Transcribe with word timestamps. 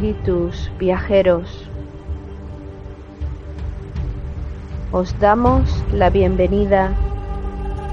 Espíritus 0.00 0.70
viajeros. 0.78 1.68
Os 4.92 5.18
damos 5.20 5.84
la 5.92 6.08
bienvenida 6.08 6.94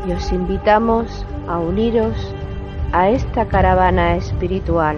y 0.07 0.13
os 0.13 0.31
invitamos 0.31 1.25
a 1.49 1.57
uniros 1.57 2.15
a 2.93 3.09
esta 3.09 3.45
caravana 3.47 4.15
espiritual. 4.15 4.97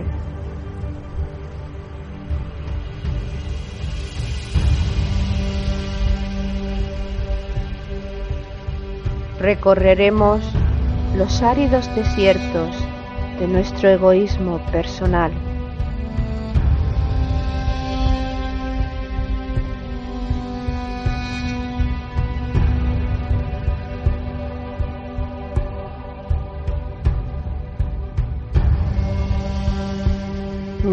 Recorreremos 9.39 10.41
los 11.17 11.41
áridos 11.41 11.89
desiertos 11.95 12.75
de 13.39 13.47
nuestro 13.47 13.89
egoísmo 13.89 14.59
personal. 14.71 15.31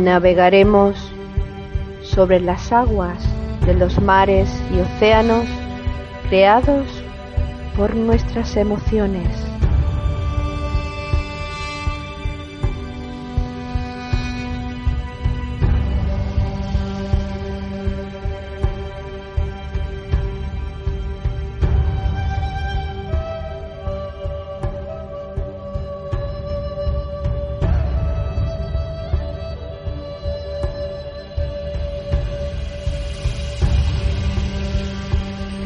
Navegaremos 0.06 0.96
sobre 2.00 2.38
las 2.38 2.70
aguas 2.70 3.18
de 3.66 3.74
los 3.74 4.00
mares 4.00 4.48
y 4.72 4.78
océanos 4.78 5.44
creados 6.28 6.86
por 7.76 7.96
nuestras 7.96 8.56
emociones. 8.56 9.45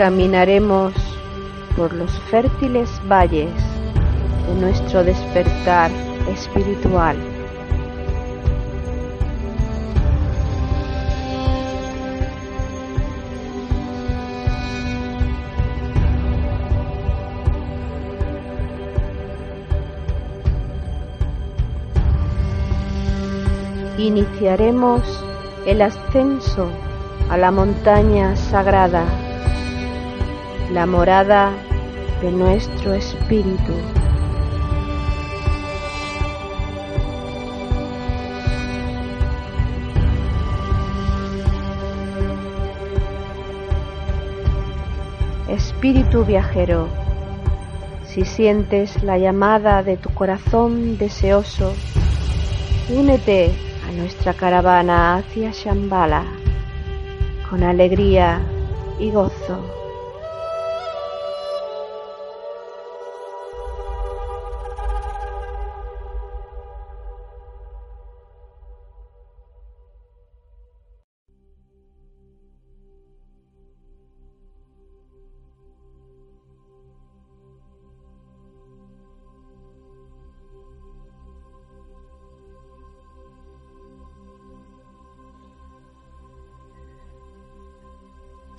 Caminaremos 0.00 0.94
por 1.77 1.93
los 1.93 2.11
fértiles 2.31 2.88
valles 3.06 3.53
de 4.47 4.55
nuestro 4.59 5.05
despertar 5.05 5.91
espiritual. 6.27 7.19
Iniciaremos 23.99 25.03
el 25.67 25.82
ascenso 25.82 26.71
a 27.28 27.37
la 27.37 27.50
montaña 27.50 28.34
sagrada 28.34 29.05
la 30.72 30.86
morada 30.86 31.53
de 32.22 32.31
nuestro 32.31 32.94
espíritu. 32.94 33.72
Espíritu 45.48 46.25
viajero, 46.25 46.87
si 48.06 48.25
sientes 48.25 49.02
la 49.02 49.19
llamada 49.19 49.82
de 49.82 49.97
tu 49.97 50.10
corazón 50.10 50.98
deseoso, 50.98 51.75
únete 52.88 53.50
a 53.88 53.92
nuestra 53.92 54.34
caravana 54.34 55.16
hacia 55.16 55.50
Shambhala 55.50 56.22
con 57.48 57.64
alegría 57.64 58.41
y 59.00 59.10
gozo. 59.10 59.80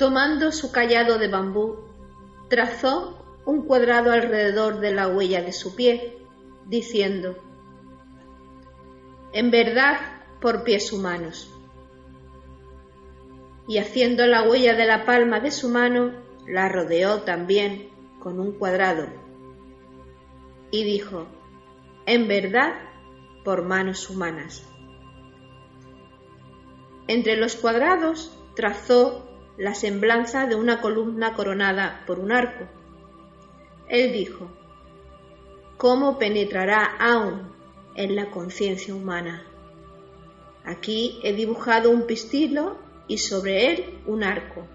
Tomando 0.02 0.52
su 0.52 0.72
callado 0.72 1.20
de 1.20 1.28
bambú, 1.28 1.76
trazó 2.50 3.24
un 3.46 3.68
cuadrado 3.68 4.12
alrededor 4.12 4.80
de 4.80 4.92
la 4.92 5.08
huella 5.08 5.44
de 5.44 5.54
su 5.54 5.76
pie, 5.76 6.18
diciendo, 6.66 7.36
En 9.32 9.52
verdad, 9.52 10.00
por 10.42 10.64
pies 10.64 10.92
humanos. 10.92 11.54
Y 13.68 13.78
haciendo 13.78 14.26
la 14.26 14.42
huella 14.42 14.74
de 14.74 14.88
la 14.88 15.06
palma 15.06 15.40
de 15.40 15.52
su 15.52 15.70
mano, 15.70 16.14
la 16.48 16.68
rodeó 16.68 17.22
también 17.22 17.92
con 18.24 18.40
un 18.40 18.54
cuadrado. 18.54 19.06
Y 20.72 20.84
dijo, 20.84 21.28
En 22.08 22.28
verdad, 22.28 22.74
por 23.46 23.62
manos 23.66 24.10
humanas. 24.10 24.64
Entre 27.08 27.38
los 27.38 27.56
cuadrados 27.56 28.36
trazó 28.56 29.28
la 29.58 29.76
semblanza 29.76 30.48
de 30.48 30.56
una 30.56 30.82
columna 30.82 31.34
coronada 31.34 32.04
por 32.08 32.20
un 32.20 32.32
arco. 32.32 32.66
Él 33.88 34.14
dijo, 34.14 34.50
¿cómo 35.78 36.18
penetrará 36.18 36.84
aún 37.00 37.52
en 37.96 38.16
la 38.16 38.32
conciencia 38.32 38.96
humana? 38.96 39.44
Aquí 40.64 41.20
he 41.24 41.34
dibujado 41.34 41.90
un 41.90 42.06
pistilo 42.06 42.78
y 43.08 43.18
sobre 43.18 43.72
él 43.72 44.00
un 44.06 44.24
arco, 44.24 44.68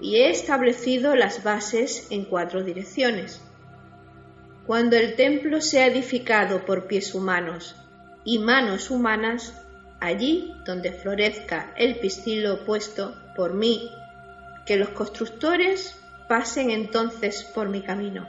y 0.00 0.16
he 0.16 0.30
establecido 0.30 1.14
las 1.14 1.42
bases 1.42 2.08
en 2.10 2.24
cuatro 2.24 2.62
direcciones. 2.62 3.40
Cuando 4.66 4.96
el 4.96 5.14
templo 5.16 5.60
sea 5.60 5.86
edificado 5.86 6.64
por 6.64 6.86
pies 6.86 7.14
humanos 7.14 7.76
y 8.24 8.38
manos 8.38 8.90
humanas, 8.90 9.54
allí 10.00 10.52
donde 10.66 10.92
florezca 10.92 11.72
el 11.76 11.98
pistilo 11.98 12.64
puesto 12.64 13.14
por 13.34 13.54
mí 13.54 13.90
que 14.70 14.76
los 14.76 14.90
constructores 14.90 16.00
pasen 16.28 16.70
entonces 16.70 17.42
por 17.42 17.68
mi 17.68 17.82
camino. 17.82 18.28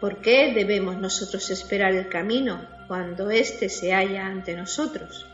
¿Por 0.00 0.22
qué 0.22 0.54
debemos 0.54 0.96
nosotros 0.96 1.50
esperar 1.50 1.92
el 1.92 2.08
camino 2.08 2.62
cuando 2.88 3.30
éste 3.30 3.68
se 3.68 3.92
halla 3.92 4.24
ante 4.24 4.56
nosotros? 4.56 5.26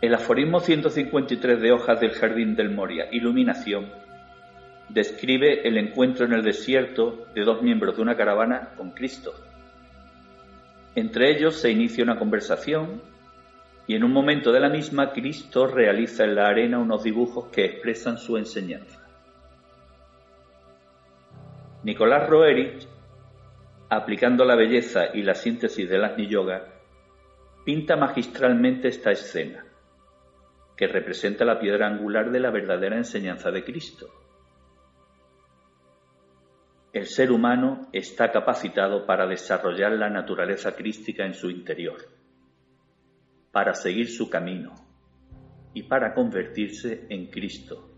El 0.00 0.14
aforismo 0.14 0.58
153 0.60 1.60
de 1.60 1.70
Hojas 1.70 2.00
del 2.00 2.12
Jardín 2.12 2.56
del 2.56 2.70
Moria, 2.70 3.08
Iluminación, 3.12 3.92
describe 4.88 5.68
el 5.68 5.76
encuentro 5.76 6.24
en 6.24 6.32
el 6.32 6.42
desierto 6.42 7.26
de 7.34 7.42
dos 7.42 7.60
miembros 7.60 7.96
de 7.96 8.00
una 8.00 8.16
caravana 8.16 8.70
con 8.74 8.92
Cristo. 8.92 9.34
Entre 10.94 11.36
ellos 11.36 11.56
se 11.56 11.70
inicia 11.70 12.04
una 12.04 12.18
conversación 12.18 13.02
y 13.88 13.96
en 13.96 14.04
un 14.04 14.12
momento 14.12 14.52
de 14.52 14.60
la 14.60 14.68
misma 14.68 15.12
Cristo 15.12 15.66
realiza 15.66 16.22
en 16.22 16.36
la 16.36 16.46
arena 16.46 16.78
unos 16.78 17.02
dibujos 17.02 17.48
que 17.48 17.64
expresan 17.64 18.18
su 18.18 18.36
enseñanza. 18.36 19.04
Nicolás 21.82 22.28
Roerich, 22.28 22.86
aplicando 23.88 24.44
la 24.44 24.54
belleza 24.54 25.06
y 25.12 25.22
la 25.22 25.34
síntesis 25.34 25.88
del 25.88 26.04
Agni 26.04 26.28
Yoga, 26.28 26.66
pinta 27.64 27.96
magistralmente 27.96 28.88
esta 28.88 29.10
escena, 29.10 29.64
que 30.76 30.86
representa 30.86 31.44
la 31.44 31.58
piedra 31.58 31.88
angular 31.88 32.30
de 32.30 32.38
la 32.38 32.50
verdadera 32.50 32.96
enseñanza 32.96 33.50
de 33.50 33.64
Cristo 33.64 34.08
el 36.92 37.06
ser 37.06 37.30
humano 37.30 37.88
está 37.92 38.32
capacitado 38.32 39.04
para 39.04 39.26
desarrollar 39.26 39.92
la 39.92 40.08
naturaleza 40.08 40.74
crística 40.74 41.24
en 41.24 41.34
su 41.34 41.50
interior, 41.50 41.98
para 43.58 43.74
seguir 43.74 44.08
su 44.08 44.30
camino 44.30 44.72
y 45.74 45.82
para 45.82 46.14
convertirse 46.14 47.06
en 47.08 47.26
Cristo, 47.26 47.90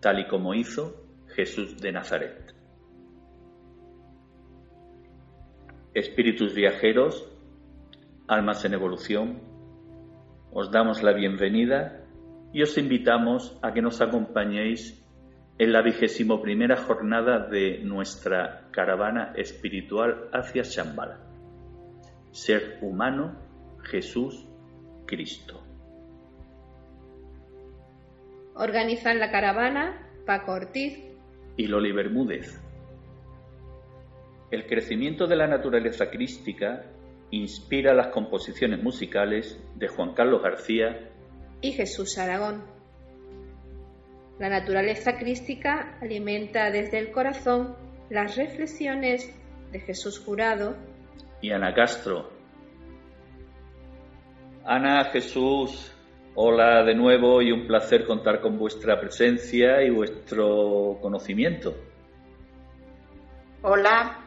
tal 0.00 0.18
y 0.18 0.26
como 0.26 0.54
hizo 0.54 1.04
Jesús 1.28 1.80
de 1.80 1.92
Nazaret. 1.92 2.52
Espíritus 5.94 6.52
viajeros, 6.52 7.32
almas 8.26 8.64
en 8.64 8.74
evolución, 8.74 9.40
os 10.50 10.72
damos 10.72 11.00
la 11.00 11.12
bienvenida 11.12 12.04
y 12.52 12.60
os 12.62 12.76
invitamos 12.76 13.56
a 13.62 13.72
que 13.72 13.82
nos 13.82 14.00
acompañéis 14.00 15.00
en 15.58 15.72
la 15.72 15.80
vigésimo 15.80 16.42
primera 16.42 16.76
jornada 16.76 17.38
de 17.38 17.84
nuestra 17.84 18.66
caravana 18.72 19.32
espiritual 19.36 20.28
hacia 20.32 20.64
Shambhala. 20.64 21.20
Ser 22.32 22.80
humano, 22.82 23.46
Jesús, 23.84 24.45
Cristo. 25.06 25.62
Organizan 28.54 29.18
la 29.18 29.30
caravana 29.30 30.10
Paco 30.26 30.52
Ortiz 30.52 30.98
y 31.56 31.66
Loli 31.66 31.92
Bermúdez. 31.92 32.60
El 34.50 34.66
crecimiento 34.66 35.26
de 35.26 35.36
la 35.36 35.46
naturaleza 35.46 36.10
crística 36.10 36.84
inspira 37.30 37.94
las 37.94 38.08
composiciones 38.08 38.82
musicales 38.82 39.60
de 39.74 39.88
Juan 39.88 40.14
Carlos 40.14 40.42
García 40.42 41.10
y 41.60 41.72
Jesús 41.72 42.18
Aragón. 42.18 42.64
La 44.38 44.48
naturaleza 44.48 45.16
crística 45.16 45.98
alimenta 46.00 46.70
desde 46.70 46.98
el 46.98 47.10
corazón 47.10 47.74
las 48.10 48.36
reflexiones 48.36 49.34
de 49.72 49.80
Jesús 49.80 50.20
Jurado 50.20 50.76
y 51.40 51.50
Ana 51.50 51.74
Castro. 51.74 52.35
Ana, 54.68 55.04
Jesús, 55.12 55.92
hola 56.34 56.82
de 56.82 56.92
nuevo 56.92 57.40
y 57.40 57.52
un 57.52 57.68
placer 57.68 58.04
contar 58.04 58.40
con 58.40 58.58
vuestra 58.58 58.98
presencia 58.98 59.80
y 59.80 59.90
vuestro 59.90 60.98
conocimiento. 61.00 61.72
Hola 63.62 64.24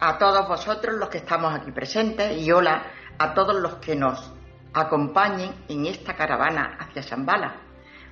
a 0.00 0.16
todos 0.16 0.48
vosotros 0.48 0.96
los 0.96 1.10
que 1.10 1.18
estamos 1.18 1.52
aquí 1.52 1.70
presentes 1.70 2.40
y 2.40 2.50
hola 2.50 2.86
a 3.18 3.34
todos 3.34 3.60
los 3.60 3.74
que 3.74 3.94
nos 3.94 4.32
acompañen 4.72 5.52
en 5.68 5.84
esta 5.84 6.16
caravana 6.16 6.78
hacia 6.80 7.02
Shambhala. 7.02 7.56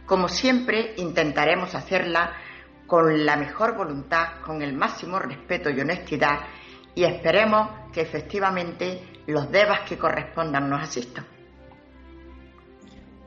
Como 0.04 0.28
siempre, 0.28 0.92
intentaremos 0.98 1.74
hacerla 1.74 2.34
con 2.86 3.24
la 3.24 3.36
mejor 3.36 3.74
voluntad, 3.74 4.42
con 4.44 4.60
el 4.60 4.74
máximo 4.74 5.18
respeto 5.18 5.70
y 5.70 5.80
honestidad 5.80 6.40
y 6.94 7.04
esperemos 7.04 7.90
que 7.92 8.02
efectivamente 8.02 9.22
los 9.26 9.50
devas 9.50 9.80
que 9.88 9.98
correspondan 9.98 10.68
nos 10.68 10.82
asistan. 10.82 11.26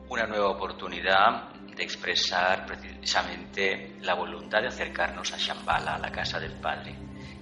Una 0.08 0.26
nueva 0.26 0.48
oportunidad 0.48 1.52
de 1.52 1.82
expresar 1.82 2.66
precisamente 2.66 3.96
la 4.00 4.14
voluntad 4.14 4.60
de 4.62 4.68
acercarnos 4.68 5.32
a 5.32 5.36
Shambhala, 5.36 5.94
a 5.94 5.98
la 5.98 6.10
casa 6.10 6.40
del 6.40 6.52
Padre. 6.52 6.94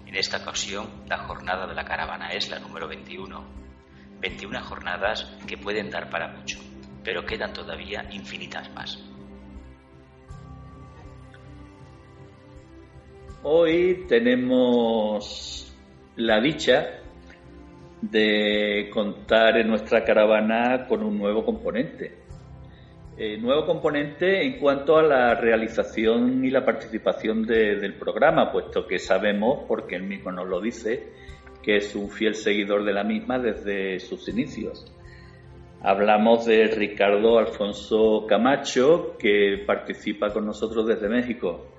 En 0.04 0.14
esta 0.14 0.38
ocasión, 0.38 1.04
la 1.06 1.18
jornada 1.18 1.66
de 1.66 1.74
la 1.74 1.84
caravana 1.84 2.28
es 2.30 2.50
la 2.50 2.58
número 2.58 2.88
21. 2.88 3.44
21 4.20 4.62
jornadas 4.62 5.30
que 5.46 5.58
pueden 5.58 5.90
dar 5.90 6.10
para 6.10 6.28
mucho, 6.28 6.58
pero 7.04 7.24
quedan 7.24 7.52
todavía 7.52 8.06
infinitas 8.10 8.70
más. 8.72 8.98
Hoy 13.42 14.06
tenemos 14.08 15.65
la 16.16 16.40
dicha 16.40 17.00
de 18.00 18.88
contar 18.92 19.58
en 19.58 19.68
nuestra 19.68 20.04
caravana 20.04 20.86
con 20.86 21.02
un 21.02 21.18
nuevo 21.18 21.44
componente. 21.44 22.26
Eh, 23.18 23.38
nuevo 23.38 23.64
componente 23.64 24.44
en 24.44 24.58
cuanto 24.58 24.98
a 24.98 25.02
la 25.02 25.34
realización 25.34 26.44
y 26.44 26.50
la 26.50 26.64
participación 26.64 27.46
del 27.46 27.94
programa, 27.94 28.52
puesto 28.52 28.86
que 28.86 28.98
sabemos, 28.98 29.64
porque 29.66 29.96
él 29.96 30.02
mismo 30.02 30.30
nos 30.30 30.46
lo 30.46 30.60
dice, 30.60 31.12
que 31.62 31.76
es 31.76 31.94
un 31.94 32.10
fiel 32.10 32.34
seguidor 32.34 32.84
de 32.84 32.92
la 32.92 33.04
misma 33.04 33.38
desde 33.38 33.98
sus 34.00 34.28
inicios. 34.28 34.92
Hablamos 35.82 36.46
de 36.46 36.66
Ricardo 36.68 37.38
Alfonso 37.38 38.26
Camacho, 38.28 39.16
que 39.18 39.64
participa 39.66 40.32
con 40.32 40.44
nosotros 40.44 40.86
desde 40.86 41.08
México. 41.08 41.75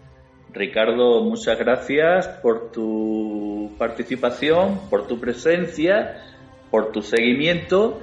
Ricardo, 0.58 1.24
muchas 1.24 1.58
gracias 1.60 2.28
por 2.42 2.72
tu 2.72 3.72
participación, 3.78 4.82
por 4.90 5.06
tu 5.06 5.20
presencia, 5.20 6.24
por 6.72 6.92
tu 6.92 7.02
seguimiento 7.02 8.02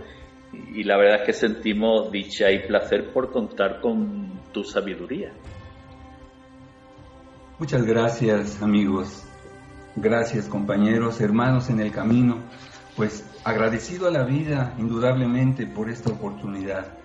y 0.73 0.85
la 0.85 0.97
verdad 0.97 1.21
es 1.21 1.27
que 1.27 1.33
sentimos 1.33 2.13
dicha 2.13 2.51
y 2.53 2.61
placer 2.61 3.13
por 3.13 3.33
contar 3.33 3.81
con 3.81 4.41
tu 4.53 4.63
sabiduría. 4.63 5.33
Muchas 7.59 7.85
gracias 7.85 8.63
amigos, 8.63 9.25
gracias 9.97 10.47
compañeros, 10.47 11.21
hermanos 11.21 11.71
en 11.71 11.81
el 11.81 11.91
camino, 11.91 12.39
pues 12.97 13.29
agradecido 13.45 14.07
a 14.07 14.13
la 14.13 14.25
vida 14.25 14.75
indudablemente 14.79 15.67
por 15.67 15.91
esta 15.91 16.11
oportunidad. 16.11 16.99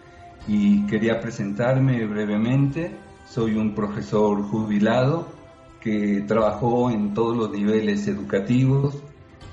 Y 0.47 0.85
quería 0.85 1.19
presentarme 1.19 2.05
brevemente, 2.05 2.95
soy 3.27 3.55
un 3.55 3.73
profesor 3.73 4.41
jubilado 4.43 5.38
que 5.81 6.23
trabajó 6.27 6.89
en 6.91 7.13
todos 7.13 7.35
los 7.37 7.51
niveles 7.51 8.07
educativos, 8.07 9.01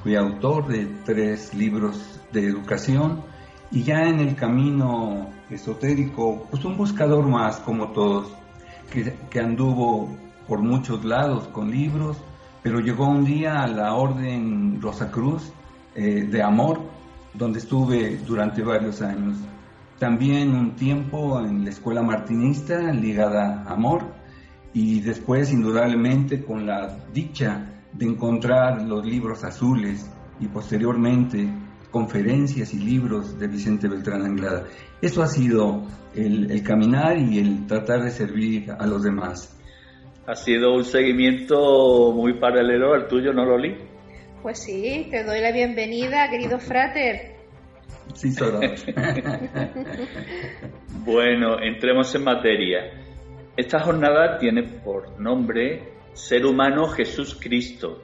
fui 0.03 0.17
autor 0.17 0.69
de 0.69 0.87
tres 1.05 1.55
libros 1.55 2.21
de 2.33 2.47
educación 2.47 3.23
y 3.71 3.83
ya 3.83 4.05
en 4.05 4.21
el 4.21 4.35
camino 4.35 5.29
esotérico, 5.51 6.47
pues 6.51 6.65
un 6.65 6.77
buscador 6.77 7.27
más 7.27 7.59
como 7.59 7.89
todos, 7.89 8.33
que, 8.91 9.41
anduvo 9.41 10.09
por 10.47 10.61
muchos 10.61 11.05
lados 11.05 11.49
con 11.49 11.71
libros, 11.71 12.17
pero 12.63 12.81
llegó 12.81 13.09
un 13.09 13.25
día 13.25 13.63
a 13.63 13.67
la 13.69 13.95
Orden 13.95 14.81
Rosacruz 14.81 15.53
eh, 15.95 16.27
de 16.29 16.43
Amor, 16.43 16.81
donde 17.35 17.59
estuve 17.59 18.17
durante 18.19 18.63
varios 18.63 19.03
años. 19.03 19.37
También 19.99 20.55
un 20.55 20.77
tiempo 20.77 21.41
en 21.41 21.65
la 21.65 21.71
escuela 21.71 22.03
martinista 22.03 22.79
ligada 22.93 23.65
a 23.67 23.73
Amor 23.73 24.05
y 24.77 25.01
después 25.01 25.51
indudablemente 25.55 26.45
con 26.45 26.67
la 26.67 26.99
dicha 27.11 27.81
de 27.95 28.05
encontrar 28.05 28.83
los 28.83 29.07
libros 29.07 29.43
azules 29.43 30.07
y 30.39 30.49
posteriormente 30.49 31.49
conferencias 31.91 32.75
y 32.75 32.81
libros 32.81 33.39
de 33.39 33.49
Vicente 33.49 33.89
Beltrán 33.89 34.21
Anglada. 34.21 34.65
Eso 35.01 35.23
ha 35.23 35.29
sido 35.29 35.87
el, 36.15 36.63
caminar 36.63 37.17
y 37.17 37.39
el 37.39 37.67
tratar 37.67 38.03
de 38.03 38.11
servir 38.11 38.71
a 38.71 38.87
los 38.87 39.03
demás. 39.03 39.59
Ha 40.27 40.35
sido 40.35 40.75
un 40.75 40.85
seguimiento 40.85 42.13
muy 42.13 42.39
paralelo 42.39 42.93
al 42.93 43.09
tuyo, 43.09 43.33
¿no, 43.33 43.47
Loli? 43.47 43.79
Pues 44.43 44.59
sí, 44.59 45.09
te 45.11 45.25
doy 45.25 45.41
la 45.41 45.53
bienvenida, 45.53 46.29
querido 46.29 46.59
frater. 46.59 47.35
Sí, 48.13 48.31
solo. 48.31 48.61
bueno, 51.07 51.63
entremos 51.63 52.15
en 52.15 52.25
materia. 52.25 53.06
Esta 53.57 53.81
jornada 53.81 54.37
tiene 54.37 54.65
por 54.65 55.19
nombre 55.19 55.95
Ser 56.13 56.45
humano 56.45 56.89
Jesús 56.89 57.39
Cristo. 57.41 58.03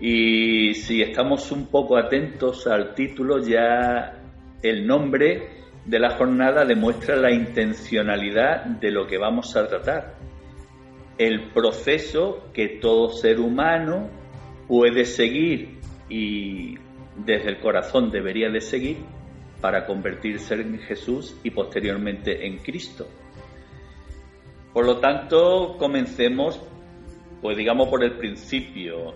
Y 0.00 0.74
si 0.74 1.02
estamos 1.02 1.52
un 1.52 1.66
poco 1.68 1.96
atentos 1.96 2.66
al 2.66 2.94
título, 2.94 3.38
ya 3.38 4.20
el 4.60 4.86
nombre 4.86 5.50
de 5.84 5.98
la 6.00 6.16
jornada 6.16 6.64
demuestra 6.64 7.14
la 7.14 7.30
intencionalidad 7.30 8.64
de 8.64 8.90
lo 8.90 9.06
que 9.06 9.18
vamos 9.18 9.56
a 9.56 9.68
tratar. 9.68 10.16
El 11.16 11.52
proceso 11.52 12.50
que 12.52 12.80
todo 12.80 13.10
ser 13.10 13.38
humano 13.38 14.08
puede 14.66 15.04
seguir 15.04 15.78
y 16.08 16.74
desde 17.16 17.50
el 17.50 17.60
corazón 17.60 18.10
debería 18.10 18.50
de 18.50 18.60
seguir 18.60 18.96
para 19.60 19.86
convertirse 19.86 20.54
en 20.54 20.78
Jesús 20.80 21.38
y 21.44 21.50
posteriormente 21.50 22.46
en 22.46 22.58
Cristo. 22.58 23.06
Por 24.72 24.86
lo 24.86 25.00
tanto, 25.00 25.76
comencemos, 25.78 26.60
pues 27.42 27.56
digamos 27.56 27.88
por 27.88 28.04
el 28.04 28.16
principio. 28.18 29.14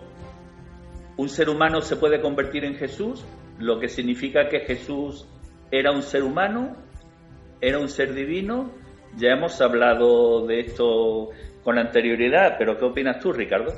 ¿Un 1.17 1.29
ser 1.29 1.49
humano 1.49 1.81
se 1.81 1.95
puede 1.95 2.21
convertir 2.21 2.65
en 2.65 2.75
Jesús? 2.75 3.25
Lo 3.57 3.79
que 3.79 3.87
significa 3.87 4.49
que 4.49 4.61
Jesús 4.61 5.25
era 5.71 5.91
un 5.91 6.01
ser 6.01 6.23
humano, 6.23 6.75
era 7.61 7.79
un 7.79 7.87
ser 7.87 8.13
divino. 8.13 8.71
Ya 9.17 9.29
hemos 9.29 9.61
hablado 9.61 10.45
de 10.45 10.59
esto 10.59 11.29
con 11.63 11.79
anterioridad, 11.79 12.55
pero 12.59 12.77
¿qué 12.77 12.85
opinas 12.85 13.19
tú, 13.19 13.31
Ricardo? 13.31 13.73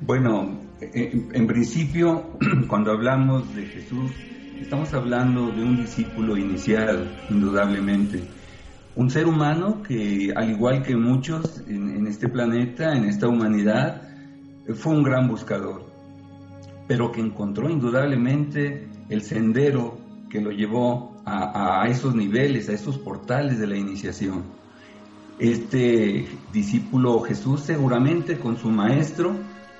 Bueno, 0.00 0.60
en, 0.80 1.46
principio, 1.46 2.32
cuando 2.68 2.92
hablamos 2.92 3.54
de 3.54 3.64
Jesús, 3.64 4.10
estamos 4.60 4.92
hablando 4.92 5.50
de 5.50 5.62
un 5.62 5.76
discípulo 5.78 6.36
inicial, 6.36 7.16
indudablemente. 7.30 8.20
Un 8.96 9.10
ser 9.10 9.26
humano 9.26 9.82
que, 9.82 10.32
al 10.34 10.50
igual 10.50 10.82
que 10.82 10.96
muchos 10.96 11.62
en 11.68 12.06
este 12.06 12.28
planeta, 12.28 12.94
en 12.94 13.04
esta 13.04 13.28
humanidad, 13.28 14.02
fue 14.74 14.94
un 14.94 15.02
gran 15.02 15.28
buscador, 15.28 15.84
pero 16.88 17.12
que 17.12 17.20
encontró 17.20 17.70
indudablemente 17.70 18.88
el 19.08 19.22
sendero 19.22 19.98
que 20.28 20.40
lo 20.40 20.50
llevó 20.50 21.16
a, 21.24 21.86
esos 21.88 22.14
niveles, 22.14 22.68
a 22.68 22.72
esos 22.72 22.98
portales 22.98 23.58
de 23.58 23.66
la 23.66 23.76
iniciación. 23.76 24.44
Este 25.38 26.26
discípulo 26.52 27.20
Jesús 27.20 27.60
seguramente 27.60 28.38
con 28.38 28.56
su 28.56 28.68
maestro, 28.68 29.36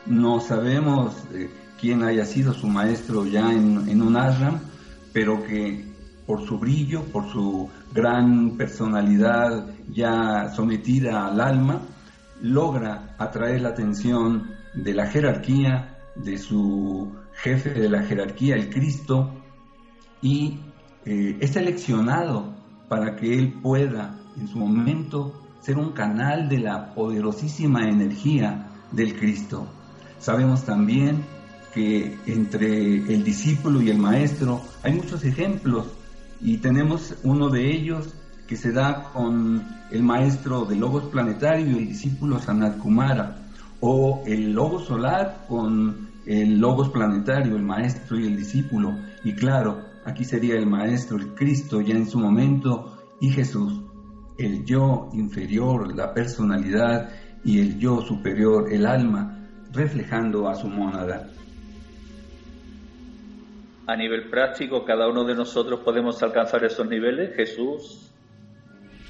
no 0.07 0.41
sabemos 0.41 1.15
eh, 1.33 1.49
quién 1.81 2.03
haya 2.03 2.27
sido 2.27 2.53
su 2.53 2.67
maestro 2.67 3.25
ya 3.25 3.53
en, 3.53 4.03
un 4.03 4.17
ashram, 4.17 4.61
pero 5.13 5.43
que 5.45 5.85
por 6.27 6.45
su 6.45 6.59
brillo, 6.59 7.05
por 7.05 7.31
su 7.31 7.69
gran 7.97 8.59
personalidad 8.59 9.71
ya 9.91 10.51
sometida 10.55 11.27
al 11.27 11.41
alma, 11.41 11.81
logra 12.43 13.17
atraer 13.19 13.63
la 13.63 13.71
atención 13.71 14.51
de 14.75 14.93
la 14.93 15.07
jerarquía, 15.07 15.97
de 16.15 16.37
su 16.37 17.13
jefe 17.33 17.71
de 17.71 17.89
la 17.89 18.03
jerarquía, 18.03 18.55
el 18.55 18.69
Cristo, 18.69 19.33
y 20.21 20.61
eh, 21.07 21.39
es 21.41 21.53
seleccionado 21.53 22.55
para 22.89 23.17
que 23.17 23.39
él 23.39 23.55
pueda 23.63 24.19
en 24.39 24.47
su 24.47 24.59
momento 24.59 25.33
ser 25.63 25.79
un 25.79 25.93
canal 25.93 26.49
de 26.51 26.59
la 26.59 26.95
poderosísima 26.95 27.89
energía 27.89 28.69
del 28.93 29.19
Cristo. 29.19 29.67
Sabemos 30.19 30.65
también 30.65 31.25
que 31.73 32.17
entre 32.27 32.97
el 32.97 33.25
discípulo 33.25 33.81
y 33.81 33.91
el 33.91 33.99
maestro 33.99 34.61
hay 34.83 34.93
muchos 34.93 35.25
ejemplos 35.25 35.87
y 36.47 36.57
tenemos 36.59 37.15
uno 37.25 37.51
de 37.51 37.71
ellos 37.71 38.15
que 38.47 38.57
se 38.57 38.73
da 38.73 39.11
con 39.13 39.63
el 39.91 40.03
maestro 40.03 40.65
de 40.65 40.77
Logos 40.77 41.05
Planetario 41.05 41.77
el 41.77 41.89
discípulo 41.89 42.39
Sanat 42.39 42.79
Kumara, 42.79 43.43
o 43.81 44.23
el 44.25 44.53
Logos 44.53 44.87
Solar 44.87 45.45
con 45.47 46.09
el 46.25 46.59
Logos 46.59 46.89
Planetario, 46.89 47.57
el 47.57 47.63
maestro 47.63 48.19
y 48.19 48.27
el 48.27 48.39
discípulo. 48.39 48.97
Y 49.23 49.35
claro, 49.35 49.85
Aquí 50.07 50.25
sería 50.25 50.55
el 50.55 50.67
Maestro, 50.67 51.17
el 51.17 51.35
Cristo 51.35 51.81
ya 51.81 51.97
en 51.97 52.07
su 52.07 52.21
momento 52.21 52.97
y 53.21 53.29
Jesús, 53.29 53.83
el 54.39 54.65
yo 54.65 55.09
inferior, 55.13 55.93
la 55.97 56.15
personalidad 56.15 57.11
y 57.43 57.59
el 57.59 57.77
yo 57.81 58.01
superior, 58.03 58.73
el 58.73 58.87
alma, 58.87 59.49
reflejando 59.73 60.49
a 60.49 60.55
su 60.55 60.69
mónada. 60.69 61.29
A 63.87 63.95
nivel 63.95 64.29
práctico, 64.29 64.85
cada 64.85 65.09
uno 65.09 65.25
de 65.25 65.35
nosotros 65.35 65.81
podemos 65.81 66.21
alcanzar 66.23 66.65
esos 66.65 66.87
niveles. 66.89 67.37
Jesús. 67.37 68.11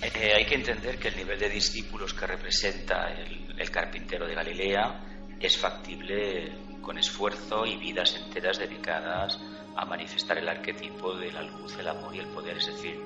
Hay 0.03 0.45
que 0.45 0.55
entender 0.55 0.99
que 0.99 1.09
el 1.09 1.17
nivel 1.17 1.39
de 1.39 1.49
discípulos 1.49 2.13
que 2.13 2.27
representa 2.27 3.09
el 3.11 3.71
carpintero 3.71 4.27
de 4.27 4.35
Galilea 4.35 5.01
es 5.41 5.57
factible 5.57 6.53
con 6.83 6.99
esfuerzo 6.99 7.67
y 7.67 7.77
vidas 7.77 8.15
enteras 8.17 8.59
dedicadas 8.59 9.41
a 9.75 9.85
manifestar 9.85 10.39
el 10.39 10.49
arquetipo 10.49 11.15
de 11.15 11.33
la 11.33 11.43
luz, 11.43 11.77
el 11.79 11.89
amor 11.89 12.15
y 12.15 12.21
el 12.21 12.27
poder. 12.27 12.59
Es 12.59 12.67
decir, 12.67 13.01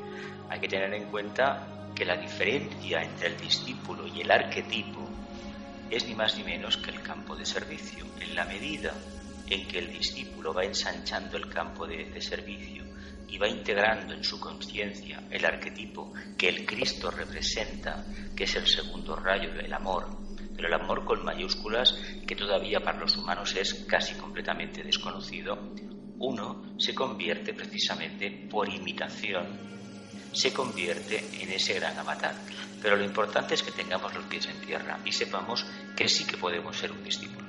hay 0.49 0.61
que 0.61 0.69
tener 0.69 0.93
en 0.93 1.05
cuenta 1.11 1.67
que 1.95 2.05
la 2.05 2.17
diferencia 2.17 3.03
entre 3.03 3.29
el 3.29 3.37
discípulo 3.37 4.07
y 4.07 4.21
el 4.21 4.31
arquetipo 4.31 5.09
es 5.89 6.07
ni 6.07 6.15
más 6.15 6.37
ni 6.37 6.45
menos 6.45 6.77
que 6.77 6.91
el 6.91 7.01
campo 7.03 7.35
de 7.35 7.47
servicio. 7.47 8.05
En 8.21 8.35
la 8.35 8.45
medida 8.45 8.93
en 9.51 9.69
que 9.69 9.79
el 9.81 9.93
discípulo 9.93 10.55
va 10.55 10.65
ensanchando 10.65 11.37
el 11.37 11.49
campo 11.49 11.87
de, 11.87 12.07
de 12.07 12.21
servicio 12.21 12.85
y 13.29 13.39
va 13.39 13.49
integrando 13.49 14.15
en 14.15 14.25
su 14.25 14.41
conciencia 14.41 15.25
el 15.31 15.45
arquetipo 15.45 16.13
que 16.39 16.49
el 16.49 16.65
Cristo 16.65 17.11
representa, 17.11 18.05
que 18.35 18.45
es 18.45 18.57
el 18.57 18.67
segundo 18.67 19.15
rayo 19.17 19.53
del 19.53 19.73
amor, 19.73 20.09
pero 20.57 20.69
el 20.69 20.75
amor 20.75 21.05
con 21.05 21.25
mayúsculas 21.25 21.95
que 22.27 22.37
todavía 22.37 22.81
para 22.81 22.99
los 22.99 23.17
humanos 23.17 23.55
es 23.57 23.75
casi 23.89 24.15
completamente 24.15 24.83
desconocido, 24.83 25.59
uno 26.19 26.75
se 26.79 26.95
convierte 26.95 27.55
precisamente 27.55 28.47
por 28.51 28.69
imitación, 28.69 29.47
se 30.33 30.53
convierte 30.53 31.25
en 31.41 31.51
ese 31.51 31.75
gran 31.75 31.99
avatar. 31.99 32.35
Pero 32.83 32.97
lo 32.97 33.05
importante 33.05 33.55
es 33.55 33.63
que 33.63 33.73
tengamos 33.73 34.15
los 34.15 34.25
pies 34.25 34.47
en 34.47 34.61
tierra 34.61 35.01
y 35.05 35.13
sepamos 35.13 35.65
que 35.97 36.09
sí 36.09 36.27
que 36.27 36.37
podemos 36.37 36.77
ser 36.77 36.93
un 36.93 37.03
discípulo. 37.03 37.40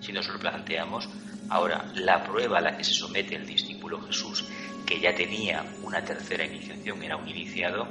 Si 0.00 0.12
nos 0.12 0.28
lo 0.28 0.38
planteamos, 0.38 1.08
ahora 1.48 1.84
la 1.94 2.24
prueba 2.24 2.58
a 2.58 2.60
la 2.60 2.76
que 2.76 2.84
se 2.84 2.94
somete 2.94 3.36
el 3.36 3.46
discípulo 3.46 4.00
Jesús, 4.02 4.44
que 4.86 5.00
ya 5.00 5.14
tenía 5.14 5.64
una 5.82 6.02
tercera 6.02 6.44
iniciación, 6.44 7.02
era 7.02 7.16
un 7.16 7.28
iniciado, 7.28 7.88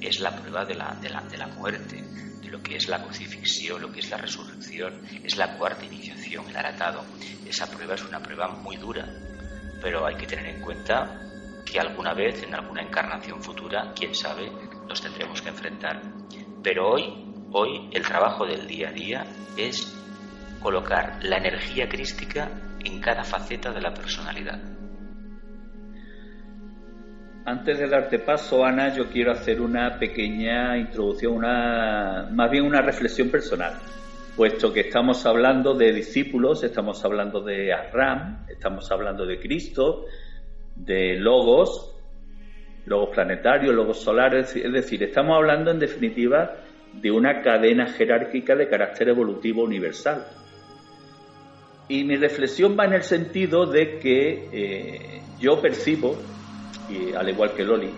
es 0.00 0.20
la 0.20 0.34
prueba 0.34 0.64
de 0.64 0.74
la, 0.74 0.94
de 0.94 1.10
la, 1.10 1.20
de 1.22 1.38
la 1.38 1.46
muerte, 1.46 2.02
de 2.40 2.48
lo 2.48 2.62
que 2.62 2.76
es 2.76 2.88
la 2.88 3.02
crucifixión, 3.02 3.80
lo 3.80 3.92
que 3.92 4.00
es 4.00 4.10
la 4.10 4.16
resurrección, 4.16 5.00
es 5.22 5.36
la 5.36 5.56
cuarta 5.56 5.84
iniciación, 5.84 6.48
el 6.48 6.56
aratado. 6.56 7.04
Esa 7.46 7.70
prueba 7.70 7.94
es 7.94 8.04
una 8.04 8.20
prueba 8.20 8.48
muy 8.48 8.76
dura, 8.76 9.06
pero 9.80 10.06
hay 10.06 10.16
que 10.16 10.26
tener 10.26 10.46
en 10.46 10.60
cuenta 10.60 11.20
que 11.64 11.78
alguna 11.78 12.14
vez, 12.14 12.42
en 12.42 12.54
alguna 12.54 12.82
encarnación 12.82 13.42
futura, 13.42 13.92
quién 13.94 14.14
sabe, 14.14 14.50
nos 14.88 15.00
tendremos 15.00 15.40
que 15.40 15.50
enfrentar. 15.50 16.00
Pero 16.62 16.90
hoy, 16.90 17.32
hoy 17.52 17.90
el 17.92 18.02
trabajo 18.02 18.44
del 18.44 18.66
día 18.66 18.88
a 18.88 18.92
día 18.92 19.26
es 19.56 19.96
colocar 20.60 21.18
la 21.22 21.38
energía 21.38 21.88
crística 21.88 22.48
en 22.84 23.00
cada 23.00 23.24
faceta 23.24 23.72
de 23.72 23.80
la 23.80 23.92
personalidad. 23.92 24.60
Antes 27.46 27.78
de 27.78 27.88
darte 27.88 28.18
paso, 28.18 28.64
Ana, 28.64 28.94
yo 28.94 29.08
quiero 29.08 29.32
hacer 29.32 29.60
una 29.60 29.98
pequeña 29.98 30.76
introducción, 30.76 31.32
una, 31.32 32.28
más 32.30 32.50
bien 32.50 32.64
una 32.64 32.82
reflexión 32.82 33.30
personal 33.30 33.74
puesto 34.40 34.72
que 34.72 34.80
estamos 34.80 35.26
hablando 35.26 35.74
de 35.74 35.92
discípulos, 35.92 36.64
estamos 36.64 37.04
hablando 37.04 37.42
de 37.42 37.74
Arram, 37.74 38.46
estamos 38.48 38.90
hablando 38.90 39.26
de 39.26 39.38
Cristo, 39.38 40.06
de 40.74 41.16
logos, 41.16 41.94
logos 42.86 43.10
planetarios, 43.10 43.74
logos 43.74 44.00
solares, 44.00 44.56
es 44.56 44.72
decir, 44.72 45.02
estamos 45.02 45.36
hablando 45.36 45.70
en 45.70 45.78
definitiva 45.78 46.56
de 46.94 47.10
una 47.10 47.42
cadena 47.42 47.86
jerárquica 47.86 48.56
de 48.56 48.66
carácter 48.68 49.10
evolutivo 49.10 49.62
universal. 49.62 50.26
Y 51.90 52.04
mi 52.04 52.16
reflexión 52.16 52.76
va 52.78 52.84
en 52.84 52.92
el 52.92 53.02
sentido 53.02 53.66
de 53.66 53.98
que 53.98 54.48
eh, 54.52 55.22
yo 55.40 55.60
percibo, 55.60 56.16
al 57.16 57.28
igual 57.28 57.52
que 57.52 57.64
Loli, 57.64 57.90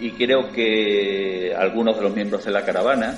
y 0.00 0.10
creo 0.10 0.50
que 0.50 1.54
algunos 1.56 1.96
de 1.96 2.02
los 2.02 2.12
miembros 2.12 2.44
de 2.44 2.50
la 2.50 2.64
caravana, 2.64 3.16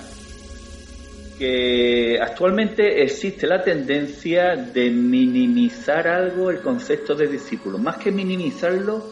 que 1.38 2.18
actualmente 2.20 3.02
existe 3.02 3.46
la 3.46 3.64
tendencia 3.64 4.54
de 4.54 4.90
minimizar 4.90 6.06
algo 6.06 6.50
el 6.50 6.60
concepto 6.60 7.14
de 7.14 7.28
discípulo, 7.28 7.78
más 7.78 7.96
que 7.96 8.12
minimizarlo, 8.12 9.02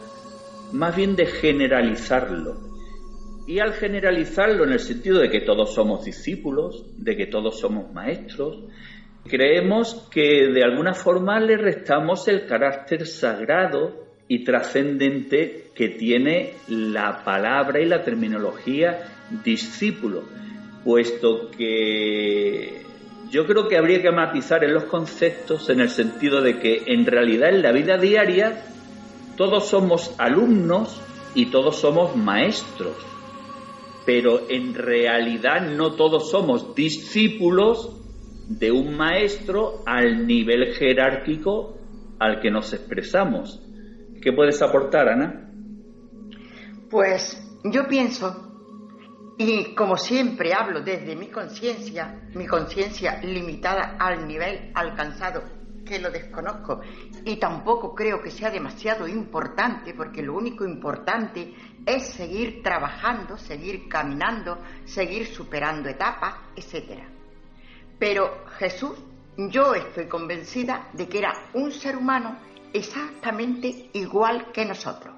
más 0.72 0.94
bien 0.94 1.16
de 1.16 1.24
generalizarlo. 1.24 2.58
Y 3.46 3.58
al 3.58 3.72
generalizarlo 3.72 4.64
en 4.64 4.72
el 4.72 4.80
sentido 4.80 5.18
de 5.18 5.30
que 5.30 5.40
todos 5.40 5.72
somos 5.74 6.04
discípulos, 6.04 6.84
de 6.98 7.16
que 7.16 7.26
todos 7.26 7.58
somos 7.58 7.90
maestros, 7.94 8.58
creemos 9.28 10.08
que 10.10 10.48
de 10.48 10.64
alguna 10.64 10.94
forma 10.94 11.40
le 11.40 11.56
restamos 11.56 12.26
el 12.28 12.46
carácter 12.46 13.06
sagrado 13.06 14.06
y 14.28 14.44
trascendente 14.44 15.70
que 15.74 15.88
tiene 15.90 16.54
la 16.68 17.24
palabra 17.24 17.80
y 17.80 17.86
la 17.86 18.02
terminología 18.02 19.02
discípulo 19.44 20.22
puesto 20.84 21.50
que 21.50 22.82
yo 23.30 23.46
creo 23.46 23.68
que 23.68 23.76
habría 23.76 24.02
que 24.02 24.10
matizar 24.10 24.64
en 24.64 24.74
los 24.74 24.84
conceptos 24.84 25.68
en 25.70 25.80
el 25.80 25.90
sentido 25.90 26.40
de 26.40 26.58
que 26.58 26.82
en 26.86 27.06
realidad 27.06 27.50
en 27.50 27.62
la 27.62 27.72
vida 27.72 27.96
diaria 27.96 28.64
todos 29.36 29.68
somos 29.68 30.14
alumnos 30.18 31.00
y 31.34 31.46
todos 31.46 31.76
somos 31.76 32.16
maestros, 32.16 32.96
pero 34.04 34.50
en 34.50 34.74
realidad 34.74 35.62
no 35.62 35.92
todos 35.92 36.30
somos 36.30 36.74
discípulos 36.74 37.99
de 38.50 38.72
un 38.72 38.96
maestro 38.96 39.84
al 39.86 40.26
nivel 40.26 40.74
jerárquico 40.74 41.78
al 42.18 42.40
que 42.40 42.50
nos 42.50 42.72
expresamos. 42.72 43.62
¿Qué 44.20 44.32
puedes 44.32 44.60
aportar, 44.60 45.08
Ana? 45.08 45.48
Pues 46.90 47.40
yo 47.62 47.86
pienso, 47.86 49.34
y 49.38 49.72
como 49.76 49.96
siempre 49.96 50.52
hablo 50.52 50.82
desde 50.82 51.14
mi 51.14 51.28
conciencia, 51.28 52.28
mi 52.34 52.46
conciencia 52.48 53.22
limitada 53.22 53.96
al 54.00 54.26
nivel 54.26 54.72
alcanzado, 54.74 55.44
que 55.86 56.00
lo 56.00 56.10
desconozco, 56.10 56.80
y 57.24 57.36
tampoco 57.36 57.94
creo 57.94 58.20
que 58.20 58.32
sea 58.32 58.50
demasiado 58.50 59.06
importante, 59.06 59.94
porque 59.94 60.22
lo 60.22 60.34
único 60.34 60.64
importante 60.64 61.54
es 61.86 62.08
seguir 62.08 62.64
trabajando, 62.64 63.38
seguir 63.38 63.88
caminando, 63.88 64.58
seguir 64.84 65.26
superando 65.26 65.88
etapas, 65.88 66.34
etc. 66.56 67.19
Pero 68.00 68.46
Jesús, 68.58 68.98
yo 69.36 69.74
estoy 69.74 70.06
convencida 70.06 70.88
de 70.94 71.06
que 71.06 71.18
era 71.18 71.34
un 71.52 71.70
ser 71.70 71.96
humano 71.96 72.38
exactamente 72.72 73.90
igual 73.92 74.50
que 74.52 74.64
nosotros. 74.64 75.14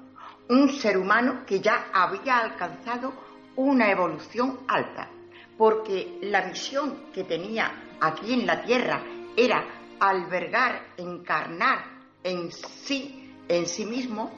Un 0.49 0.69
ser 0.69 0.97
humano 0.97 1.45
que 1.47 1.61
ya 1.61 1.85
había 1.93 2.39
alcanzado 2.39 3.13
una 3.55 3.89
evolución 3.89 4.59
alta, 4.67 5.09
porque 5.57 6.17
la 6.23 6.45
misión 6.45 7.05
que 7.13 7.23
tenía 7.23 7.95
aquí 8.01 8.33
en 8.33 8.45
la 8.45 8.61
Tierra 8.63 9.01
era 9.37 9.63
albergar, 10.01 10.87
encarnar 10.97 11.85
en 12.21 12.51
sí, 12.51 13.33
en 13.47 13.65
sí 13.65 13.85
mismo, 13.85 14.29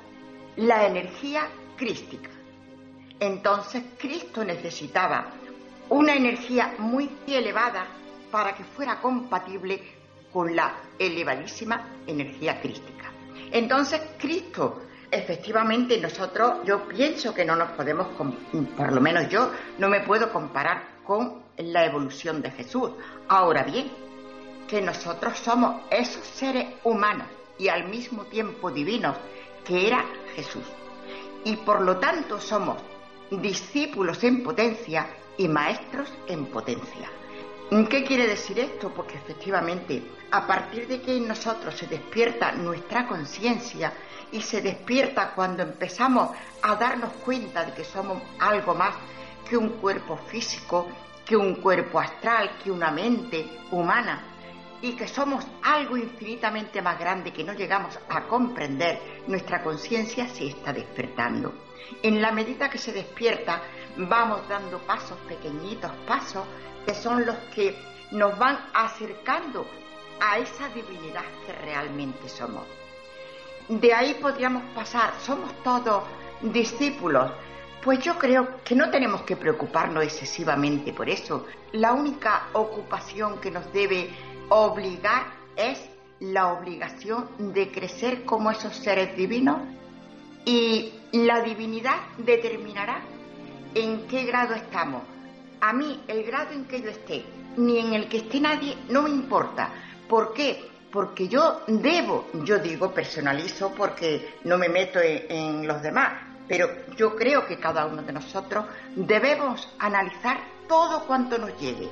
la 0.58 0.86
energía 0.86 1.50
crística. 1.76 2.30
Entonces 3.20 3.84
Cristo 3.98 4.44
necesitaba 4.44 5.32
una 5.90 6.14
energía 6.14 6.76
muy 6.78 7.10
elevada 7.26 7.88
para 8.32 8.56
que 8.56 8.64
fuera 8.64 9.00
compatible 9.02 9.82
con 10.32 10.56
la 10.56 10.76
elevadísima 11.00 11.96
energía 12.06 12.60
crística. 12.60 13.12
Entonces, 13.52 14.02
Cristo, 14.18 14.82
efectivamente, 15.10 16.00
nosotros, 16.00 16.60
yo 16.66 16.88
pienso 16.88 17.34
que 17.34 17.46
no 17.46 17.56
nos 17.56 17.72
podemos, 17.72 18.08
por 18.76 18.92
lo 18.92 19.02
menos 19.02 19.30
yo, 19.30 19.52
no 19.78 19.88
me 19.88 20.02
puedo 20.02 20.32
comparar 20.32 20.96
con 21.06 21.44
la 21.58 21.86
evolución 21.86 22.42
de 22.42 22.52
Jesús. 22.52 22.92
Ahora 23.28 23.64
bien, 23.64 23.92
que 24.68 24.82
nosotros 24.82 25.38
somos 25.38 25.84
esos 25.90 26.26
seres 26.26 26.66
humanos 26.84 27.28
y 27.58 27.70
al 27.70 27.88
mismo 27.88 28.24
tiempo 28.26 28.72
divinos 28.72 29.16
que 29.64 29.88
era 29.88 30.04
Jesús. 30.36 30.66
Y 31.44 31.56
por 31.58 31.82
lo 31.82 31.98
tanto 31.98 32.40
somos 32.40 32.78
discípulos 33.30 34.24
en 34.24 34.44
potencia 34.44 35.08
y 35.38 35.48
maestros 35.48 36.12
en 36.28 36.46
potencia. 36.48 37.10
¿Qué 37.70 38.04
quiere 38.04 38.28
decir 38.28 38.60
esto? 38.60 38.94
Porque 38.94 39.18
efectivamente, 39.18 40.04
a 40.32 40.46
partir 40.46 40.88
de 40.88 41.02
que 41.02 41.18
en 41.18 41.28
nosotros 41.28 41.76
se 41.76 41.88
despierta 41.88 42.52
nuestra 42.52 43.08
conciencia 43.08 43.92
y 44.32 44.42
se 44.42 44.62
despierta 44.62 45.32
cuando 45.34 45.64
empezamos 45.64 46.30
a 46.62 46.76
darnos 46.76 47.12
cuenta 47.26 47.66
de 47.66 47.74
que 47.74 47.84
somos 47.84 48.22
algo 48.40 48.76
más 48.76 48.94
que 49.50 49.58
un 49.58 49.70
cuerpo 49.70 50.16
físico, 50.16 50.88
que 51.26 51.36
un 51.36 51.56
cuerpo 51.56 52.00
astral, 52.00 52.52
que 52.64 52.72
una 52.72 52.92
mente 52.92 53.48
humana, 53.72 54.35
y 54.82 54.94
que 54.94 55.08
somos 55.08 55.46
algo 55.64 55.98
infinitamente 55.98 56.82
más 56.82 57.00
grande 57.00 57.32
que 57.32 57.44
no 57.44 57.54
llegamos 57.54 57.98
a 58.10 58.24
comprender, 58.24 59.24
nuestra 59.28 59.64
conciencia 59.64 60.28
se 60.28 60.48
está 60.48 60.74
despertando. 60.74 61.54
En 62.02 62.22
la 62.22 62.32
medida 62.32 62.70
que 62.70 62.78
se 62.78 62.92
despierta, 62.92 63.62
vamos 63.98 64.48
dando 64.48 64.80
pasos, 64.80 65.18
pequeñitos 65.28 65.92
pasos, 66.08 66.46
que 66.86 66.94
son 66.94 67.26
los 67.26 67.36
que 67.54 67.76
nos 68.12 68.38
van 68.38 68.60
acercando 68.74 69.66
a 70.20 70.38
esa 70.38 70.70
divinidad 70.70 71.24
que 71.46 71.54
realmente 71.54 72.30
somos. 72.30 72.64
De 73.68 73.94
ahí 73.94 74.16
podríamos 74.16 74.64
pasar, 74.76 75.14
somos 75.22 75.52
todos 75.64 76.04
discípulos. 76.42 77.32
Pues 77.84 78.00
yo 78.00 78.18
creo 78.18 78.64
que 78.64 78.76
no 78.76 78.90
tenemos 78.90 79.22
que 79.24 79.36
preocuparnos 79.36 80.04
excesivamente 80.04 80.94
por 80.94 81.10
eso. 81.10 81.46
La 81.72 81.94
única 81.94 82.48
ocupación 82.54 83.40
que 83.40 83.52
nos 83.52 83.72
debe 83.72 84.10
obligar 84.50 85.24
es 85.56 85.80
la 86.20 86.54
obligación 86.54 87.28
de 87.54 87.72
crecer 87.72 88.24
como 88.26 88.52
esos 88.52 88.76
seres 88.76 89.16
divinos 89.16 89.60
y 90.46 90.94
la 91.12 91.42
divinidad 91.42 91.98
determinará 92.18 93.02
en 93.74 94.08
qué 94.08 94.24
grado 94.26 94.54
estamos 94.54 95.02
a 95.62 95.74
mí 95.74 96.04
el 96.08 96.24
grado 96.24 96.54
en 96.54 96.66
que 96.66 96.82
yo 96.82 96.90
esté, 96.90 97.26
ni 97.58 97.80
en 97.80 97.94
el 97.94 98.08
que 98.08 98.18
esté 98.18 98.40
nadie, 98.40 98.78
no 98.90 99.02
me 99.02 99.10
importa. 99.10 99.72
¿Por 100.08 100.34
qué? 100.34 100.70
Porque 100.92 101.28
yo 101.28 101.62
debo, 101.68 102.28
yo 102.44 102.60
digo 102.60 102.94
personalizo 102.94 103.74
porque 103.74 104.36
no 104.44 104.58
me 104.58 104.70
meto 104.70 105.00
en, 105.02 105.68
los 105.68 105.82
demás, 105.82 106.14
pero 106.48 106.70
yo 106.96 107.16
creo 107.16 107.46
que 107.48 107.58
cada 107.58 107.86
uno 107.86 108.04
de 108.04 108.14
nosotros 108.14 108.66
debemos 108.96 109.68
analizar 109.80 110.38
todo 110.68 111.06
cuanto 111.06 111.38
nos 111.38 111.60
llegue, 111.60 111.90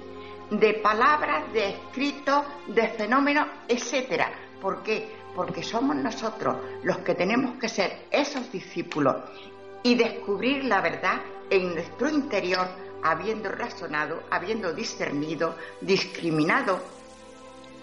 de 0.50 0.74
palabras, 0.76 1.52
de 1.54 1.70
escritos, 1.70 2.44
de 2.68 2.88
fenómenos, 2.90 3.48
etcétera. 3.68 4.32
¿Por 4.62 4.84
qué? 4.84 5.16
Porque 5.36 5.64
somos 5.64 5.96
nosotros 5.96 6.58
los 6.84 7.00
que 7.00 7.16
tenemos 7.16 7.58
que 7.60 7.70
ser 7.70 8.06
esos 8.12 8.52
discípulos 8.52 9.16
y 9.84 9.96
descubrir 9.96 10.64
la 10.66 10.82
verdad 10.82 11.22
en 11.50 11.74
nuestro 11.74 12.10
interior 12.10 12.68
habiendo 13.04 13.50
razonado, 13.50 14.24
habiendo 14.32 14.74
discernido, 14.74 15.56
discriminado 15.82 16.80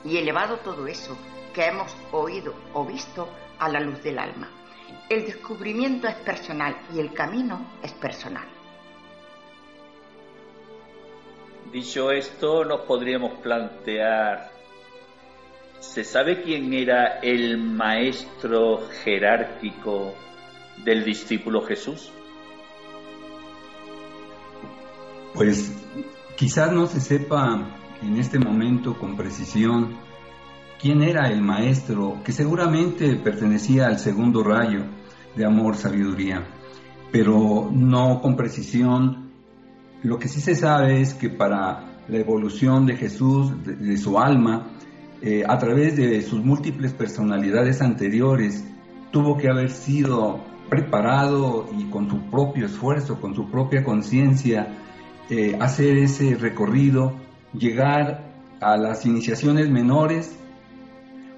y 0.05 0.17
elevado 0.17 0.59
todo 0.59 0.87
eso 0.87 1.17
que 1.53 1.67
hemos 1.67 1.95
oído 2.13 2.55
o 2.73 2.85
visto 2.87 3.29
a 3.59 3.69
la 3.69 3.81
luz 3.81 4.03
del 4.03 4.19
alma. 4.19 4.49
El 5.09 5.27
descubrimiento 5.27 6.09
es 6.09 6.17
personal 6.17 6.77
y 6.95 7.01
el 7.01 7.13
camino 7.13 7.73
es 7.83 7.93
personal. 7.93 8.60
Dicho 11.73 12.11
esto, 12.11 12.65
nos 12.65 12.81
podríamos 12.81 13.39
plantear, 13.39 14.51
¿se 15.79 16.03
sabe 16.03 16.43
quién 16.43 16.73
era 16.73 17.21
el 17.21 17.59
maestro 17.59 18.89
jerárquico 19.05 20.13
del 20.85 21.05
discípulo 21.05 21.63
Jesús? 21.63 22.11
Pues 25.33 25.73
quizás 26.37 26.73
no 26.73 26.87
se 26.87 27.01
sepa 27.01 27.79
en 28.03 28.17
este 28.17 28.41
momento 28.41 28.99
con 28.99 29.17
precisión 29.17 29.97
quién 30.81 31.03
era 31.03 31.29
el 31.29 31.41
maestro, 31.41 32.21
que 32.25 32.33
seguramente 32.33 33.15
pertenecía 33.15 33.87
al 33.87 33.99
segundo 33.99 34.43
rayo 34.43 34.87
de 35.37 35.45
amor, 35.45 35.77
sabiduría, 35.77 36.49
pero 37.13 37.71
no 37.71 38.21
con 38.21 38.35
precisión. 38.37 39.20
Lo 40.03 40.19
que 40.19 40.29
sí 40.29 40.41
se 40.41 40.55
sabe 40.55 41.01
es 41.03 41.15
que 41.15 41.29
para 41.29 42.01
la 42.09 42.17
evolución 42.17 42.87
de 42.87 42.97
Jesús, 42.97 43.53
de, 43.65 43.97
su 43.99 44.19
alma, 44.19 44.69
eh, 45.21 45.45
a 45.47 45.59
través 45.59 45.97
de 45.97 46.23
sus 46.23 46.43
múltiples 46.43 46.95
personalidades 46.95 47.83
anteriores, 47.83 48.65
tuvo 49.11 49.37
que 49.37 49.49
haber 49.49 49.71
sido 49.71 50.41
preparado 50.71 51.69
y 51.77 51.85
con 51.91 52.09
su 52.09 52.31
propio 52.31 52.67
esfuerzo, 52.67 53.21
con 53.21 53.35
su 53.35 53.51
propia 53.51 53.85
conciencia, 53.85 54.79
eh, 55.29 55.57
hacer 55.61 55.99
ese 55.99 56.35
recorrido, 56.35 57.13
llegar 57.53 58.31
a 58.61 58.77
las 58.77 59.05
iniciaciones 59.05 59.69
menores 59.69 60.39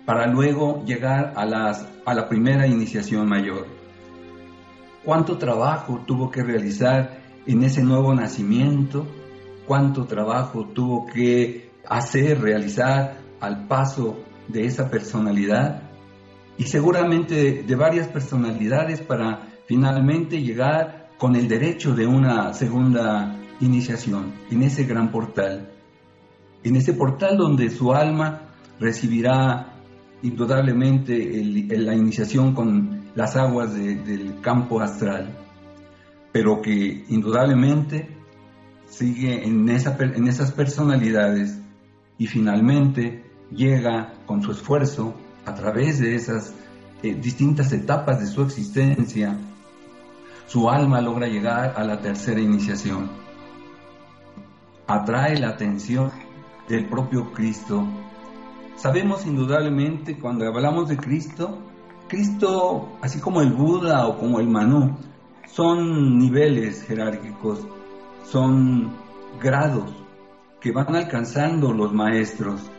para 0.06 0.26
luego 0.26 0.84
llegar 0.84 1.32
a, 1.36 1.44
las, 1.46 1.88
a 2.04 2.14
la 2.14 2.28
primera 2.28 2.66
iniciación 2.66 3.28
mayor. 3.28 3.66
¿Cuánto 5.04 5.38
trabajo 5.38 6.00
tuvo 6.06 6.30
que 6.30 6.42
realizar 6.42 7.21
en 7.46 7.62
ese 7.62 7.82
nuevo 7.82 8.14
nacimiento? 8.14 9.06
¿Cuánto 9.66 10.04
trabajo 10.04 10.66
tuvo 10.66 11.06
que 11.06 11.70
hacer, 11.88 12.40
realizar 12.40 13.18
al 13.40 13.66
paso 13.66 14.18
de 14.48 14.66
esa 14.66 14.90
personalidad? 14.90 15.82
Y 16.58 16.64
seguramente 16.64 17.62
de 17.62 17.76
varias 17.76 18.08
personalidades 18.08 19.00
para 19.00 19.48
finalmente 19.66 20.42
llegar 20.42 21.08
con 21.18 21.36
el 21.36 21.48
derecho 21.48 21.94
de 21.94 22.06
una 22.06 22.52
segunda 22.52 23.38
iniciación, 23.60 24.32
en 24.50 24.62
ese 24.62 24.84
gran 24.84 25.10
portal, 25.10 25.70
en 26.64 26.76
ese 26.76 26.94
portal 26.94 27.36
donde 27.36 27.70
su 27.70 27.92
alma 27.92 28.54
recibirá 28.78 29.74
indudablemente 30.22 31.14
la 31.78 31.94
iniciación 31.94 32.54
con 32.54 33.02
las 33.14 33.36
aguas 33.36 33.74
del 33.74 34.40
campo 34.40 34.80
astral, 34.80 35.41
pero 36.32 36.62
que 36.62 37.04
indudablemente 37.08 38.08
sigue 38.88 39.46
en, 39.46 39.68
esa, 39.68 39.96
en 39.98 40.26
esas 40.26 40.52
personalidades 40.52 41.58
y 42.18 42.26
finalmente 42.26 43.24
llega 43.50 44.14
con 44.26 44.42
su 44.42 44.52
esfuerzo 44.52 45.14
a 45.44 45.54
través 45.54 45.98
de 45.98 46.14
esas 46.14 46.54
eh, 47.02 47.14
distintas 47.14 47.72
etapas 47.72 48.20
de 48.20 48.26
su 48.26 48.42
existencia 48.42 49.38
su 50.52 50.68
alma 50.68 51.00
logra 51.00 51.28
llegar 51.28 51.72
a 51.78 51.82
la 51.82 52.02
tercera 52.02 52.38
iniciación. 52.38 53.10
Atrae 54.86 55.38
la 55.38 55.48
atención 55.48 56.12
del 56.68 56.90
propio 56.90 57.32
Cristo. 57.32 57.86
Sabemos 58.76 59.24
indudablemente 59.24 60.18
cuando 60.18 60.46
hablamos 60.46 60.90
de 60.90 60.98
Cristo, 60.98 61.58
Cristo, 62.06 62.98
así 63.00 63.18
como 63.18 63.40
el 63.40 63.54
Buda 63.54 64.06
o 64.06 64.18
como 64.18 64.40
el 64.40 64.48
Manú, 64.48 64.94
son 65.46 66.18
niveles 66.18 66.84
jerárquicos, 66.84 67.66
son 68.24 68.92
grados 69.40 69.90
que 70.60 70.72
van 70.72 70.94
alcanzando 70.94 71.72
los 71.72 71.92
maestros. 71.92 72.70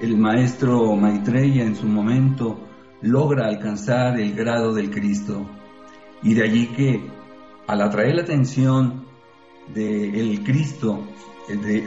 El 0.00 0.16
maestro 0.16 0.96
Maitreya 0.96 1.64
en 1.64 1.76
su 1.76 1.86
momento 1.86 2.58
logra 3.00 3.46
alcanzar 3.46 4.18
el 4.18 4.34
grado 4.34 4.74
del 4.74 4.90
Cristo. 4.90 5.46
Y 6.22 6.34
de 6.34 6.42
allí 6.44 6.66
que 6.68 7.10
al 7.66 7.80
atraer 7.80 8.16
la 8.16 8.22
atención 8.22 9.04
del 9.72 10.42
Cristo 10.42 11.06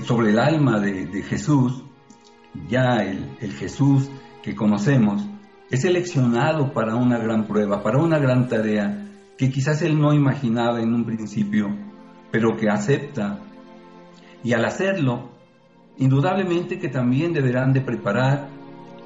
sobre 0.05 0.29
el 0.29 0.39
alma 0.39 0.79
de, 0.79 1.21
Jesús, 1.23 1.83
ya 2.69 2.97
el 2.97 3.51
Jesús 3.53 4.09
que 4.41 4.55
conocemos, 4.55 5.27
es 5.69 5.81
seleccionado 5.81 6.71
para 6.73 6.95
una 6.95 7.17
gran 7.17 7.47
prueba, 7.47 7.81
para 7.81 7.97
una 7.97 8.19
gran 8.19 8.47
tarea 8.47 9.04
que 9.37 9.49
quizás 9.49 9.81
él 9.81 9.99
no 9.99 10.13
imaginaba 10.13 10.81
en 10.81 10.93
un 10.93 11.05
principio, 11.05 11.67
pero 12.31 12.55
que 12.55 12.69
acepta. 12.69 13.39
Y 14.43 14.53
al 14.53 14.65
hacerlo, 14.65 15.31
indudablemente 15.97 16.79
que 16.79 16.89
también 16.89 17.33
deberán 17.33 17.73
de 17.73 17.81
preparar 17.81 18.49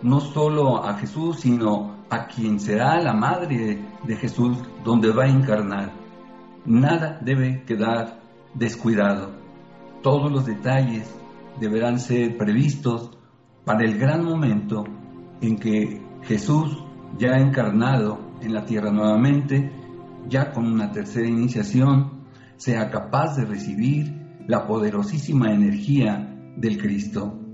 no 0.01 0.19
solo 0.19 0.83
a 0.83 0.95
Jesús, 0.95 1.41
sino 1.41 2.05
a 2.09 2.27
quien 2.27 2.59
será 2.59 2.99
la 3.01 3.13
madre 3.13 3.79
de 4.03 4.15
Jesús, 4.15 4.57
donde 4.83 5.11
va 5.11 5.23
a 5.25 5.29
encarnar. 5.29 5.91
Nada 6.65 7.19
debe 7.21 7.63
quedar 7.63 8.19
descuidado. 8.53 9.31
Todos 10.01 10.31
los 10.31 10.45
detalles 10.45 11.13
deberán 11.59 11.99
ser 11.99 12.37
previstos 12.37 13.11
para 13.65 13.83
el 13.83 13.97
gran 13.97 14.23
momento 14.23 14.85
en 15.41 15.57
que 15.57 16.01
Jesús, 16.23 16.83
ya 17.17 17.37
encarnado 17.37 18.19
en 18.41 18.53
la 18.53 18.65
tierra 18.65 18.91
nuevamente, 18.91 19.71
ya 20.29 20.51
con 20.51 20.65
una 20.65 20.91
tercera 20.91 21.27
iniciación, 21.27 22.25
sea 22.57 22.89
capaz 22.89 23.35
de 23.35 23.45
recibir 23.45 24.43
la 24.47 24.67
poderosísima 24.67 25.53
energía 25.53 26.35
del 26.57 26.77
Cristo. 26.77 27.48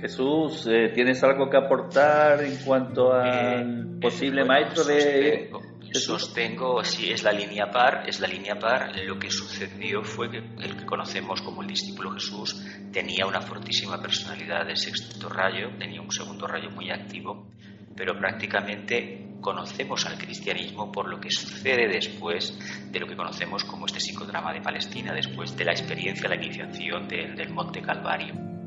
Jesús, 0.00 0.66
eh, 0.66 0.90
¿tienes 0.94 1.22
algo 1.22 1.50
que 1.50 1.56
aportar 1.56 2.42
en 2.42 2.56
cuanto 2.64 3.12
al 3.12 3.96
eh, 3.96 4.00
posible 4.00 4.44
maestro 4.44 4.84
de 4.84 5.50
Sostengo, 5.92 6.84
si 6.84 7.10
es 7.10 7.24
la 7.24 7.32
línea 7.32 7.68
par, 7.70 8.04
es 8.08 8.20
la 8.20 8.28
línea 8.28 8.56
par. 8.58 8.96
Lo 9.04 9.18
que 9.18 9.30
sucedió 9.30 10.02
fue 10.02 10.30
que 10.30 10.38
el 10.38 10.76
que 10.76 10.86
conocemos 10.86 11.42
como 11.42 11.62
el 11.62 11.68
discípulo 11.68 12.12
Jesús 12.12 12.64
tenía 12.92 13.26
una 13.26 13.40
fortísima 13.40 14.00
personalidad 14.00 14.66
de 14.66 14.76
sexto 14.76 15.28
rayo, 15.28 15.70
tenía 15.78 16.00
un 16.00 16.12
segundo 16.12 16.46
rayo 16.46 16.70
muy 16.70 16.90
activo, 16.90 17.48
pero 17.96 18.16
prácticamente 18.16 19.36
conocemos 19.40 20.06
al 20.06 20.16
cristianismo 20.16 20.92
por 20.92 21.08
lo 21.08 21.18
que 21.18 21.30
sucede 21.30 21.88
después 21.88 22.56
de 22.90 23.00
lo 23.00 23.06
que 23.06 23.16
conocemos 23.16 23.64
como 23.64 23.86
este 23.86 23.98
psicodrama 23.98 24.52
de 24.52 24.60
Palestina, 24.60 25.12
después 25.12 25.56
de 25.56 25.64
la 25.64 25.72
experiencia, 25.72 26.28
la 26.28 26.36
iniciación 26.36 27.08
del 27.08 27.50
Monte 27.50 27.82
Calvario. 27.82 28.59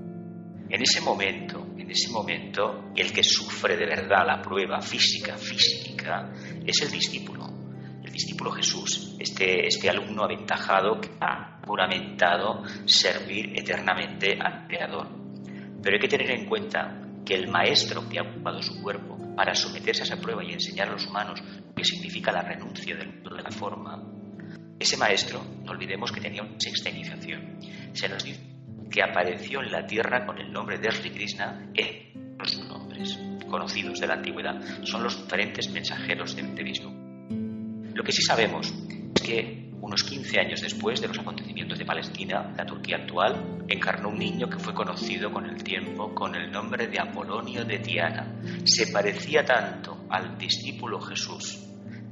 En 0.73 0.81
ese 0.81 1.01
momento, 1.01 1.67
en 1.77 1.91
ese 1.91 2.09
momento, 2.09 2.91
el 2.95 3.13
que 3.13 3.23
sufre 3.23 3.77
de 3.77 3.85
verdad 3.85 4.25
la 4.25 4.41
prueba 4.41 4.81
física, 4.81 5.37
física, 5.37 6.33
es 6.65 6.81
el 6.81 6.89
discípulo, 6.89 7.47
el 8.03 8.11
discípulo 8.11 8.49
Jesús, 8.53 9.15
este, 9.19 9.67
este 9.67 9.87
alumno 9.87 10.23
aventajado 10.23 10.99
que 10.99 11.11
ha 11.21 11.59
juramentado 11.63 12.63
servir 12.87 13.53
eternamente 13.55 14.35
al 14.41 14.65
Creador. 14.65 15.09
Pero 15.79 15.95
hay 15.95 16.01
que 16.01 16.07
tener 16.07 16.31
en 16.31 16.47
cuenta 16.47 16.99
que 17.23 17.35
el 17.35 17.49
maestro 17.49 18.09
que 18.09 18.17
ha 18.17 18.23
ocupado 18.23 18.59
su 18.63 18.81
cuerpo 18.81 19.35
para 19.35 19.53
someterse 19.53 20.01
a 20.01 20.05
esa 20.05 20.19
prueba 20.19 20.43
y 20.43 20.53
enseñar 20.53 20.87
a 20.87 20.93
los 20.93 21.05
humanos 21.05 21.39
lo 21.39 21.75
que 21.75 21.85
significa 21.85 22.31
la 22.31 22.41
renuncia 22.41 22.95
del 22.95 23.13
mundo 23.13 23.35
de 23.35 23.43
la 23.43 23.51
forma, 23.51 24.03
ese 24.79 24.97
maestro, 24.97 25.45
no 25.63 25.71
olvidemos 25.71 26.11
que 26.11 26.19
tenía 26.19 26.41
una 26.41 26.59
sexta 26.59 26.89
iniciación. 26.89 27.59
Se 27.93 28.09
nos 28.09 28.23
dice 28.23 28.52
que 28.89 29.03
apareció 29.03 29.61
en 29.61 29.71
la 29.71 29.85
tierra 29.85 30.25
con 30.25 30.37
el 30.37 30.51
nombre 30.51 30.77
de 30.77 30.91
Sri 30.91 31.11
Krishna 31.11 31.71
en 31.73 32.37
los 32.37 32.57
nombres 32.67 33.19
conocidos 33.49 33.99
de 33.99 34.07
la 34.07 34.15
antigüedad. 34.15 34.59
Son 34.83 35.03
los 35.03 35.21
diferentes 35.21 35.69
mensajeros 35.69 36.35
de, 36.35 36.63
Vishnu. 36.63 37.93
Lo 37.93 38.03
que 38.03 38.11
sí 38.11 38.21
sabemos 38.21 38.73
es 39.15 39.21
que 39.21 39.69
unos 39.79 40.03
15 40.03 40.39
años 40.39 40.61
después 40.61 41.01
de 41.01 41.07
los 41.07 41.19
acontecimientos 41.19 41.77
de 41.77 41.85
Palestina, 41.85 42.51
la 42.57 42.65
Turquía 42.65 42.97
actual, 42.97 43.63
encarnó 43.67 44.09
un 44.09 44.17
niño 44.17 44.49
que 44.49 44.57
fue 44.57 44.73
conocido 44.73 45.31
con 45.31 45.45
el 45.45 45.61
tiempo 45.63 46.15
con 46.15 46.33
el 46.35 46.51
nombre 46.51 46.87
de 46.87 46.99
Apolonio 46.99 47.65
de 47.65 47.79
Tiana. 47.79 48.25
Se 48.63 48.91
parecía 48.91 49.43
tanto 49.45 50.05
al 50.09 50.37
discípulo 50.37 50.99
Jesús, 51.01 51.63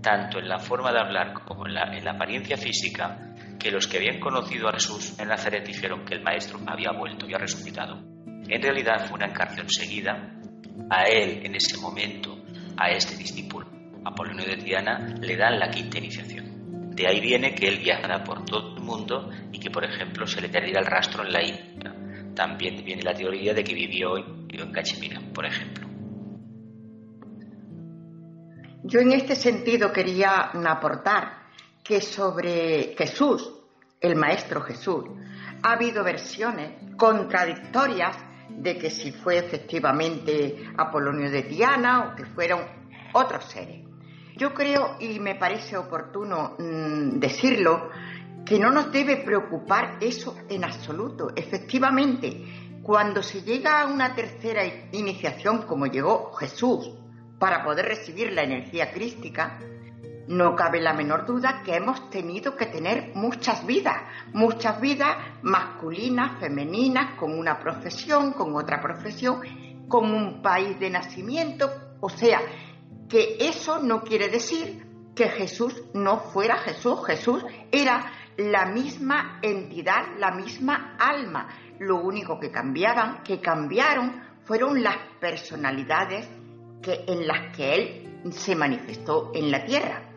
tanto 0.02 0.38
en 0.38 0.50
la 0.50 0.60
forma 0.60 0.92
de 0.92 1.00
hablar 1.00 1.34
como 1.34 1.66
en 1.66 1.74
la, 1.74 1.98
en 1.98 2.04
la 2.04 2.12
apariencia 2.12 2.58
física, 2.58 3.31
que 3.62 3.70
los 3.70 3.88
que 3.88 3.98
habían 3.98 4.20
conocido 4.20 4.68
a 4.68 4.74
Jesús 4.74 5.14
en 5.20 5.28
Nazaret 5.28 5.66
dijeron 5.66 6.04
que 6.04 6.16
el 6.16 6.24
Maestro 6.24 6.60
había 6.66 6.92
vuelto 6.92 7.30
y 7.30 7.34
ha 7.34 7.38
resucitado. 7.38 8.02
En 8.48 8.62
realidad 8.62 9.06
fue 9.08 9.18
una 9.18 9.28
encarnación 9.28 9.70
seguida. 9.70 10.36
A 10.90 11.04
él, 11.04 11.46
en 11.46 11.54
ese 11.54 11.78
momento, 11.78 12.44
a 12.76 12.90
este 12.90 13.16
discípulo, 13.16 13.68
Apolonio 14.04 14.46
de 14.46 14.58
Triana, 14.58 15.16
le 15.22 15.38
dan 15.38 15.60
la 15.60 15.70
quinta 15.70 16.00
iniciación. 16.00 16.96
De 16.96 17.08
ahí 17.08 17.22
viene 17.22 17.54
que 17.54 17.68
él 17.68 17.78
viajara 17.78 18.24
por 18.24 18.44
todo 18.46 18.78
el 18.78 18.84
mundo 18.84 19.30
y 19.52 19.60
que, 19.60 19.70
por 19.70 19.86
ejemplo, 19.86 20.26
se 20.26 20.42
le 20.42 20.50
perdiera 20.50 20.80
el 20.80 20.88
rastro 20.88 21.24
en 21.24 21.32
la 21.32 21.44
India. 21.44 21.96
También 22.36 22.84
viene 22.84 23.04
la 23.04 23.14
teoría 23.14 23.54
de 23.54 23.64
que 23.64 23.76
vivió 23.76 24.18
en 24.18 24.72
Cachemira, 24.72 25.22
por 25.34 25.46
ejemplo. 25.46 25.88
Yo 28.84 29.00
en 29.00 29.12
este 29.12 29.36
sentido 29.36 29.94
quería 29.94 30.50
aportar 30.68 31.41
que 31.84 32.02
sobre 32.02 32.96
Jesús, 32.98 33.52
el 34.00 34.16
Maestro 34.16 34.62
Jesús, 34.62 35.06
ha 35.64 35.74
habido 35.74 36.04
versiones 36.04 36.72
contradictorias 36.98 38.18
de 38.50 38.78
que 38.78 38.90
si 38.90 39.12
fue 39.12 39.38
efectivamente 39.38 40.72
Apolonio 40.78 41.30
de 41.30 41.44
Diana 41.44 42.12
o 42.12 42.16
que 42.16 42.26
fueron 42.26 42.62
otros 43.14 43.46
seres. 43.46 43.86
Yo 44.38 44.54
creo, 44.54 44.96
y 45.00 45.20
me 45.20 45.36
parece 45.36 45.78
oportuno 45.78 46.56
mm, 46.58 47.20
decirlo, 47.20 47.90
que 48.46 48.60
no 48.60 48.72
nos 48.72 48.92
debe 48.92 49.18
preocupar 49.18 49.98
eso 50.02 50.36
en 50.50 50.64
absoluto. 50.64 51.32
Efectivamente, 51.36 52.80
cuando 52.82 53.22
se 53.22 53.44
llega 53.44 53.82
a 53.82 53.86
una 53.86 54.16
tercera 54.16 54.64
iniciación 54.92 55.64
como 55.64 55.86
llegó 55.86 56.34
Jesús 56.34 56.92
para 57.38 57.64
poder 57.64 57.86
recibir 57.86 58.34
la 58.34 58.44
energía 58.44 58.92
crística, 58.92 59.60
no 60.28 60.56
cabe 60.56 60.82
la 60.82 60.94
menor 60.94 61.26
duda 61.26 61.62
que 61.64 61.76
hemos 61.76 62.10
tenido 62.10 62.56
que 62.56 62.68
tener 62.68 63.12
muchas 63.16 63.66
vidas, 63.66 63.98
muchas 64.34 64.80
vidas 64.80 65.18
masculinas, 65.42 66.40
femeninas, 66.40 67.16
con 67.18 67.38
una 67.38 67.60
profesión, 67.60 68.34
con 68.34 68.56
otra 68.56 68.82
profesión, 68.82 69.42
con 69.88 70.14
un 70.14 70.42
país 70.42 70.80
de 70.80 70.90
nacimiento. 70.90 71.70
O 72.00 72.10
sea, 72.10 72.40
que 73.10 73.38
eso 73.40 73.80
no 73.80 74.02
quiere 74.02 74.30
decir 74.30 74.86
que 75.16 75.28
Jesús 75.30 75.84
no 75.94 76.20
fuera 76.20 76.58
Jesús. 76.58 77.06
Jesús 77.06 77.46
era 77.72 78.12
la 78.38 78.66
misma 78.66 79.40
entidad, 79.42 80.18
la 80.18 80.32
misma 80.32 80.96
alma. 80.98 81.50
Lo 81.80 81.98
único 81.98 82.40
que 82.40 82.52
cambiaban, 82.52 83.22
que 83.24 83.40
cambiaron, 83.40 84.22
fueron 84.44 84.82
las 84.82 84.98
personalidades 85.20 86.28
que, 86.82 87.04
en 87.08 87.28
las 87.28 87.56
que 87.56 87.74
Él 87.74 88.32
se 88.32 88.56
manifestó 88.56 89.32
en 89.34 89.52
la 89.52 89.66
tierra. 89.66 90.11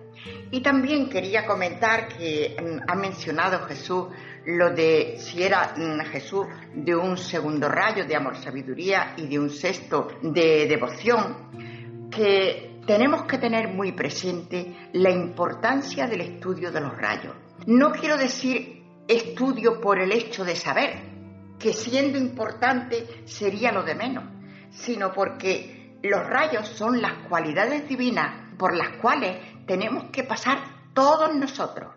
Y 0.51 0.61
también 0.61 1.09
quería 1.09 1.47
comentar 1.47 2.09
que 2.09 2.57
mm, 2.61 2.91
ha 2.91 2.95
mencionado 2.95 3.67
Jesús 3.67 4.09
lo 4.47 4.71
de 4.71 5.17
si 5.19 5.43
era 5.43 5.75
mm, 5.77 6.01
Jesús 6.11 6.47
de 6.75 6.95
un 6.95 7.17
segundo 7.17 7.69
rayo 7.69 8.05
de 8.05 8.17
amor, 8.17 8.37
sabiduría 8.37 9.15
y 9.17 9.27
de 9.27 9.39
un 9.39 9.51
sexto 9.51 10.09
de 10.23 10.67
devoción, 10.67 12.09
que 12.11 12.81
tenemos 12.87 13.25
que 13.25 13.39
tener 13.39 13.69
muy 13.69 13.93
presente 13.93 14.91
la 14.93 15.11
importancia 15.11 16.07
del 16.07 16.21
estudio 16.21 16.71
de 16.71 16.81
los 16.81 16.97
rayos. 16.97 17.35
No 17.67 17.93
quiero 17.93 18.17
decir 18.17 18.83
estudio 19.09 19.81
por 19.81 19.99
el 19.99 20.13
hecho 20.13 20.45
de 20.45 20.57
saber, 20.57 21.15
que 21.59 21.73
siendo 21.73 22.19
importante 22.19 23.07
sería 23.25 23.73
lo 23.73 23.83
de 23.83 23.95
menos, 23.95 24.25
sino 24.71 25.13
porque 25.13 25.97
los 26.03 26.27
rayos 26.27 26.69
son 26.69 27.01
las 27.01 27.27
cualidades 27.29 27.89
divinas 27.89 28.45
por 28.59 28.77
las 28.77 28.97
cuales 29.01 29.37
tenemos 29.67 30.05
que 30.11 30.25
pasar 30.25 30.59
todos 30.93 31.35
nosotros 31.35 31.93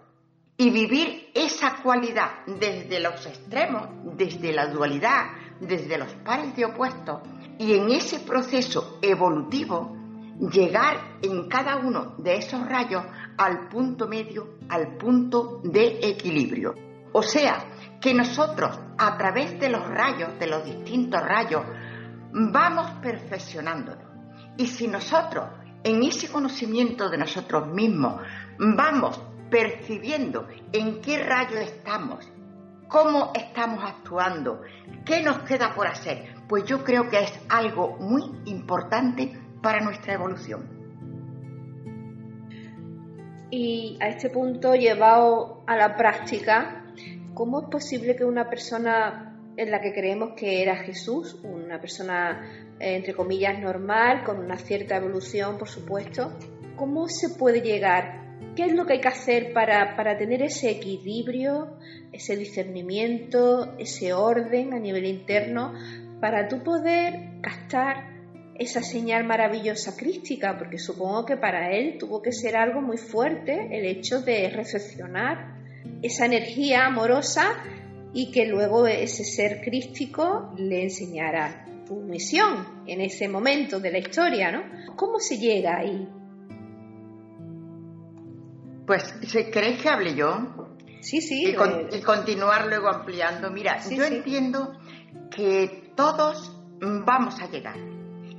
y 0.58 0.72
vivir 0.72 1.30
esa 1.36 1.78
cualidad 1.84 2.46
desde 2.48 3.00
los 3.00 3.26
extremos, 3.26 3.88
desde 4.16 4.52
la 4.52 4.68
dualidad, 4.68 5.26
desde 5.60 5.98
los 5.98 6.12
pares 6.26 6.56
de 6.56 6.66
opuestos, 6.66 7.22
y 7.60 7.74
en 7.74 7.92
ese 7.92 8.20
proceso 8.22 9.00
evolutivo 9.02 9.96
llegar 10.52 11.18
en 11.22 11.48
cada 11.48 11.78
uno 11.78 12.16
de 12.18 12.38
esos 12.38 12.68
rayos 12.68 13.04
al 13.38 13.68
punto 13.68 14.08
medio, 14.08 14.58
al 14.70 14.98
punto 14.98 15.62
de 15.64 16.00
equilibrio. 16.02 16.74
O 17.14 17.22
sea, 17.22 17.66
que 18.00 18.14
nosotros 18.14 18.80
a 18.98 19.18
través 19.18 19.60
de 19.60 19.70
los 19.70 19.88
rayos, 19.88 20.38
de 20.40 20.48
los 20.48 20.66
distintos 20.66 21.22
rayos, 21.22 21.64
vamos 22.32 22.92
perfeccionándonos. 23.02 24.06
Y 24.58 24.68
si 24.68 24.88
nosotros 24.88 25.46
en 25.84 26.04
ese 26.04 26.30
conocimiento 26.30 27.10
de 27.10 27.18
nosotros 27.18 27.68
mismos 27.68 28.22
vamos 28.58 29.22
percibiendo 29.50 30.48
en 30.72 31.02
qué 31.02 31.24
rayo 31.24 31.58
estamos, 31.58 32.30
cómo 32.88 33.32
estamos 33.34 33.84
actuando, 33.84 34.62
qué 35.06 35.22
nos 35.22 35.40
queda 35.40 35.74
por 35.74 35.88
hacer, 35.88 36.36
pues 36.48 36.66
yo 36.66 36.84
creo 36.84 37.10
que 37.10 37.20
es 37.20 37.40
algo 37.50 37.98
muy 38.00 38.24
importante 38.46 39.40
para 39.62 39.82
nuestra 39.82 40.14
evolución. 40.14 40.78
Y 43.50 43.98
a 44.02 44.10
este 44.10 44.30
punto, 44.30 44.76
llevado 44.76 45.64
a 45.68 45.78
la 45.78 45.96
práctica, 45.96 46.84
¿cómo 47.34 47.62
es 47.62 47.70
posible 47.70 48.16
que 48.16 48.26
una 48.26 48.50
persona 48.50 49.27
en 49.58 49.72
la 49.72 49.82
que 49.82 49.92
creemos 49.92 50.34
que 50.36 50.62
era 50.62 50.78
Jesús, 50.78 51.40
una 51.44 51.82
persona 51.82 52.76
eh, 52.80 52.96
entre 52.96 53.14
comillas 53.14 53.60
normal, 53.60 54.24
con 54.24 54.40
una 54.40 54.58
cierta 54.58 54.96
evolución, 54.98 55.58
por 55.58 55.68
supuesto, 55.68 56.38
¿cómo 56.76 57.08
se 57.08 57.30
puede 57.30 57.62
llegar? 57.62 58.28
¿Qué 58.56 58.66
es 58.66 58.74
lo 58.74 58.86
que 58.86 58.94
hay 58.94 59.02
que 59.02 59.08
hacer 59.08 59.54
para, 59.54 59.96
para 59.96 60.16
tener 60.18 60.44
ese 60.44 60.70
equilibrio, 60.70 61.78
ese 62.12 62.38
discernimiento, 62.38 63.76
ese 63.80 64.14
orden 64.14 64.74
a 64.74 64.80
nivel 64.80 65.06
interno, 65.06 65.74
para 66.22 66.48
tú 66.48 66.64
poder 66.64 67.42
captar 67.42 68.16
esa 68.60 68.82
señal 68.82 69.24
maravillosa 69.24 69.96
crística, 69.96 70.58
porque 70.58 70.80
supongo 70.80 71.26
que 71.26 71.38
para 71.38 71.72
él 71.72 71.98
tuvo 72.00 72.22
que 72.22 72.32
ser 72.32 72.56
algo 72.56 72.82
muy 72.82 72.98
fuerte 72.98 73.70
el 73.72 73.86
hecho 73.86 74.22
de 74.22 74.50
recepcionar 74.50 75.58
esa 76.02 76.26
energía 76.26 76.86
amorosa 76.86 77.56
y 78.14 78.32
que 78.32 78.46
luego 78.46 78.88
ese 78.88 79.24
ser 79.24 79.62
crístico 79.62 80.54
le 80.58 80.84
enseñara 80.84 81.66
tu 81.86 81.96
misión 81.96 82.84
en 82.86 83.02
ese 83.02 83.28
momento 83.28 83.80
de 83.80 83.92
la 83.92 84.00
historia, 84.00 84.52
¿no? 84.52 84.96
¿Cómo 84.96 85.20
se 85.20 85.38
llega 85.38 85.78
ahí? 85.78 86.08
Pues, 88.86 89.14
¿queréis 89.52 89.82
que 89.82 89.90
hable 89.90 90.16
yo? 90.16 90.70
Sí, 91.02 91.22
sí. 91.22 91.56
Y, 91.92 92.02
continuar 92.02 92.68
luego 92.68 92.90
ampliando. 92.90 93.52
Mira, 93.52 93.80
yo 93.90 94.04
entiendo 94.04 94.74
que 95.30 95.92
todos 95.96 96.56
vamos 96.80 97.40
a 97.42 97.50
llegar 97.50 97.78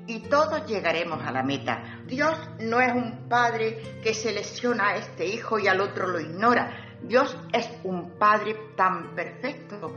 y 0.07 0.20
todos 0.20 0.66
llegaremos 0.66 1.22
a 1.22 1.31
la 1.31 1.42
meta. 1.42 2.02
Dios 2.07 2.37
no 2.61 2.81
es 2.81 2.92
un 2.94 3.28
padre 3.28 4.00
que 4.02 4.14
selecciona 4.14 4.90
a 4.90 4.96
este 4.96 5.26
hijo 5.26 5.59
y 5.59 5.68
al 5.68 5.81
otro 5.81 6.09
lo 6.09 6.18
ignora. 6.18 6.88
Dios 7.02 7.37
es 7.52 7.68
un 7.84 8.18
padre 8.18 8.56
tan 8.76 9.14
perfecto 9.14 9.96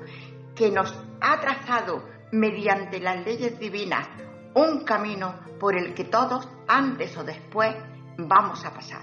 que 0.55 0.69
nos 0.69 0.93
ha 1.19 1.39
trazado 1.39 2.03
mediante 2.31 2.99
las 2.99 3.25
leyes 3.25 3.59
divinas 3.59 4.07
un 4.53 4.83
camino 4.83 5.35
por 5.59 5.77
el 5.77 5.93
que 5.93 6.05
todos, 6.05 6.47
antes 6.67 7.15
o 7.17 7.23
después, 7.23 7.75
vamos 8.17 8.65
a 8.65 8.73
pasar. 8.73 9.01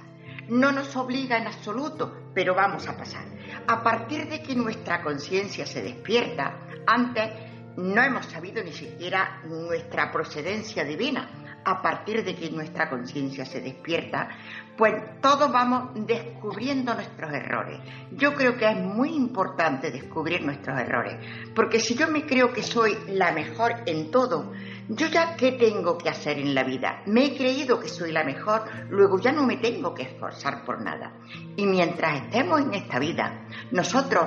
No 0.48 0.72
nos 0.72 0.94
obliga 0.96 1.38
en 1.38 1.46
absoluto, 1.46 2.30
pero 2.34 2.54
vamos 2.54 2.87
a 2.88 2.96
pasar. 2.96 3.24
A 3.66 3.82
partir 3.82 4.28
de 4.28 4.42
que 4.42 4.54
nuestra 4.54 5.02
conciencia 5.02 5.66
se 5.66 5.82
despierta, 5.82 6.66
antes 6.87 7.32
no 7.76 8.02
hemos 8.02 8.26
sabido 8.26 8.62
ni 8.62 8.72
siquiera 8.72 9.40
nuestra 9.44 10.11
procedencia 10.11 10.84
divina. 10.84 11.47
A 11.70 11.83
partir 11.83 12.24
de 12.24 12.35
que 12.35 12.48
nuestra 12.48 12.88
conciencia 12.88 13.44
se 13.44 13.61
despierta, 13.61 14.31
pues 14.74 15.20
todos 15.20 15.52
vamos 15.52 15.90
descubriendo 16.07 16.94
nuestros 16.94 17.31
errores. 17.31 17.78
Yo 18.12 18.33
creo 18.33 18.57
que 18.57 18.70
es 18.70 18.78
muy 18.78 19.14
importante 19.14 19.90
descubrir 19.90 20.42
nuestros 20.46 20.81
errores, 20.81 21.16
porque 21.54 21.78
si 21.78 21.94
yo 21.94 22.09
me 22.09 22.24
creo 22.24 22.54
que 22.54 22.62
soy 22.62 22.96
la 23.09 23.33
mejor 23.33 23.83
en 23.85 24.11
todo, 24.11 24.50
yo 24.88 25.09
ya 25.09 25.37
qué 25.37 25.52
tengo 25.52 25.98
que 25.98 26.09
hacer 26.09 26.38
en 26.38 26.54
la 26.54 26.64
vida. 26.64 27.02
Me 27.04 27.26
he 27.26 27.37
creído 27.37 27.78
que 27.78 27.90
soy 27.90 28.12
la 28.12 28.24
mejor, 28.24 28.62
luego 28.88 29.20
ya 29.20 29.33
no 29.33 29.44
me 29.44 29.59
tengo 29.59 29.92
que 29.92 30.04
esforzar 30.04 30.64
por 30.64 30.81
nada. 30.81 31.12
Y 31.54 31.66
mientras 31.66 32.22
estemos 32.22 32.62
en 32.62 32.72
esta 32.72 32.98
vida, 32.98 33.46
nosotros 33.72 34.26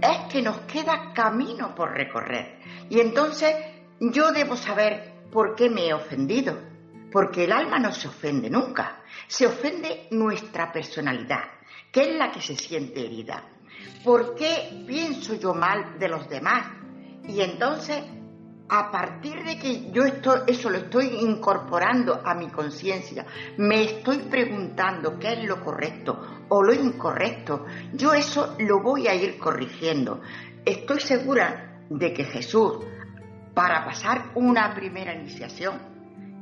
es 0.00 0.32
que 0.32 0.40
nos 0.40 0.60
queda 0.60 1.12
camino 1.12 1.74
por 1.74 1.90
recorrer. 1.90 2.58
Y 2.88 3.00
entonces 3.00 3.54
yo 4.00 4.32
debo 4.32 4.56
saber 4.56 5.26
por 5.30 5.54
qué 5.54 5.68
me 5.68 5.88
he 5.88 5.92
ofendido. 5.92 6.67
Porque 7.10 7.44
el 7.44 7.52
alma 7.52 7.78
no 7.78 7.92
se 7.92 8.08
ofende 8.08 8.50
nunca. 8.50 9.02
Se 9.26 9.46
ofende 9.46 10.08
nuestra 10.10 10.72
personalidad, 10.72 11.44
que 11.90 12.02
es 12.02 12.16
la 12.16 12.30
que 12.30 12.40
se 12.40 12.56
siente 12.56 13.04
herida. 13.04 13.44
¿Por 14.04 14.34
qué 14.34 14.84
pienso 14.86 15.34
yo 15.34 15.54
mal 15.54 15.98
de 15.98 16.08
los 16.08 16.28
demás? 16.28 16.66
Y 17.26 17.40
entonces, 17.40 18.02
a 18.68 18.90
partir 18.90 19.42
de 19.44 19.58
que 19.58 19.90
yo 19.90 20.04
esto, 20.04 20.46
eso 20.46 20.70
lo 20.70 20.78
estoy 20.78 21.06
incorporando 21.20 22.20
a 22.24 22.34
mi 22.34 22.48
conciencia, 22.48 23.26
me 23.56 23.84
estoy 23.84 24.18
preguntando 24.30 25.18
qué 25.18 25.34
es 25.34 25.44
lo 25.44 25.62
correcto 25.62 26.44
o 26.48 26.62
lo 26.62 26.72
incorrecto, 26.72 27.66
yo 27.92 28.14
eso 28.14 28.56
lo 28.58 28.82
voy 28.82 29.08
a 29.08 29.14
ir 29.14 29.38
corrigiendo. 29.38 30.20
Estoy 30.64 31.00
segura 31.00 31.82
de 31.88 32.12
que 32.12 32.24
Jesús, 32.24 32.78
para 33.54 33.84
pasar 33.84 34.32
una 34.34 34.74
primera 34.74 35.14
iniciación, 35.14 35.97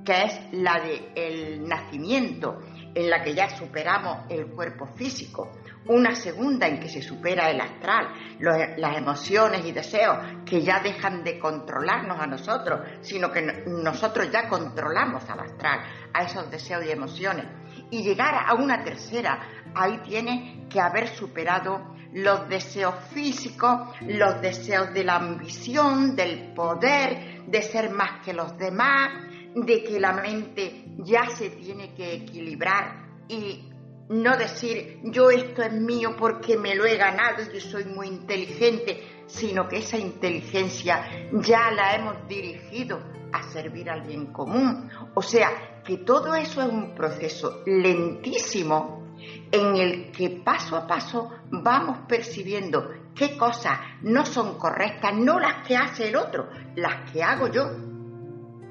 que 0.07 0.23
es 0.23 0.41
la 0.53 0.81
del 0.81 1.09
el 1.15 1.69
nacimiento, 1.69 2.61
en 2.95 3.11
la 3.11 3.23
que 3.23 3.35
ya 3.35 3.51
superamos 3.51 4.21
el 4.31 4.47
cuerpo 4.47 4.87
físico, 4.87 5.51
una 5.89 6.15
segunda 6.15 6.67
en 6.67 6.81
que 6.81 6.89
se 6.89 7.03
supera 7.03 7.51
el 7.51 7.61
astral, 7.61 8.09
las 8.39 8.97
emociones 8.97 9.67
y 9.67 9.73
deseos 9.73 10.17
que 10.47 10.63
ya 10.63 10.81
dejan 10.81 11.23
de 11.23 11.39
controlarnos 11.39 12.19
a 12.19 12.27
nosotros, 12.27 12.81
sino 13.03 13.31
que 13.31 13.43
nosotros 13.67 14.31
ya 14.31 14.49
controlamos 14.49 15.29
al 15.29 15.41
astral, 15.41 15.81
a 16.15 16.23
esos 16.23 16.51
deseos 16.51 16.87
y 16.87 16.91
emociones, 16.91 17.45
y 17.91 18.03
llegar 18.03 18.35
a 18.47 18.55
una 18.55 18.83
tercera, 18.83 19.41
ahí 19.75 19.99
tiene 19.99 20.67
que 20.71 20.81
haber 20.81 21.09
superado 21.09 21.95
los 22.13 22.49
deseos 22.49 22.95
físicos, 23.13 23.91
los 24.07 24.41
deseos 24.41 24.95
de 24.95 25.05
la 25.05 25.17
ambición, 25.17 26.17
del 26.17 26.55
poder, 26.55 27.45
de 27.47 27.61
ser 27.61 27.91
más 27.91 28.25
que 28.25 28.33
los 28.33 28.57
demás, 28.57 29.11
de 29.57 29.83
que 29.83 29.99
la 29.99 30.13
mente 30.13 30.85
ya 30.99 31.31
se 31.31 31.49
tiene 31.49 31.95
que 31.95 32.13
equilibrar 32.13 33.25
y 33.27 33.71
no 34.11 34.37
decir 34.37 35.01
yo 35.05 35.31
esto 35.31 35.63
es 35.63 35.73
mío 35.73 36.15
porque 36.17 36.59
me 36.59 36.75
lo 36.75 36.85
he 36.85 36.97
ganado 36.97 37.43
y 37.43 37.55
yo 37.55 37.61
soy 37.61 37.87
muy 37.87 38.07
inteligente, 38.07 39.25
sino 39.27 39.67
que 39.67 39.79
esa 39.79 39.97
inteligencia 39.97 41.29
ya 41.33 41.71
la 41.71 41.97
hemos 41.97 42.29
dirigido 42.29 43.01
a 43.33 43.43
servir 43.45 43.89
al 43.89 44.03
bien 44.03 44.27
común. 44.27 44.91
O 45.15 45.23
sea, 45.23 45.81
que 45.83 45.99
todo 45.99 46.35
eso 46.35 46.61
es 46.61 46.69
un 46.69 46.95
proceso 46.95 47.63
lentísimo 47.65 49.07
en 49.51 49.77
el 49.77 50.13
que 50.13 50.29
paso 50.45 50.77
a 50.77 50.87
paso 50.87 51.31
vamos 51.51 52.01
percibiendo 52.07 52.91
qué 53.15 53.39
cosas 53.39 53.79
no 54.03 54.27
son 54.27 54.59
correctas, 54.59 55.15
no 55.15 55.41
las 55.41 55.67
que 55.67 55.77
hace 55.77 56.09
el 56.09 56.17
otro, 56.17 56.51
las 56.75 57.11
que 57.11 57.23
hago 57.23 57.49
yo. 57.49 57.96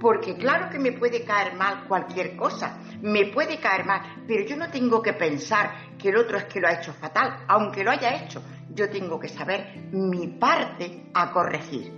Porque 0.06 0.38
claro 0.38 0.70
que 0.70 0.78
me 0.78 0.92
puede 0.92 1.24
caer 1.24 1.56
mal 1.56 1.88
cualquier 1.88 2.36
cosa, 2.36 2.78
me 3.02 3.26
puede 3.34 3.60
caer 3.60 3.88
mal, 3.88 4.24
pero 4.28 4.46
yo 4.46 4.56
no 4.56 4.70
tengo 4.70 5.02
que 5.02 5.14
pensar 5.14 5.98
que 5.98 6.10
el 6.10 6.18
otro 6.18 6.38
es 6.38 6.44
que 6.44 6.60
lo 6.60 6.68
ha 6.68 6.74
hecho 6.74 6.94
fatal, 6.94 7.44
aunque 7.48 7.84
lo 7.84 7.90
haya 7.90 8.24
hecho, 8.24 8.40
yo 8.70 8.88
tengo 8.88 9.20
que 9.20 9.30
saber 9.30 9.90
mi 9.94 10.28
parte 10.28 11.08
a 11.12 11.32
corregir. 11.32 11.92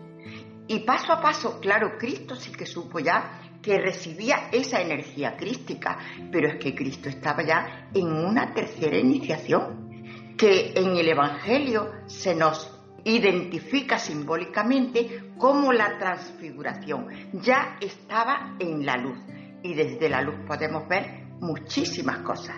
Y 0.67 0.79
paso 0.85 1.11
a 1.11 1.21
paso, 1.21 1.59
claro, 1.59 1.97
Cristo 1.97 2.37
sí 2.37 2.53
que 2.53 2.65
supo 2.65 2.99
ya 2.99 3.41
que 3.61 3.77
recibía 3.77 4.47
esa 4.53 4.79
energía 4.79 5.35
crística, 5.35 5.97
pero 6.31 6.47
es 6.47 6.55
que 6.63 6.73
Cristo 6.73 7.09
estaba 7.09 7.43
ya 7.43 7.89
en 7.93 8.07
una 8.07 8.53
tercera 8.53 8.97
iniciación, 8.97 10.33
que 10.37 10.71
en 10.73 10.95
el 10.95 11.09
Evangelio 11.09 11.91
se 12.05 12.33
nos 12.33 12.76
identifica 13.03 13.97
simbólicamente 13.97 15.31
como 15.37 15.71
la 15.71 15.97
transfiguración. 15.97 17.07
Ya 17.33 17.77
estaba 17.81 18.55
en 18.59 18.85
la 18.85 18.97
luz 18.97 19.17
y 19.63 19.73
desde 19.73 20.09
la 20.09 20.21
luz 20.21 20.35
podemos 20.45 20.87
ver 20.87 21.25
muchísimas 21.39 22.19
cosas. 22.19 22.55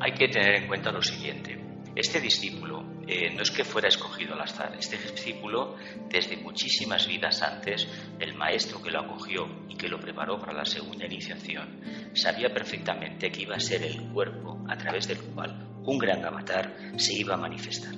Hay 0.00 0.12
que 0.12 0.28
tener 0.28 0.56
en 0.56 0.66
cuenta 0.66 0.92
lo 0.92 1.02
siguiente. 1.02 1.58
Este 1.96 2.20
discípulo 2.20 2.82
eh, 3.06 3.32
no 3.34 3.42
es 3.42 3.50
que 3.50 3.64
fuera 3.64 3.88
escogido 3.88 4.34
al 4.34 4.40
azar. 4.40 4.74
Este 4.78 4.98
discípulo, 4.98 5.76
desde 6.08 6.36
muchísimas 6.36 7.06
vidas 7.06 7.40
antes, 7.42 7.88
el 8.18 8.34
maestro 8.34 8.82
que 8.82 8.90
lo 8.90 9.00
acogió 9.00 9.46
y 9.68 9.76
que 9.76 9.88
lo 9.88 10.00
preparó 10.00 10.38
para 10.38 10.52
la 10.52 10.64
segunda 10.64 11.06
iniciación, 11.06 12.12
sabía 12.14 12.52
perfectamente 12.52 13.30
que 13.30 13.42
iba 13.42 13.56
a 13.56 13.60
ser 13.60 13.82
el 13.82 14.08
cuerpo 14.12 14.64
a 14.68 14.76
través 14.76 15.06
del 15.06 15.18
cual 15.18 15.73
un 15.84 15.98
gran 15.98 16.24
avatar 16.24 16.92
se 16.96 17.14
iba 17.14 17.34
a 17.34 17.38
manifestar. 17.38 17.94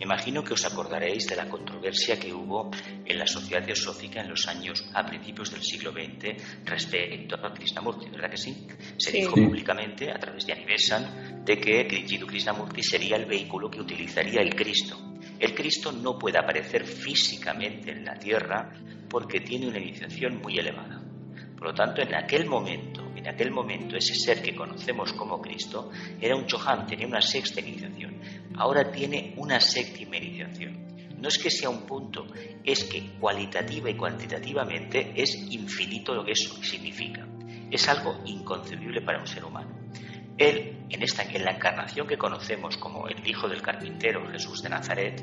Imagino 0.00 0.42
que 0.42 0.54
os 0.54 0.64
acordaréis 0.64 1.28
de 1.28 1.36
la 1.36 1.46
controversia 1.46 2.18
que 2.18 2.32
hubo 2.32 2.70
en 3.04 3.18
la 3.18 3.26
sociedad 3.26 3.62
teosófica 3.62 4.22
en 4.22 4.30
los 4.30 4.48
años 4.48 4.88
a 4.94 5.04
principios 5.04 5.50
del 5.50 5.62
siglo 5.62 5.92
XX 5.92 6.64
respecto 6.64 7.36
a 7.36 7.52
Krishnamurti, 7.52 8.08
¿verdad 8.08 8.30
que 8.30 8.38
sí? 8.38 8.66
Se 8.96 9.12
dijo 9.12 9.34
públicamente 9.34 10.10
a 10.10 10.18
través 10.18 10.46
de 10.46 10.54
Anivesan 10.54 11.44
de 11.44 11.58
que 11.58 11.84
Jiddu 11.84 12.26
Krishnamurti 12.26 12.82
sería 12.82 13.16
el 13.16 13.26
vehículo 13.26 13.70
que 13.70 13.80
utilizaría 13.80 14.40
el 14.40 14.54
Cristo. 14.54 14.96
El 15.38 15.54
Cristo 15.54 15.92
no 15.92 16.18
puede 16.18 16.38
aparecer 16.38 16.86
físicamente 16.86 17.90
en 17.92 18.04
la 18.04 18.18
tierra 18.18 18.72
porque 19.08 19.40
tiene 19.40 19.68
una 19.68 19.78
iniciación 19.78 20.40
muy 20.40 20.58
elevada. 20.58 20.98
Por 21.58 21.68
lo 21.68 21.74
tanto, 21.74 22.00
en 22.00 22.14
aquel 22.14 22.46
momento, 22.46 23.09
en 23.20 23.28
aquel 23.28 23.50
momento, 23.50 23.96
ese 23.96 24.14
ser 24.14 24.40
que 24.40 24.54
conocemos 24.54 25.12
como 25.12 25.42
Cristo 25.42 25.90
era 26.18 26.34
un 26.34 26.46
Chohan, 26.46 26.86
tenía 26.86 27.06
una 27.06 27.20
sexta 27.20 27.60
iniciación. 27.60 28.18
Ahora 28.56 28.90
tiene 28.90 29.34
una 29.36 29.60
séptima 29.60 30.16
iniciación. 30.16 30.88
No 31.18 31.28
es 31.28 31.36
que 31.36 31.50
sea 31.50 31.68
un 31.68 31.82
punto, 31.82 32.26
es 32.64 32.84
que 32.84 33.10
cualitativa 33.20 33.90
y 33.90 33.94
cuantitativamente 33.94 35.12
es 35.14 35.34
infinito 35.34 36.14
lo 36.14 36.24
que 36.24 36.32
eso 36.32 36.62
significa. 36.62 37.28
Es 37.70 37.86
algo 37.90 38.22
inconcebible 38.24 39.02
para 39.02 39.20
un 39.20 39.26
ser 39.26 39.44
humano. 39.44 39.68
Él, 40.38 40.86
en, 40.88 41.02
esta, 41.02 41.22
en 41.24 41.44
la 41.44 41.50
encarnación 41.50 42.06
que 42.06 42.16
conocemos 42.16 42.78
como 42.78 43.06
el 43.06 43.26
hijo 43.28 43.50
del 43.50 43.60
carpintero 43.60 44.26
Jesús 44.30 44.62
de 44.62 44.70
Nazaret, 44.70 45.22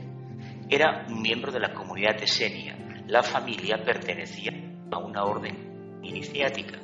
era 0.70 1.08
un 1.10 1.20
miembro 1.20 1.52
de 1.52 1.62
la 1.62 1.74
comunidad 1.74 2.20
de 2.20 2.28
Senia. 2.28 2.78
La 3.08 3.24
familia 3.24 3.84
pertenecía 3.84 4.52
a 4.92 5.00
una 5.00 5.24
orden 5.24 6.00
iniciática, 6.04 6.80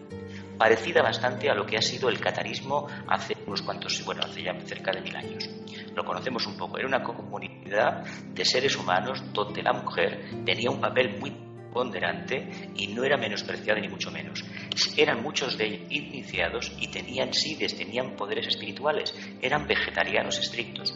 parecida 0.64 1.02
bastante 1.02 1.50
a 1.50 1.54
lo 1.54 1.66
que 1.66 1.76
ha 1.76 1.82
sido 1.82 2.08
el 2.08 2.22
catarismo 2.22 2.88
hace 3.10 3.36
unos 3.46 3.62
cuantos, 3.64 4.02
bueno, 4.06 4.22
hace 4.24 4.44
ya 4.44 4.58
cerca 4.62 4.94
de 4.94 5.02
mil 5.02 5.14
años. 5.14 5.50
Lo 5.94 6.06
conocemos 6.06 6.48
un 6.48 6.56
poco. 6.56 6.78
Era 6.78 6.88
una 6.88 7.04
comunidad 7.04 8.06
de 8.34 8.46
seres 8.46 8.78
humanos 8.78 9.22
donde 9.34 9.62
la 9.62 9.74
mujer 9.74 10.24
tenía 10.46 10.72
un 10.72 10.80
papel 10.80 11.20
muy 11.20 11.32
ponderante 11.74 12.72
y 12.78 12.88
no 12.88 13.04
era 13.04 13.18
menospreciada 13.18 13.82
ni 13.82 13.90
mucho 13.90 14.10
menos. 14.10 14.42
Eran 14.96 15.22
muchos 15.22 15.58
de 15.58 15.66
ellos 15.66 15.88
iniciados 15.90 16.72
y 16.80 16.88
tenían 16.88 17.34
sides, 17.34 17.78
tenían 17.78 18.16
poderes 18.16 18.48
espirituales, 18.48 19.14
eran 19.42 19.68
vegetarianos 19.68 20.40
estrictos. 20.40 20.96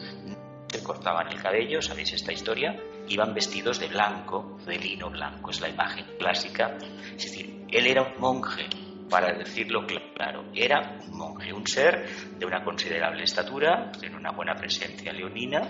Se 0.68 0.82
cortaban 0.82 1.28
el 1.28 1.42
cabello, 1.42 1.82
sabéis 1.82 2.14
esta 2.14 2.32
historia, 2.32 2.74
iban 3.06 3.34
vestidos 3.34 3.78
de 3.80 3.88
blanco, 3.88 4.58
de 4.64 4.78
lino 4.78 5.10
blanco, 5.10 5.50
es 5.50 5.60
la 5.60 5.68
imagen 5.68 6.06
clásica. 6.18 6.78
Es 7.14 7.24
decir, 7.24 7.66
él 7.70 7.86
era 7.86 8.00
un 8.00 8.18
monje, 8.18 8.66
para 9.08 9.32
decirlo 9.32 9.86
claro, 9.86 10.44
era 10.54 10.98
un 11.00 11.16
monje, 11.16 11.52
un 11.52 11.66
ser 11.66 12.06
de 12.38 12.46
una 12.46 12.62
considerable 12.62 13.24
estatura, 13.24 13.90
de 14.00 14.08
una 14.08 14.30
buena 14.32 14.54
presencia 14.54 15.12
leonina, 15.12 15.62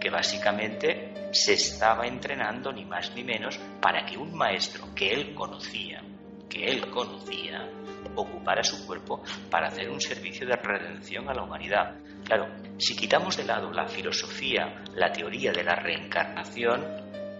que 0.00 0.10
básicamente 0.10 1.30
se 1.32 1.54
estaba 1.54 2.06
entrenando 2.06 2.72
ni 2.72 2.84
más 2.84 3.12
ni 3.14 3.24
menos 3.24 3.58
para 3.80 4.04
que 4.04 4.16
un 4.16 4.34
maestro 4.34 4.94
que 4.94 5.12
él 5.12 5.34
conocía, 5.34 6.02
que 6.48 6.66
él 6.66 6.88
conocía, 6.90 7.68
ocupara 8.14 8.62
su 8.62 8.86
cuerpo 8.86 9.22
para 9.50 9.68
hacer 9.68 9.90
un 9.90 10.00
servicio 10.00 10.46
de 10.46 10.56
redención 10.56 11.28
a 11.28 11.34
la 11.34 11.42
humanidad. 11.42 11.96
Claro, 12.24 12.46
si 12.78 12.96
quitamos 12.96 13.36
de 13.36 13.44
lado 13.44 13.72
la 13.72 13.86
filosofía, 13.86 14.82
la 14.94 15.12
teoría 15.12 15.52
de 15.52 15.64
la 15.64 15.74
reencarnación, 15.74 16.84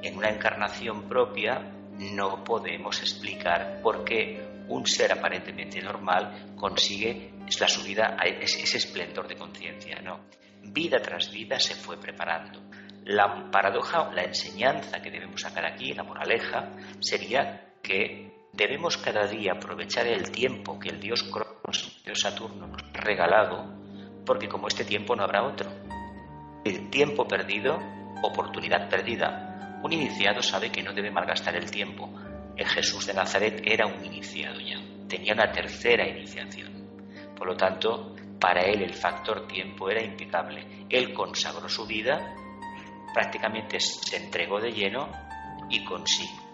en 0.02 0.18
una 0.18 0.28
encarnación 0.28 1.08
propia 1.08 1.70
no 1.98 2.42
podemos 2.42 3.00
explicar 3.00 3.80
por 3.82 4.04
qué 4.04 4.53
un 4.68 4.86
ser 4.86 5.12
aparentemente 5.12 5.80
normal 5.82 6.54
consigue 6.56 7.32
la 7.60 7.68
subida 7.68 8.16
a 8.18 8.24
ese, 8.24 8.76
esplendor 8.76 9.28
de 9.28 9.36
conciencia. 9.36 10.00
¿no? 10.00 10.20
Vida 10.62 11.00
tras 11.00 11.30
vida 11.30 11.58
se 11.60 11.74
fue 11.74 11.98
preparando. 11.98 12.60
La 13.04 13.50
paradoja, 13.50 14.10
la 14.12 14.24
enseñanza 14.24 15.02
que 15.02 15.10
debemos 15.10 15.42
sacar 15.42 15.66
aquí, 15.66 15.92
la 15.92 16.04
moraleja, 16.04 16.70
sería 17.00 17.74
que 17.82 18.32
debemos 18.52 18.96
cada 18.96 19.26
día 19.26 19.52
aprovechar 19.52 20.06
el 20.06 20.30
tiempo 20.30 20.78
que 20.78 20.88
el 20.88 21.00
dios 21.00 21.22
Cronos, 21.24 21.96
el 21.98 22.04
dios 22.04 22.20
Saturno, 22.20 22.66
nos 22.68 22.82
ha 22.82 23.00
regalado, 23.00 23.66
porque 24.24 24.48
como 24.48 24.68
este 24.68 24.84
tiempo 24.84 25.14
no 25.14 25.24
habrá 25.24 25.42
otro. 25.42 25.70
El 26.64 26.88
tiempo 26.88 27.28
perdido, 27.28 27.78
oportunidad 28.22 28.88
perdida. 28.88 29.80
Un 29.82 29.92
iniciado 29.92 30.40
sabe 30.40 30.72
que 30.72 30.82
no 30.82 30.94
debe 30.94 31.10
malgastar 31.10 31.54
el 31.56 31.70
tiempo, 31.70 32.08
Jesús 32.56 33.06
de 33.06 33.14
Nazaret 33.14 33.62
era 33.64 33.86
un 33.86 34.04
iniciado 34.04 34.60
ya, 34.60 34.80
tenía 35.08 35.32
una 35.34 35.50
tercera 35.50 36.06
iniciación. 36.06 36.72
Por 37.36 37.48
lo 37.48 37.56
tanto, 37.56 38.14
para 38.38 38.62
él 38.62 38.82
el 38.82 38.94
factor 38.94 39.46
tiempo 39.48 39.90
era 39.90 40.02
impecable. 40.02 40.86
Él 40.88 41.12
consagró 41.12 41.68
su 41.68 41.86
vida, 41.86 42.34
prácticamente 43.12 43.80
se 43.80 44.16
entregó 44.16 44.60
de 44.60 44.70
lleno 44.70 45.10
y 45.70 45.84
consiguió 45.84 46.44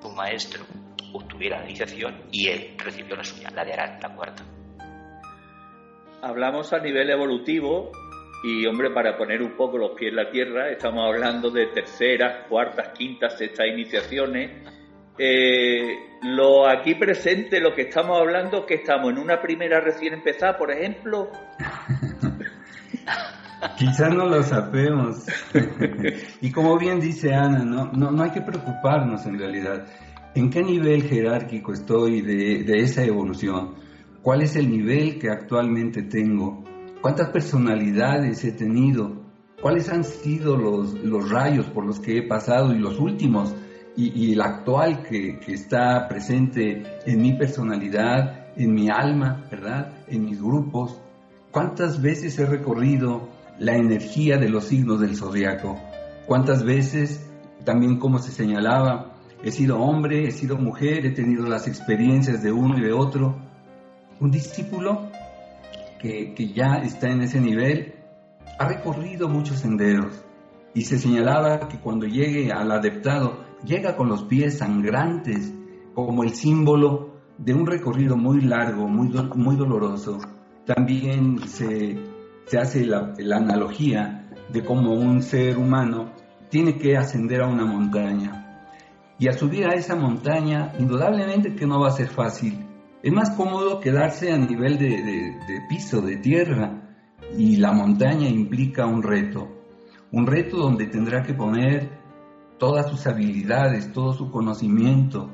su 0.00 0.10
maestro 0.10 0.64
obtuviera 1.12 1.58
la 1.58 1.64
iniciación 1.64 2.24
y 2.30 2.48
él 2.48 2.74
recibió 2.76 3.16
la 3.16 3.24
suya, 3.24 3.50
la 3.50 3.64
de 3.64 3.72
Arán, 3.72 3.98
la 4.00 4.14
cuarta. 4.14 4.44
Hablamos 6.22 6.72
a 6.72 6.80
nivel 6.80 7.10
evolutivo 7.10 7.92
y, 8.44 8.66
hombre, 8.66 8.90
para 8.90 9.16
poner 9.16 9.42
un 9.42 9.56
poco 9.56 9.78
los 9.78 9.92
pies 9.92 10.10
en 10.10 10.16
la 10.16 10.30
tierra, 10.30 10.70
estamos 10.70 11.04
hablando 11.04 11.50
de 11.50 11.66
terceras, 11.68 12.46
cuartas, 12.48 12.90
quintas, 12.96 13.38
sextas 13.38 13.66
iniciaciones 13.66 14.77
eh, 15.18 16.18
lo 16.22 16.68
aquí 16.68 16.94
presente, 16.94 17.60
lo 17.60 17.74
que 17.74 17.82
estamos 17.82 18.18
hablando, 18.18 18.64
que 18.64 18.74
estamos 18.74 19.12
en 19.12 19.18
una 19.18 19.40
primera 19.40 19.80
recién 19.80 20.14
empezada, 20.14 20.56
por 20.56 20.70
ejemplo. 20.70 21.30
Quizás 23.76 24.14
no 24.14 24.26
lo 24.26 24.42
sabemos. 24.42 25.26
y 26.40 26.52
como 26.52 26.78
bien 26.78 27.00
dice 27.00 27.34
Ana, 27.34 27.64
¿no? 27.64 27.90
No, 27.92 28.22
hay 28.22 28.30
que 28.30 28.42
preocuparnos 28.42 29.26
en 29.26 29.38
realidad. 29.38 29.86
¿En 30.34 30.50
qué 30.50 30.62
nivel 30.62 31.02
jerárquico 31.02 31.72
estoy 31.72 32.20
de, 32.20 32.62
de 32.62 32.78
esa 32.78 33.02
evolución? 33.02 33.74
¿Cuál 34.22 34.42
es 34.42 34.56
el 34.56 34.70
nivel 34.70 35.18
que 35.18 35.30
actualmente 35.30 36.02
tengo? 36.02 36.64
¿Cuántas 37.00 37.30
personalidades 37.30 38.44
he 38.44 38.52
tenido? 38.52 39.24
¿Cuáles 39.60 39.88
han 39.88 40.04
sido 40.04 40.56
los, 40.56 40.94
los 40.94 41.30
rayos 41.30 41.66
por 41.66 41.84
los 41.84 41.98
que 41.98 42.18
he 42.18 42.22
pasado 42.22 42.72
y 42.72 42.78
los 42.78 43.00
últimos? 43.00 43.54
Y, 43.98 44.32
el 44.32 44.40
actual 44.40 45.02
que, 45.02 45.40
que, 45.40 45.54
está 45.54 46.06
presente 46.06 46.84
en 47.04 47.20
mi 47.20 47.32
personalidad, 47.32 48.46
en 48.56 48.72
mi 48.72 48.88
alma, 48.88 49.44
¿verdad? 49.50 49.92
En 50.06 50.24
mis 50.24 50.40
grupos. 50.40 51.00
¿Cuántas 51.50 52.00
veces 52.00 52.38
he 52.38 52.46
recorrido 52.46 53.28
la 53.58 53.74
energía 53.74 54.36
de 54.36 54.50
los 54.50 54.66
signos 54.66 55.00
del 55.00 55.16
zodiaco? 55.16 55.80
¿Cuántas 56.26 56.62
veces, 56.62 57.28
también 57.64 57.98
como 57.98 58.20
se 58.20 58.30
señalaba, 58.30 59.16
he 59.42 59.50
sido 59.50 59.80
hombre, 59.80 60.28
he 60.28 60.30
sido 60.30 60.56
mujer, 60.56 61.04
he 61.04 61.10
tenido 61.10 61.48
las 61.48 61.66
experiencias 61.66 62.40
de 62.40 62.52
uno 62.52 62.78
y 62.78 62.82
de 62.82 62.92
otro? 62.92 63.36
Un 64.20 64.30
discípulo 64.30 65.10
que, 65.98 66.34
que 66.34 66.52
ya 66.52 66.76
está 66.84 67.08
en 67.08 67.22
ese 67.22 67.40
nivel 67.40 67.94
ha 68.60 68.68
recorrido 68.68 69.28
muchos 69.28 69.58
senderos 69.58 70.24
y 70.72 70.82
se 70.82 70.98
señalaba 70.98 71.68
que 71.68 71.78
cuando 71.78 72.06
llegue 72.06 72.52
al 72.52 72.70
adeptado 72.70 73.47
llega 73.64 73.96
con 73.96 74.08
los 74.08 74.24
pies 74.24 74.58
sangrantes 74.58 75.52
como 75.94 76.22
el 76.22 76.30
símbolo 76.30 77.18
de 77.38 77.54
un 77.54 77.66
recorrido 77.66 78.16
muy 78.16 78.40
largo, 78.40 78.88
muy, 78.88 79.08
muy 79.34 79.56
doloroso. 79.56 80.18
También 80.64 81.38
se, 81.48 81.98
hace 82.58 82.84
la, 82.84 83.14
la 83.18 83.36
analogía 83.36 84.28
de 84.52 84.64
cómo 84.64 84.92
un 84.92 85.22
ser 85.22 85.58
humano 85.58 86.12
tiene 86.50 86.78
que 86.78 86.96
ascender 86.96 87.42
a 87.42 87.46
una 87.46 87.64
montaña. 87.64 88.44
Y 89.18 89.28
a 89.28 89.32
subir 89.32 89.66
a 89.66 89.74
esa 89.74 89.96
montaña, 89.96 90.72
indudablemente 90.78 91.54
que 91.54 91.66
no 91.66 91.80
va 91.80 91.88
a 91.88 91.92
ser 91.92 92.08
fácil. 92.08 92.64
Es 93.02 93.12
más 93.12 93.30
cómodo 93.30 93.80
quedarse 93.80 94.32
a 94.32 94.38
nivel 94.38 94.78
de, 94.78 94.88
de, 94.88 95.60
piso, 95.68 96.00
de 96.00 96.16
tierra, 96.16 96.82
y 97.36 97.56
la 97.56 97.72
montaña 97.72 98.28
implica 98.28 98.86
un 98.86 99.02
reto. 99.02 99.48
Un 100.12 100.26
reto 100.26 100.56
donde 100.56 100.86
tendrá 100.86 101.22
que 101.22 101.34
poner 101.34 101.97
todas 102.58 102.90
sus 102.90 103.06
habilidades, 103.06 103.92
todo 103.92 104.12
su 104.12 104.30
conocimiento, 104.30 105.30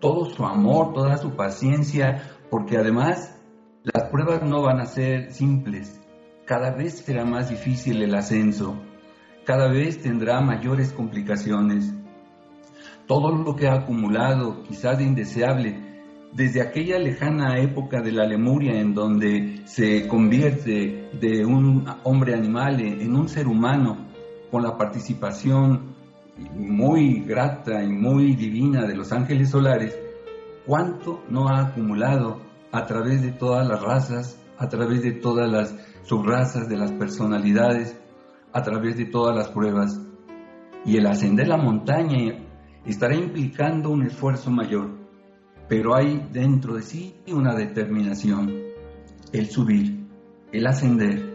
todo 0.00 0.26
su 0.26 0.44
amor, 0.44 0.92
toda 0.92 1.16
su 1.18 1.36
paciencia, 1.36 2.30
porque 2.50 2.76
además 2.76 3.38
las 3.82 4.08
pruebas 4.10 4.42
no 4.42 4.62
van 4.62 4.80
a 4.80 4.86
ser 4.86 5.32
simples. 5.32 6.00
Cada 6.44 6.72
vez 6.72 6.98
será 6.98 7.24
más 7.24 7.50
difícil 7.50 8.02
el 8.02 8.14
ascenso, 8.14 8.76
cada 9.44 9.68
vez 9.68 10.00
tendrá 10.00 10.40
mayores 10.40 10.92
complicaciones. 10.92 11.92
Todo 13.06 13.30
lo 13.30 13.54
que 13.54 13.68
ha 13.68 13.74
acumulado, 13.74 14.62
quizás 14.64 14.98
de 14.98 15.04
indeseable, 15.04 15.86
desde 16.32 16.60
aquella 16.60 16.98
lejana 16.98 17.58
época 17.60 18.02
de 18.02 18.12
la 18.12 18.26
Lemuria 18.26 18.78
en 18.80 18.94
donde 18.94 19.62
se 19.64 20.06
convierte 20.06 21.10
de 21.18 21.46
un 21.46 21.86
hombre 22.04 22.34
animal 22.34 22.80
en 22.80 23.14
un 23.16 23.28
ser 23.28 23.46
humano 23.46 24.06
con 24.50 24.62
la 24.62 24.76
participación 24.76 25.95
muy 26.38 27.20
grata 27.20 27.82
y 27.82 27.88
muy 27.88 28.34
divina 28.34 28.86
de 28.86 28.94
los 28.94 29.12
ángeles 29.12 29.50
solares, 29.50 29.98
cuánto 30.66 31.22
no 31.28 31.48
ha 31.48 31.68
acumulado 31.68 32.40
a 32.72 32.84
través 32.86 33.22
de 33.22 33.32
todas 33.32 33.66
las 33.66 33.80
razas, 33.80 34.42
a 34.58 34.68
través 34.68 35.02
de 35.02 35.12
todas 35.12 35.50
las 35.50 35.74
subrazas 36.02 36.68
de 36.68 36.76
las 36.76 36.92
personalidades, 36.92 37.98
a 38.52 38.62
través 38.62 38.96
de 38.96 39.06
todas 39.06 39.34
las 39.34 39.48
pruebas. 39.48 40.00
y 40.84 40.98
el 40.98 41.06
ascender 41.06 41.48
la 41.48 41.56
montaña 41.56 42.46
estará 42.84 43.16
implicando 43.16 43.90
un 43.90 44.04
esfuerzo 44.04 44.52
mayor, 44.52 44.96
pero 45.68 45.96
hay 45.96 46.28
dentro 46.32 46.74
de 46.74 46.82
sí 46.82 47.16
una 47.26 47.56
determinación, 47.56 48.52
el 49.32 49.46
subir, 49.46 50.06
el 50.52 50.64
ascender, 50.64 51.34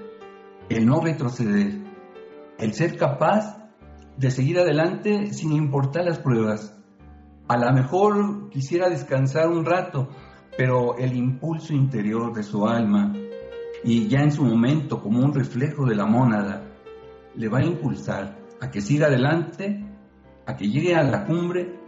el 0.69 0.85
no 0.85 1.01
retroceder, 1.01 1.73
el 2.57 2.73
ser 2.73 2.95
capaz 2.95 3.60
de 4.21 4.29
seguir 4.29 4.59
adelante 4.59 5.33
sin 5.33 5.51
importar 5.51 6.05
las 6.05 6.19
pruebas. 6.19 6.77
A 7.47 7.57
lo 7.57 7.73
mejor 7.73 8.49
quisiera 8.51 8.87
descansar 8.87 9.49
un 9.49 9.65
rato, 9.65 10.09
pero 10.55 10.95
el 10.99 11.17
impulso 11.17 11.73
interior 11.73 12.31
de 12.31 12.43
su 12.43 12.67
alma, 12.67 13.15
y 13.83 14.07
ya 14.07 14.19
en 14.19 14.31
su 14.31 14.43
momento 14.43 15.01
como 15.01 15.25
un 15.25 15.33
reflejo 15.33 15.87
de 15.87 15.95
la 15.95 16.05
mónada, 16.05 16.67
le 17.35 17.49
va 17.49 17.57
a 17.57 17.65
impulsar 17.65 18.37
a 18.61 18.69
que 18.69 18.79
siga 18.79 19.07
adelante, 19.07 19.83
a 20.45 20.55
que 20.55 20.69
llegue 20.69 20.93
a 20.93 21.01
la 21.01 21.25
cumbre 21.25 21.79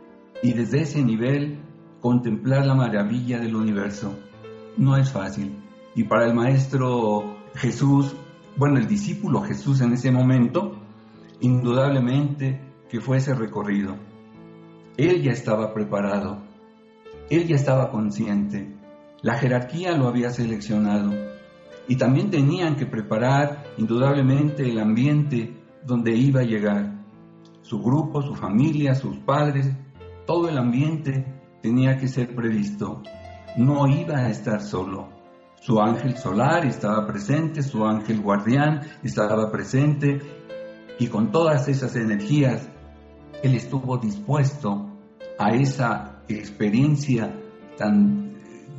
y 0.42 0.54
desde 0.54 0.82
ese 0.82 1.04
nivel 1.04 1.60
contemplar 2.02 2.66
la 2.66 2.74
maravilla 2.74 3.38
del 3.38 3.56
universo. 3.56 4.18
No 4.76 4.98
es 4.98 5.12
fácil. 5.12 5.56
Y 5.94 6.06
para 6.06 6.26
el 6.26 6.34
maestro 6.34 7.38
Jesús, 7.54 8.16
bueno, 8.58 8.80
el 8.80 8.88
discípulo 8.88 9.44
Jesús 9.44 9.82
en 9.82 9.94
ese 9.94 10.10
momento, 10.10 10.83
indudablemente 11.44 12.62
que 12.90 13.02
fue 13.02 13.18
ese 13.18 13.36
recorrido. 13.36 13.98
Él 14.96 15.22
ya 15.22 15.32
estaba 15.32 15.74
preparado, 15.74 16.42
él 17.30 17.48
ya 17.48 17.56
estaba 17.56 17.92
consciente, 17.92 18.74
la 19.22 19.38
jerarquía 19.38 19.98
lo 19.98 20.08
había 20.08 20.30
seleccionado 20.30 21.12
y 21.88 21.98
también 21.98 22.30
tenían 22.30 22.78
que 22.78 22.86
preparar 22.86 23.64
indudablemente 23.78 24.70
el 24.70 24.80
ambiente 24.80 25.54
donde 25.86 26.16
iba 26.16 26.42
a 26.42 26.46
llegar. 26.46 27.04
Su 27.62 27.82
grupo, 27.82 28.22
su 28.22 28.36
familia, 28.36 28.96
sus 28.96 29.18
padres, 29.18 29.70
todo 30.26 30.48
el 30.48 30.58
ambiente 30.58 31.26
tenía 31.62 31.98
que 31.98 32.08
ser 32.08 32.34
previsto. 32.34 33.02
No 33.58 33.86
iba 33.88 34.18
a 34.18 34.30
estar 34.30 34.62
solo. 34.62 35.10
Su 35.60 35.80
ángel 35.80 36.18
solar 36.18 36.66
estaba 36.66 37.06
presente, 37.06 37.64
su 37.64 37.86
ángel 37.86 38.22
guardián 38.22 38.82
estaba 39.02 39.50
presente 39.52 40.20
y 41.00 41.08
con 41.08 41.32
todas 41.32 41.68
esas 41.68 41.96
energías 41.96 42.70
él 43.42 43.56
estuvo 43.56 43.98
dispuesto 43.98 44.90
a 45.38 45.54
esa 45.54 46.24
experiencia 46.28 47.34
tan 47.78 48.34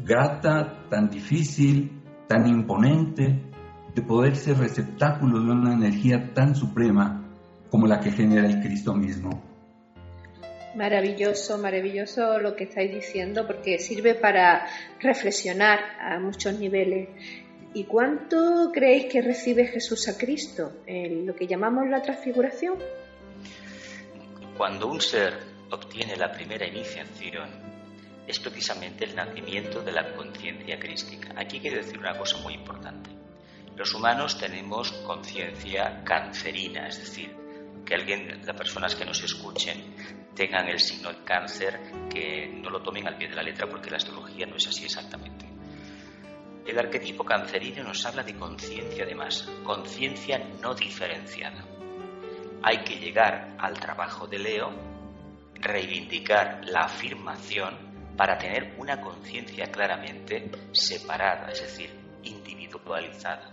grata, 0.04 0.86
tan 0.88 1.10
difícil, 1.10 2.02
tan 2.28 2.46
imponente, 2.46 3.42
de 3.94 4.02
poder 4.02 4.36
ser 4.36 4.58
receptáculo 4.58 5.40
de 5.40 5.50
una 5.50 5.74
energía 5.74 6.32
tan 6.34 6.54
suprema 6.54 7.24
como 7.70 7.86
la 7.86 8.00
que 8.00 8.10
genera 8.10 8.46
el 8.48 8.60
Cristo 8.60 8.94
mismo. 8.94 9.42
Maravilloso, 10.74 11.56
maravilloso 11.58 12.40
lo 12.40 12.56
que 12.56 12.64
estáis 12.64 12.92
diciendo 12.92 13.46
porque 13.46 13.78
sirve 13.78 14.14
para 14.14 14.66
reflexionar 15.00 15.78
a 16.00 16.18
muchos 16.18 16.58
niveles. 16.58 17.08
¿Y 17.74 17.84
cuánto 17.84 18.70
creéis 18.72 19.06
que 19.12 19.20
recibe 19.20 19.66
Jesús 19.66 20.06
a 20.08 20.16
Cristo? 20.16 20.72
En 20.86 21.26
lo 21.26 21.34
que 21.34 21.48
llamamos 21.48 21.88
la 21.88 22.00
transfiguración. 22.00 22.78
Cuando 24.56 24.86
un 24.86 25.00
ser 25.00 25.36
obtiene 25.72 26.16
la 26.16 26.30
primera 26.30 26.64
iniciación, 26.68 27.50
es 28.28 28.38
precisamente 28.38 29.04
el 29.04 29.16
nacimiento 29.16 29.82
de 29.82 29.90
la 29.90 30.14
conciencia 30.14 30.78
crística. 30.78 31.34
Aquí 31.36 31.58
quiero 31.58 31.78
decir 31.78 31.98
una 31.98 32.16
cosa 32.16 32.38
muy 32.38 32.54
importante. 32.54 33.10
Los 33.76 33.92
humanos 33.92 34.38
tenemos 34.38 34.92
conciencia 35.04 36.04
cancerina, 36.04 36.86
es 36.86 37.00
decir, 37.00 37.34
que 37.84 37.94
alguien, 37.96 38.40
las 38.46 38.56
personas 38.56 38.94
que 38.94 39.04
nos 39.04 39.20
escuchen, 39.24 39.96
tengan 40.36 40.68
el 40.68 40.78
signo 40.78 41.10
de 41.10 41.24
cáncer, 41.24 41.80
que 42.08 42.46
no 42.46 42.70
lo 42.70 42.82
tomen 42.82 43.08
al 43.08 43.16
pie 43.16 43.28
de 43.28 43.34
la 43.34 43.42
letra 43.42 43.68
porque 43.68 43.90
la 43.90 43.96
astrología 43.96 44.46
no 44.46 44.54
es 44.56 44.68
así 44.68 44.84
exactamente. 44.84 45.53
El 46.66 46.78
arquetipo 46.78 47.24
cancerino 47.24 47.82
nos 47.82 48.06
habla 48.06 48.22
de 48.22 48.36
conciencia 48.36 49.04
de 49.04 49.14
masa, 49.14 49.50
conciencia 49.62 50.38
no 50.62 50.74
diferenciada. 50.74 51.62
Hay 52.62 52.78
que 52.78 52.96
llegar 52.96 53.54
al 53.58 53.78
trabajo 53.78 54.26
de 54.26 54.38
Leo, 54.38 54.70
reivindicar 55.56 56.62
la 56.64 56.80
afirmación 56.86 58.14
para 58.16 58.38
tener 58.38 58.74
una 58.78 58.98
conciencia 58.98 59.70
claramente 59.70 60.50
separada, 60.72 61.50
es 61.50 61.60
decir, 61.60 61.90
individualizada. 62.22 63.52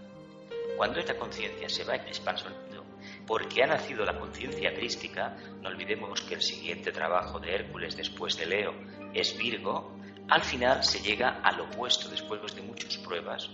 Cuando 0.78 0.99
esta 0.99 1.18
conciencia 1.18 1.68
se 1.68 1.84
va 1.84 1.95
expansionando, 1.95 2.86
porque 3.28 3.64
ha 3.64 3.68
nacido 3.68 4.05
la 4.05 4.18
conciencia 4.18 4.74
crística, 4.74 5.36
no 5.62 5.68
olvidemos 5.68 6.22
que 6.22 6.36
el 6.36 6.41
siguiente 6.41 6.93
trabajo 6.93 7.39
de 7.39 7.55
Hércules 7.55 7.97
después 7.97 8.38
de 8.38 8.45
Leo 8.45 8.74
es 9.14 9.38
Virgo, 9.38 9.99
al 10.32 10.43
final 10.43 10.82
se 10.82 11.01
llega 11.01 11.41
al 11.43 11.59
opuesto, 11.59 12.07
después 12.07 12.55
de 12.55 12.61
muchas 12.61 12.95
pruebas, 12.99 13.49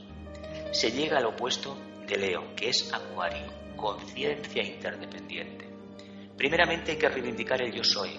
se 0.72 0.92
llega 0.92 1.18
al 1.18 1.26
opuesto 1.26 1.76
de 2.06 2.18
Leo, 2.18 2.56
que 2.56 2.70
es 2.70 2.94
Acuario, 2.94 3.52
conciencia 3.76 4.62
interdependiente. 4.62 5.68
Primeramente 6.38 6.92
hay 6.92 6.98
que 7.00 7.10
reivindicar 7.10 7.64
el 7.64 7.74
yo 7.74 7.84
soy, 7.84 8.12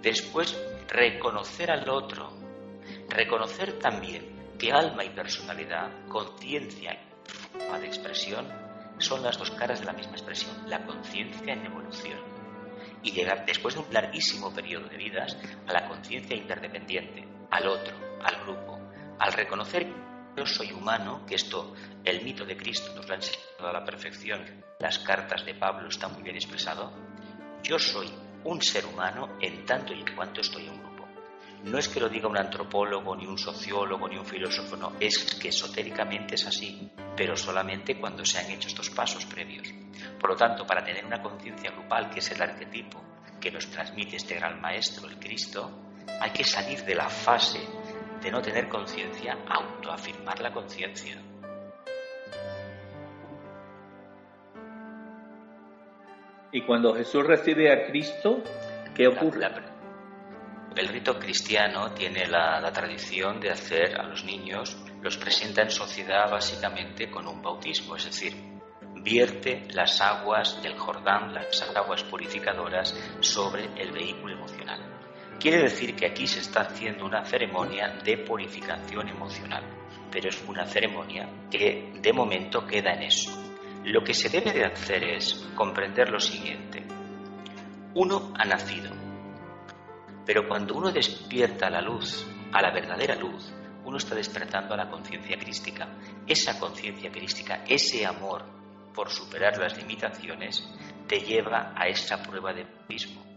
después 0.00 0.58
reconocer 0.88 1.70
al 1.70 1.86
otro, 1.90 2.32
reconocer 3.10 3.78
también 3.78 4.54
que 4.58 4.72
alma 4.72 5.04
y 5.04 5.10
personalidad, 5.10 6.06
conciencia 6.08 6.94
y 6.94 7.58
forma 7.58 7.78
de 7.80 7.86
expresión 7.86 8.46
son 8.96 9.22
las 9.22 9.36
dos 9.36 9.50
caras 9.50 9.80
de 9.80 9.84
la 9.84 9.92
misma 9.92 10.14
expresión, 10.14 10.56
la 10.70 10.86
conciencia 10.86 11.52
en 11.52 11.66
evolución. 11.66 12.18
Y 13.02 13.12
llegar 13.12 13.44
después 13.44 13.74
de 13.74 13.82
un 13.82 13.92
larguísimo 13.92 14.54
periodo 14.54 14.88
de 14.88 14.96
vidas 14.96 15.36
a 15.66 15.72
la 15.74 15.86
conciencia 15.86 16.34
interdependiente, 16.34 17.33
al 17.50 17.66
otro, 17.66 17.94
al 18.22 18.42
grupo, 18.44 18.78
al 19.18 19.32
reconocer 19.32 19.86
que 19.86 20.40
yo 20.40 20.46
soy 20.46 20.72
humano, 20.72 21.24
que 21.26 21.36
esto, 21.36 21.74
el 22.04 22.22
mito 22.22 22.44
de 22.44 22.56
Cristo 22.56 22.92
nos 22.94 23.06
lo 23.06 23.12
ha 23.12 23.16
enseñado 23.16 23.68
a 23.68 23.72
la 23.72 23.84
perfección, 23.84 24.64
las 24.78 24.98
cartas 24.98 25.44
de 25.44 25.54
Pablo 25.54 25.88
están 25.88 26.12
muy 26.12 26.22
bien 26.22 26.36
expresado, 26.36 26.92
yo 27.62 27.78
soy 27.78 28.10
un 28.44 28.60
ser 28.60 28.84
humano 28.86 29.38
en 29.40 29.64
tanto 29.64 29.94
y 29.94 30.00
en 30.00 30.14
cuanto 30.14 30.40
estoy 30.40 30.66
en 30.66 30.78
grupo. 30.78 31.08
No 31.64 31.78
es 31.78 31.88
que 31.88 32.00
lo 32.00 32.10
diga 32.10 32.28
un 32.28 32.36
antropólogo, 32.36 33.16
ni 33.16 33.26
un 33.26 33.38
sociólogo, 33.38 34.06
ni 34.06 34.18
un 34.18 34.26
filósofo, 34.26 34.76
no, 34.76 34.92
es 35.00 35.34
que 35.36 35.48
esotéricamente 35.48 36.34
es 36.34 36.46
así, 36.46 36.90
pero 37.16 37.36
solamente 37.36 37.98
cuando 37.98 38.24
se 38.24 38.38
han 38.38 38.50
hecho 38.50 38.68
estos 38.68 38.90
pasos 38.90 39.24
previos. 39.24 39.68
Por 40.20 40.30
lo 40.30 40.36
tanto, 40.36 40.66
para 40.66 40.84
tener 40.84 41.06
una 41.06 41.22
conciencia 41.22 41.70
grupal, 41.70 42.10
que 42.10 42.18
es 42.18 42.30
el 42.32 42.42
arquetipo 42.42 43.02
que 43.40 43.50
nos 43.50 43.66
transmite 43.70 44.16
este 44.16 44.34
gran 44.34 44.60
maestro, 44.60 45.08
el 45.08 45.18
Cristo, 45.18 45.70
hay 46.20 46.30
que 46.30 46.44
salir 46.44 46.84
de 46.84 46.94
la 46.94 47.08
fase 47.08 47.60
de 48.22 48.30
no 48.30 48.40
tener 48.40 48.68
conciencia, 48.68 49.38
autoafirmar 49.46 50.40
la 50.40 50.52
conciencia. 50.52 51.16
Y 56.52 56.62
cuando 56.62 56.94
Jesús 56.94 57.26
recibe 57.26 57.72
a 57.72 57.86
Cristo, 57.86 58.42
¿qué 58.94 59.08
ocurre? 59.08 59.74
el 60.76 60.88
rito 60.88 61.18
cristiano 61.18 61.92
tiene 61.92 62.26
la, 62.26 62.60
la, 62.60 62.72
tradición 62.72 63.38
de 63.38 63.50
hacer 63.50 64.00
a 64.00 64.02
los 64.02 64.24
niños, 64.24 64.76
los 65.02 65.16
presenta 65.16 65.62
en 65.62 65.70
sociedad 65.70 66.28
básicamente 66.28 67.08
con 67.10 67.28
un 67.28 67.40
bautismo, 67.40 67.94
es 67.94 68.06
decir, 68.06 68.34
vierte 69.04 69.68
las 69.72 70.00
aguas 70.00 70.60
del 70.62 70.76
Jordán, 70.76 71.32
las 71.32 71.62
aguas 71.76 72.02
purificadoras, 72.04 72.92
sobre 73.20 73.66
el 73.80 73.92
vehículo 73.92 74.34
emocional. 74.34 74.93
Quiere 75.44 75.64
decir 75.64 75.94
que 75.94 76.06
aquí 76.06 76.26
se 76.26 76.40
está 76.40 76.62
haciendo 76.62 77.04
una 77.04 77.22
ceremonia 77.22 77.98
de 78.02 78.16
purificación 78.16 79.10
emocional, 79.10 79.62
pero 80.10 80.30
es 80.30 80.42
una 80.48 80.64
ceremonia 80.64 81.28
que 81.50 81.92
de 82.00 82.12
momento 82.14 82.66
queda 82.66 82.94
en 82.94 83.02
eso. 83.02 83.30
Lo 83.84 84.02
que 84.02 84.14
se 84.14 84.30
debe 84.30 84.54
de 84.54 84.64
hacer 84.64 85.04
es 85.04 85.46
comprender 85.54 86.08
lo 86.08 86.18
siguiente. 86.18 86.82
Uno 87.92 88.32
ha 88.38 88.46
nacido, 88.46 88.90
pero 90.24 90.48
cuando 90.48 90.76
uno 90.76 90.90
despierta 90.90 91.66
a 91.66 91.70
la 91.72 91.82
luz, 91.82 92.26
a 92.50 92.62
la 92.62 92.70
verdadera 92.70 93.14
luz, 93.14 93.52
uno 93.84 93.98
está 93.98 94.14
despertando 94.14 94.72
a 94.72 94.78
la 94.78 94.88
conciencia 94.88 95.38
crística. 95.38 95.86
Esa 96.26 96.58
conciencia 96.58 97.12
crística, 97.12 97.64
ese 97.68 98.06
amor 98.06 98.46
por 98.94 99.10
superar 99.10 99.58
las 99.58 99.76
limitaciones, 99.76 100.66
te 101.06 101.20
lleva 101.20 101.74
a 101.76 101.86
esa 101.86 102.22
prueba 102.22 102.54
de 102.54 102.64
mismo. 102.88 103.33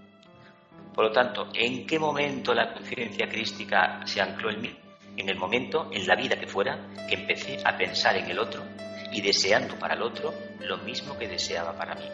Por 0.97 1.05
lo 1.05 1.11
tanto, 1.11 1.49
¿en 1.53 1.85
qué 1.85 1.99
momento 1.99 2.55
la 2.55 2.73
conciencia 2.73 3.29
crística 3.29 4.01
se 4.03 4.19
ancló 4.19 4.49
en 4.49 4.61
mí? 4.61 4.75
En 5.15 5.29
el 5.29 5.37
momento, 5.37 5.91
en 5.91 6.07
la 6.07 6.15
vida 6.15 6.39
que 6.39 6.47
fuera, 6.47 6.87
que 7.07 7.13
empecé 7.13 7.59
a 7.63 7.77
pensar 7.77 8.17
en 8.17 8.31
el 8.31 8.39
otro 8.39 8.63
y 9.11 9.21
deseando 9.21 9.77
para 9.77 9.93
el 9.93 10.01
otro 10.01 10.33
lo 10.59 10.79
mismo 10.79 11.15
que 11.15 11.27
deseaba 11.27 11.73
para 11.73 11.93
mí. 11.93 12.09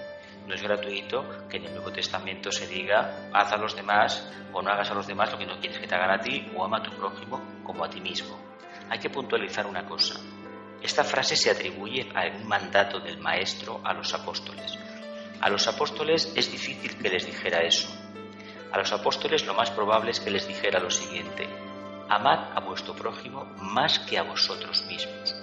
No 0.46 0.54
es 0.54 0.62
gratuito 0.62 1.48
que 1.48 1.56
en 1.56 1.68
el 1.68 1.76
Nuevo 1.76 1.94
Testamento 1.94 2.52
se 2.52 2.68
diga 2.68 3.30
haz 3.32 3.54
a 3.54 3.58
los 3.58 3.74
demás 3.74 4.30
o 4.52 4.62
no 4.62 4.70
hagas 4.70 4.92
a 4.92 4.96
los 4.96 5.08
demás 5.08 5.32
lo 5.32 5.38
que 5.38 5.46
no 5.46 5.62
quieres 5.62 5.80
que 5.80 5.88
te 5.88 5.96
hagan 5.96 6.20
a 6.20 6.20
ti 6.20 6.52
o 6.54 6.66
ama 6.66 6.80
a 6.80 6.84
tu 6.84 6.92
prójimo 6.92 7.42
como 7.64 7.86
a 7.86 7.90
ti 7.90 8.02
mismo. 8.02 8.38
Hay 8.90 9.00
que 9.00 9.10
puntualizar 9.10 9.66
una 9.66 9.86
cosa. 9.86 10.20
Esta 10.82 11.06
frase 11.06 11.38
se 11.38 11.50
atribuye 11.50 12.12
a 12.14 12.28
un 12.36 12.50
mandato 12.50 13.00
del 13.00 13.18
Maestro 13.18 13.80
a 13.82 13.94
los 13.94 14.14
apóstoles. 14.14 14.78
A 15.40 15.50
los 15.50 15.66
apóstoles 15.70 16.34
es 16.36 16.52
difícil 16.52 16.98
que 16.98 17.08
les 17.08 17.26
dijera 17.26 17.60
eso. 17.60 18.03
A 18.74 18.80
los 18.80 18.92
apóstoles 18.92 19.46
lo 19.46 19.54
más 19.54 19.70
probable 19.70 20.10
es 20.10 20.20
que 20.20 20.32
les 20.32 20.48
dijera 20.48 20.80
lo 20.80 20.90
siguiente, 20.90 21.48
amad 22.10 22.58
a 22.58 22.60
vuestro 22.60 22.96
prójimo 22.96 23.46
más 23.60 24.00
que 24.00 24.18
a 24.18 24.24
vosotros 24.24 24.84
mismos. 24.88 25.36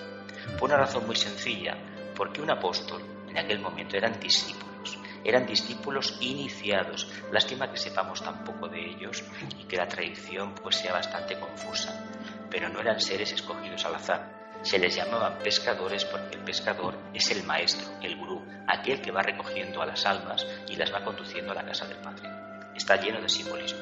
Por 0.58 0.68
una 0.68 0.78
razón 0.78 1.06
muy 1.06 1.14
sencilla, 1.14 1.78
porque 2.16 2.42
un 2.42 2.50
apóstol 2.50 3.00
en 3.28 3.38
aquel 3.38 3.60
momento 3.60 3.96
eran 3.96 4.18
discípulos, 4.18 4.98
eran 5.22 5.46
discípulos 5.46 6.18
iniciados. 6.20 7.08
Lástima 7.30 7.70
que 7.70 7.76
sepamos 7.76 8.20
tan 8.20 8.42
poco 8.42 8.66
de 8.66 8.84
ellos 8.84 9.22
y 9.60 9.62
que 9.62 9.76
la 9.76 9.86
tradición 9.86 10.52
pues 10.56 10.78
sea 10.78 10.92
bastante 10.92 11.38
confusa, 11.38 12.04
pero 12.50 12.68
no 12.68 12.80
eran 12.80 13.00
seres 13.00 13.30
escogidos 13.30 13.84
al 13.84 13.94
azar. 13.94 14.58
Se 14.62 14.76
les 14.76 14.96
llamaban 14.96 15.38
pescadores 15.38 16.04
porque 16.04 16.34
el 16.34 16.42
pescador 16.42 16.98
es 17.14 17.30
el 17.30 17.44
maestro, 17.44 17.86
el 18.02 18.16
gurú, 18.16 18.44
aquel 18.66 19.00
que 19.00 19.12
va 19.12 19.22
recogiendo 19.22 19.80
a 19.80 19.86
las 19.86 20.04
almas 20.04 20.44
y 20.68 20.74
las 20.74 20.92
va 20.92 21.04
conduciendo 21.04 21.52
a 21.52 21.54
la 21.54 21.64
casa 21.64 21.86
del 21.86 21.98
Padre. 21.98 22.39
Está 22.80 22.96
lleno 22.96 23.20
de 23.20 23.28
simbolismo. 23.28 23.80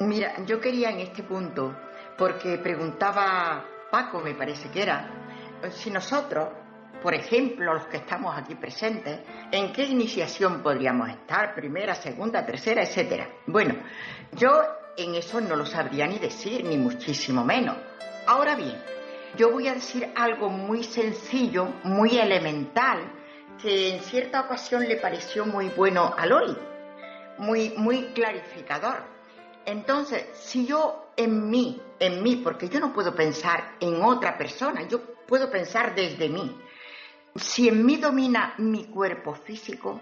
Mira, 0.00 0.32
yo 0.46 0.58
quería 0.58 0.88
en 0.88 1.00
este 1.00 1.22
punto, 1.24 1.76
porque 2.16 2.56
preguntaba 2.56 3.62
Paco, 3.90 4.20
me 4.20 4.34
parece 4.34 4.70
que 4.70 4.82
era, 4.82 5.10
si 5.70 5.90
nosotros, 5.90 6.48
por 7.02 7.14
ejemplo, 7.14 7.74
los 7.74 7.86
que 7.86 7.98
estamos 7.98 8.34
aquí 8.34 8.54
presentes, 8.54 9.20
¿en 9.52 9.74
qué 9.74 9.84
iniciación 9.84 10.62
podríamos 10.62 11.10
estar? 11.10 11.54
Primera, 11.54 11.94
segunda, 11.94 12.46
tercera, 12.46 12.82
etcétera. 12.82 13.28
Bueno, 13.46 13.74
yo 14.32 14.62
en 14.96 15.16
eso 15.16 15.38
no 15.42 15.54
lo 15.54 15.66
sabría 15.66 16.06
ni 16.06 16.18
decir, 16.18 16.64
ni 16.64 16.78
muchísimo 16.78 17.44
menos. 17.44 17.76
Ahora 18.26 18.54
bien, 18.56 18.82
yo 19.36 19.52
voy 19.52 19.68
a 19.68 19.74
decir 19.74 20.10
algo 20.16 20.48
muy 20.48 20.82
sencillo, 20.82 21.74
muy 21.84 22.16
elemental, 22.16 23.12
que 23.60 23.94
en 23.94 24.00
cierta 24.00 24.40
ocasión 24.40 24.86
le 24.88 24.96
pareció 24.96 25.46
muy 25.46 25.68
bueno 25.70 26.14
a 26.16 26.26
Loli, 26.26 26.56
muy, 27.38 27.74
muy 27.76 28.12
clarificador. 28.12 29.02
Entonces, 29.64 30.26
si 30.34 30.66
yo 30.66 31.10
en 31.16 31.50
mí, 31.50 31.80
en 31.98 32.22
mí, 32.22 32.36
porque 32.36 32.68
yo 32.68 32.80
no 32.80 32.92
puedo 32.92 33.14
pensar 33.14 33.76
en 33.80 34.02
otra 34.02 34.36
persona, 34.36 34.86
yo 34.86 35.00
puedo 35.26 35.50
pensar 35.50 35.94
desde 35.94 36.28
mí. 36.28 36.60
Si 37.34 37.68
en 37.68 37.84
mí 37.84 37.96
domina 37.96 38.54
mi 38.58 38.84
cuerpo 38.84 39.34
físico, 39.34 40.00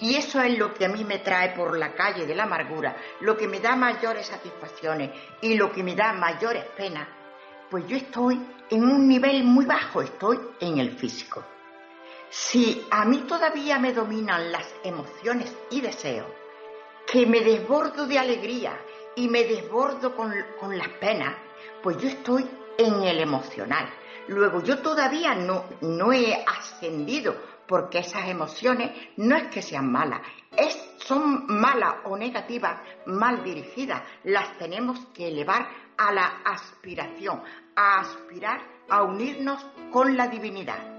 y 0.00 0.16
eso 0.16 0.40
es 0.42 0.58
lo 0.58 0.74
que 0.74 0.84
a 0.84 0.88
mí 0.88 1.04
me 1.04 1.18
trae 1.18 1.56
por 1.56 1.76
la 1.78 1.94
calle 1.94 2.26
de 2.26 2.34
la 2.34 2.44
amargura, 2.44 2.96
lo 3.20 3.36
que 3.36 3.48
me 3.48 3.60
da 3.60 3.74
mayores 3.74 4.26
satisfacciones 4.26 5.10
y 5.40 5.54
lo 5.54 5.72
que 5.72 5.82
me 5.82 5.94
da 5.94 6.12
mayores 6.12 6.64
penas, 6.76 7.08
pues 7.70 7.86
yo 7.86 7.96
estoy 7.96 8.40
en 8.70 8.84
un 8.84 9.08
nivel 9.08 9.44
muy 9.44 9.64
bajo, 9.64 10.02
estoy 10.02 10.38
en 10.60 10.78
el 10.78 10.92
físico. 10.92 11.44
Si 12.30 12.86
a 12.90 13.06
mí 13.06 13.24
todavía 13.26 13.78
me 13.78 13.94
dominan 13.94 14.52
las 14.52 14.74
emociones 14.84 15.56
y 15.70 15.80
deseos, 15.80 16.26
que 17.10 17.26
me 17.26 17.40
desbordo 17.40 18.06
de 18.06 18.18
alegría 18.18 18.78
y 19.16 19.28
me 19.28 19.44
desbordo 19.44 20.14
con, 20.14 20.30
las 20.76 20.88
penas, 21.00 21.34
pues 21.82 21.96
yo 21.96 22.08
estoy 22.08 22.46
en 22.76 23.02
el 23.02 23.20
emocional. 23.20 23.88
Luego 24.28 24.62
yo 24.62 24.78
todavía 24.80 25.34
no, 25.34 25.64
no 25.80 26.12
he 26.12 26.34
ascendido 26.34 27.34
porque 27.66 28.00
esas 28.00 28.28
emociones 28.28 28.90
no 29.16 29.36
es 29.36 29.44
que 29.48 29.62
sean 29.62 29.90
malas, 29.90 30.20
es, 30.54 30.76
son 30.98 31.46
malas 31.46 31.96
o 32.04 32.16
negativas, 32.16 32.80
mal 33.06 33.42
dirigidas, 33.42 34.02
las 34.24 34.56
tenemos 34.58 34.98
que 35.14 35.28
elevar 35.28 35.68
a 35.96 36.12
la 36.12 36.42
aspiración, 36.44 37.42
a 37.74 38.00
aspirar 38.00 38.60
a 38.88 39.02
unirnos 39.02 39.64
con 39.90 40.16
la 40.16 40.28
divinidad. 40.28 40.97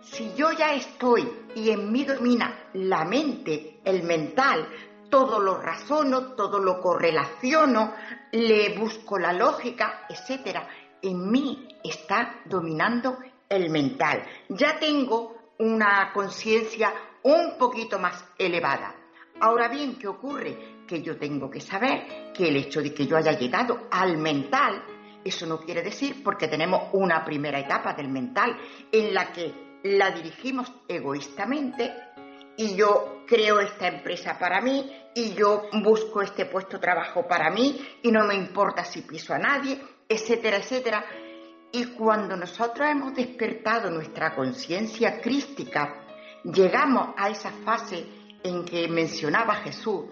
Si 0.00 0.32
yo 0.34 0.50
ya 0.52 0.74
estoy 0.74 1.28
y 1.54 1.70
en 1.70 1.92
mí 1.92 2.04
domina 2.04 2.70
la 2.74 3.04
mente, 3.04 3.80
el 3.84 4.02
mental, 4.02 4.66
todo 5.10 5.40
lo 5.40 5.58
razono, 5.60 6.34
todo 6.34 6.58
lo 6.58 6.80
correlaciono, 6.80 7.92
le 8.32 8.78
busco 8.78 9.18
la 9.18 9.32
lógica, 9.32 10.06
etc. 10.08 10.58
En 11.02 11.30
mí 11.30 11.68
está 11.84 12.40
dominando 12.46 13.18
el 13.48 13.68
mental. 13.68 14.22
Ya 14.48 14.78
tengo 14.78 15.52
una 15.58 16.12
conciencia 16.14 16.94
un 17.22 17.58
poquito 17.58 17.98
más 17.98 18.24
elevada. 18.38 18.94
Ahora 19.40 19.68
bien, 19.68 19.96
¿qué 19.96 20.08
ocurre? 20.08 20.84
Que 20.86 21.02
yo 21.02 21.18
tengo 21.18 21.50
que 21.50 21.60
saber 21.60 22.32
que 22.32 22.48
el 22.48 22.56
hecho 22.56 22.80
de 22.80 22.94
que 22.94 23.06
yo 23.06 23.16
haya 23.16 23.32
llegado 23.32 23.88
al 23.90 24.16
mental, 24.16 24.82
eso 25.24 25.46
no 25.46 25.58
quiere 25.60 25.82
decir 25.82 26.22
porque 26.22 26.48
tenemos 26.48 26.88
una 26.92 27.24
primera 27.24 27.58
etapa 27.58 27.92
del 27.92 28.08
mental 28.08 28.56
en 28.90 29.12
la 29.12 29.32
que 29.32 29.69
la 29.82 30.10
dirigimos 30.10 30.72
egoístamente 30.88 31.92
y 32.56 32.74
yo 32.74 33.24
creo 33.26 33.60
esta 33.60 33.88
empresa 33.88 34.38
para 34.38 34.60
mí 34.60 34.90
y 35.14 35.32
yo 35.34 35.68
busco 35.82 36.22
este 36.22 36.46
puesto 36.46 36.76
de 36.76 36.82
trabajo 36.82 37.26
para 37.26 37.50
mí 37.50 37.80
y 38.02 38.10
no 38.10 38.26
me 38.26 38.34
importa 38.34 38.84
si 38.84 39.02
piso 39.02 39.32
a 39.32 39.38
nadie, 39.38 39.80
etcétera, 40.08 40.58
etcétera. 40.58 41.04
Y 41.72 41.86
cuando 41.86 42.36
nosotros 42.36 42.88
hemos 42.88 43.14
despertado 43.14 43.90
nuestra 43.90 44.34
conciencia 44.34 45.20
crística, 45.20 46.04
llegamos 46.44 47.14
a 47.16 47.30
esa 47.30 47.50
fase 47.64 48.04
en 48.42 48.64
que 48.64 48.88
mencionaba 48.88 49.54
Jesús, 49.56 50.06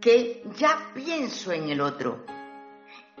que 0.00 0.42
ya 0.56 0.90
pienso 0.94 1.52
en 1.52 1.68
el 1.68 1.80
otro. 1.80 2.24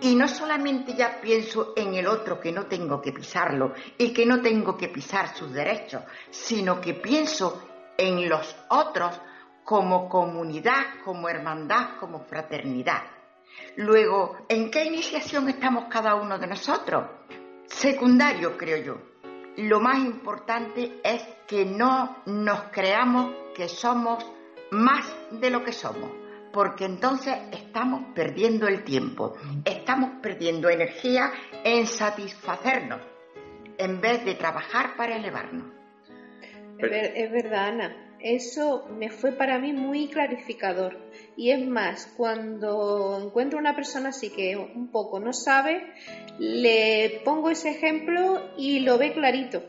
Y 0.04 0.16
no 0.16 0.28
solamente 0.28 0.92
ya 0.92 1.18
pienso 1.18 1.72
en 1.74 1.94
el 1.94 2.06
otro 2.06 2.38
que 2.38 2.52
no 2.52 2.66
tengo 2.66 3.00
que 3.00 3.10
pisarlo 3.10 3.72
y 3.96 4.12
que 4.12 4.26
no 4.26 4.42
tengo 4.42 4.76
que 4.76 4.88
pisar 4.88 5.34
sus 5.34 5.50
derechos, 5.50 6.02
sino 6.28 6.78
que 6.78 6.92
pienso 6.92 7.66
en 7.96 8.28
los 8.28 8.54
otros 8.68 9.18
como 9.64 10.06
comunidad, 10.06 11.00
como 11.02 11.26
hermandad, 11.30 11.96
como 11.98 12.20
fraternidad. 12.20 13.02
Luego, 13.76 14.44
¿en 14.46 14.70
qué 14.70 14.84
iniciación 14.84 15.48
estamos 15.48 15.86
cada 15.88 16.16
uno 16.16 16.38
de 16.38 16.48
nosotros? 16.48 17.06
Secundario, 17.64 18.58
creo 18.58 18.84
yo. 18.84 18.98
Lo 19.56 19.80
más 19.80 20.00
importante 20.00 21.00
es 21.02 21.22
que 21.46 21.64
no 21.64 22.18
nos 22.26 22.64
creamos 22.64 23.32
que 23.54 23.70
somos 23.70 24.22
más 24.70 25.16
de 25.30 25.48
lo 25.48 25.64
que 25.64 25.72
somos, 25.72 26.10
porque 26.54 26.84
entonces 26.84 27.34
estamos 27.50 28.14
perdiendo 28.14 28.68
el 28.68 28.84
tiempo, 28.84 29.34
estamos 29.64 30.22
perdiendo 30.22 30.70
energía 30.70 31.32
en 31.64 31.86
satisfacernos, 31.88 33.00
en 33.76 34.00
vez 34.00 34.24
de 34.24 34.34
trabajar 34.36 34.96
para 34.96 35.16
elevarnos. 35.16 35.66
Es 36.78 37.30
verdad, 37.32 37.68
Ana. 37.68 38.00
Eso 38.20 38.88
me 38.96 39.10
fue 39.10 39.32
para 39.32 39.58
mí 39.58 39.74
muy 39.74 40.08
clarificador. 40.08 40.96
Y 41.36 41.50
es 41.50 41.66
más, 41.66 42.06
cuando 42.16 43.20
encuentro 43.22 43.58
una 43.58 43.74
persona 43.74 44.10
así 44.10 44.30
que 44.30 44.56
un 44.56 44.90
poco 44.90 45.20
no 45.20 45.34
sabe, 45.34 45.92
le 46.38 47.20
pongo 47.24 47.50
ese 47.50 47.72
ejemplo 47.72 48.40
y 48.56 48.80
lo 48.80 48.96
ve 48.96 49.12
clarito. 49.12 49.62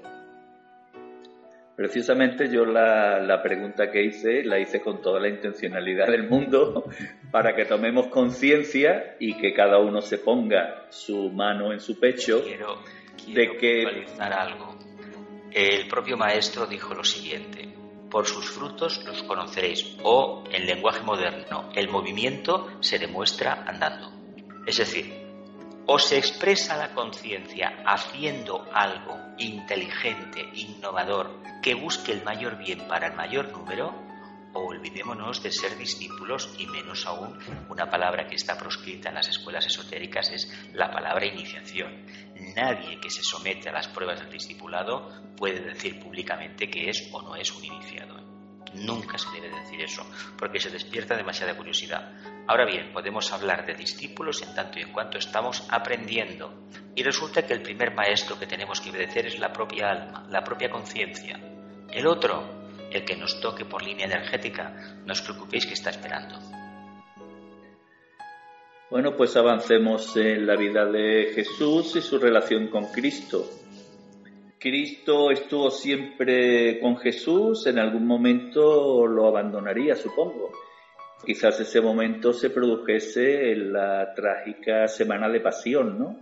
Precisamente 1.76 2.50
yo 2.50 2.66
la, 2.66 3.20
la, 3.20 3.42
pregunta 3.44 3.92
que 3.92 4.04
hice 4.04 4.44
la 4.44 4.60
hice 4.60 4.80
con 4.80 5.02
toda 5.02 5.20
la 5.20 5.28
intencionalidad 5.28 6.08
del 6.08 6.30
mundo 6.30 6.86
para 7.32 7.54
que 7.54 7.66
tomemos 7.66 8.08
conciencia 8.08 9.18
y 9.20 9.34
que 9.36 9.54
cada 9.54 9.80
uno 9.80 10.02
se 10.02 10.20
ponga 10.20 10.86
su 10.90 11.30
mano 11.32 11.74
en 11.74 11.82
su 11.82 12.00
pecho 12.00 12.42
quiero, 12.44 12.78
de 13.28 13.58
que 13.58 14.06
algo 14.20 14.76
el 15.56 15.88
propio 15.88 16.18
maestro 16.18 16.66
dijo 16.66 16.94
lo 16.94 17.06
siguiente, 17.06 17.70
por 18.12 18.28
sus 18.28 18.50
frutos 18.50 19.06
los 19.06 19.24
conoceréis, 19.24 19.96
o 20.04 20.44
en 20.52 20.66
lenguaje 20.66 21.02
moderno, 21.02 21.70
el 21.74 21.88
movimiento 21.88 22.68
se 22.82 23.00
demuestra 23.00 23.64
andando. 23.66 24.12
Es 24.68 24.78
decir, 24.78 25.25
o 25.88 26.00
se 26.00 26.18
expresa 26.18 26.78
la 26.78 26.94
conciencia 26.94 27.84
haciendo 27.86 28.68
algo 28.74 29.18
inteligente, 29.38 30.50
innovador, 30.54 31.42
que 31.62 31.76
busque 31.76 32.12
el 32.12 32.24
mayor 32.24 32.58
bien 32.58 32.88
para 32.88 33.08
el 33.08 33.14
mayor 33.14 33.52
número, 33.52 33.94
o 34.54 34.68
olvidémonos 34.68 35.44
de 35.44 35.52
ser 35.52 35.78
discípulos 35.78 36.56
y 36.58 36.66
menos 36.68 37.06
aún 37.06 37.38
una 37.70 37.90
palabra 37.90 38.26
que 38.26 38.36
está 38.36 38.58
proscrita 38.58 39.10
en 39.10 39.16
las 39.16 39.28
escuelas 39.28 39.66
esotéricas 39.66 40.32
es 40.32 40.50
la 40.74 40.90
palabra 40.92 41.26
iniciación. 41.26 42.06
Nadie 42.56 43.00
que 43.02 43.10
se 43.10 43.22
somete 43.22 43.70
a 43.70 43.74
las 43.74 43.90
pruebas 43.90 44.22
del 44.22 44.32
discipulado 44.32 45.12
puede 45.36 45.60
decir 45.60 46.00
públicamente 46.00 46.70
que 46.70 46.90
es 46.90 47.10
o 47.12 47.22
no 47.22 47.36
es 47.36 47.52
un 47.52 47.66
iniciado. 47.66 48.25
Nunca 48.76 49.18
se 49.18 49.30
debe 49.32 49.50
decir 49.50 49.82
eso, 49.82 50.06
porque 50.38 50.60
se 50.60 50.70
despierta 50.70 51.16
demasiada 51.16 51.56
curiosidad. 51.56 52.12
Ahora 52.48 52.66
bien, 52.66 52.92
podemos 52.94 53.32
hablar 53.32 53.66
de 53.66 53.74
discípulos 53.74 54.42
en 54.42 54.54
tanto 54.54 54.80
y 54.80 54.84
en 54.84 54.92
cuanto 54.92 55.18
estamos 55.18 55.68
aprendiendo. 55.70 56.68
Y 56.96 57.04
resulta 57.04 57.46
que 57.46 57.54
el 57.54 57.62
primer 57.62 57.94
maestro 57.94 58.38
que 58.38 58.48
tenemos 58.48 58.82
que 58.82 58.90
obedecer 58.90 59.26
es 59.26 59.40
la 59.40 59.52
propia 59.52 59.90
alma, 59.92 60.28
la 60.30 60.44
propia 60.44 60.70
conciencia. 60.70 61.40
El 61.92 62.08
otro 62.08 62.66
el 62.92 63.04
que 63.04 63.16
nos 63.16 63.40
toque 63.42 63.66
por 63.66 63.84
línea 63.84 64.06
energética, 64.06 64.72
no 65.06 65.12
os 65.12 65.22
preocupéis 65.22 65.66
que 65.66 65.74
está 65.74 65.90
esperando. 65.90 66.40
Bueno, 68.90 69.16
pues 69.18 69.36
avancemos 69.36 70.16
en 70.16 70.46
la 70.46 70.56
vida 70.56 70.86
de 70.86 71.32
Jesús 71.34 71.96
y 71.96 72.02
su 72.02 72.20
relación 72.20 72.70
con 72.70 72.86
Cristo. 72.92 73.65
Cristo 74.60 75.32
estuvo 75.32 75.70
siempre 75.70 76.80
con 76.80 76.98
Jesús, 76.98 77.68
en 77.68 77.80
algún 77.80 78.06
momento 78.06 79.06
lo 79.06 79.28
abandonaría, 79.28 79.96
supongo. 79.96 80.52
Quizás 81.26 81.60
ese 81.60 81.82
momento 81.82 82.34
se 82.34 82.50
produjese 82.50 83.52
en 83.52 83.74
la 83.74 84.14
trágica 84.14 84.88
semana 84.88 85.30
de 85.30 85.40
pasión, 85.40 85.98
¿no? 85.98 86.20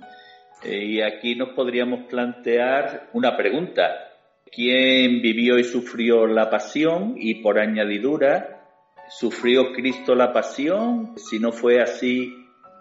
Eh, 0.63 0.85
y 0.85 1.01
aquí 1.01 1.35
nos 1.35 1.49
podríamos 1.49 2.05
plantear 2.05 3.09
una 3.13 3.35
pregunta. 3.35 4.13
¿Quién 4.49 5.21
vivió 5.21 5.57
y 5.57 5.63
sufrió 5.63 6.25
la 6.27 6.49
pasión? 6.49 7.15
Y 7.17 7.35
por 7.35 7.59
añadidura, 7.59 8.67
¿sufrió 9.09 9.73
Cristo 9.73 10.15
la 10.15 10.31
pasión? 10.31 11.17
Si 11.17 11.39
no 11.39 11.51
fue 11.51 11.81
así, 11.81 12.33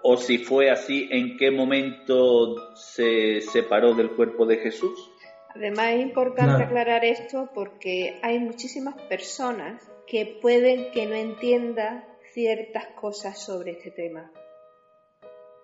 o 0.02 0.16
si 0.16 0.38
fue 0.38 0.70
así, 0.70 1.08
¿en 1.10 1.36
qué 1.36 1.50
momento 1.50 2.74
se 2.74 3.40
separó 3.40 3.94
del 3.94 4.10
cuerpo 4.10 4.46
de 4.46 4.58
Jesús? 4.58 5.11
Además 5.54 5.86
es 5.94 6.02
importante 6.02 6.64
aclarar 6.64 7.04
esto 7.04 7.50
porque 7.54 8.18
hay 8.22 8.38
muchísimas 8.38 8.94
personas 9.02 9.82
que 10.06 10.38
pueden 10.40 10.90
que 10.92 11.06
no 11.06 11.14
entiendan 11.14 12.04
ciertas 12.32 12.86
cosas 12.98 13.38
sobre 13.38 13.72
este 13.72 13.90
tema. 13.90 14.30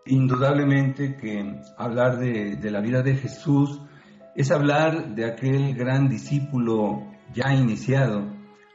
Indudablemente 0.06 1.16
que 1.16 1.60
hablar 1.76 2.18
de, 2.18 2.56
de 2.56 2.70
la 2.70 2.80
vida 2.80 3.02
de 3.02 3.14
Jesús 3.14 3.80
es 4.34 4.50
hablar 4.50 5.14
de 5.14 5.24
aquel 5.24 5.74
gran 5.74 6.08
discípulo 6.08 7.02
ya 7.32 7.52
iniciado, 7.54 8.24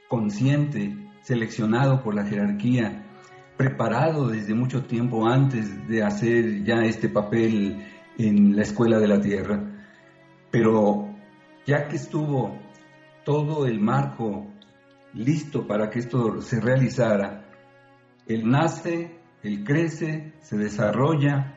consciente, 0.09 0.95
seleccionado 1.21 2.03
por 2.03 2.15
la 2.15 2.25
jerarquía, 2.25 3.03
preparado 3.57 4.27
desde 4.27 4.53
mucho 4.53 4.83
tiempo 4.83 5.27
antes 5.27 5.87
de 5.87 6.03
hacer 6.03 6.63
ya 6.63 6.83
este 6.83 7.07
papel 7.07 7.83
en 8.17 8.55
la 8.55 8.63
escuela 8.63 8.99
de 8.99 9.07
la 9.07 9.21
tierra. 9.21 9.72
Pero 10.53 11.09
ya 11.65 11.87
que 11.87 11.95
estuvo 11.95 12.55
todo 13.25 13.65
el 13.65 13.79
marco 13.79 14.45
listo 15.15 15.65
para 15.65 15.89
que 15.89 15.97
esto 15.97 16.41
se 16.41 16.61
realizara, 16.61 17.49
él 18.27 18.47
nace, 18.47 19.19
él 19.41 19.63
crece, 19.63 20.33
se 20.41 20.55
desarrolla 20.55 21.55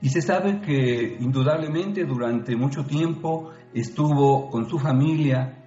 y 0.00 0.10
se 0.10 0.22
sabe 0.22 0.60
que 0.60 1.16
indudablemente 1.18 2.04
durante 2.04 2.54
mucho 2.54 2.84
tiempo 2.84 3.50
estuvo 3.74 4.48
con 4.48 4.70
su 4.70 4.78
familia, 4.78 5.64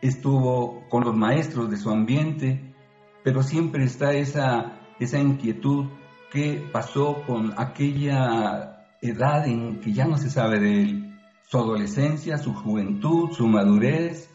estuvo 0.00 0.88
con 0.88 1.04
los 1.04 1.14
maestros 1.14 1.70
de 1.70 1.76
su 1.76 1.90
ambiente, 1.90 2.74
pero 3.22 3.42
siempre 3.42 3.84
está 3.84 4.12
esa, 4.14 4.80
esa 4.98 5.18
inquietud 5.18 5.90
que 6.32 6.70
pasó 6.72 7.22
con 7.26 7.52
aquella 7.58 8.86
edad 9.02 9.46
en 9.46 9.80
que 9.80 9.92
ya 9.92 10.06
no 10.06 10.16
se 10.16 10.30
sabe 10.30 10.58
de 10.58 10.82
él 10.82 11.05
su 11.46 11.58
adolescencia, 11.58 12.38
su 12.38 12.52
juventud, 12.54 13.30
su 13.30 13.46
madurez, 13.46 14.30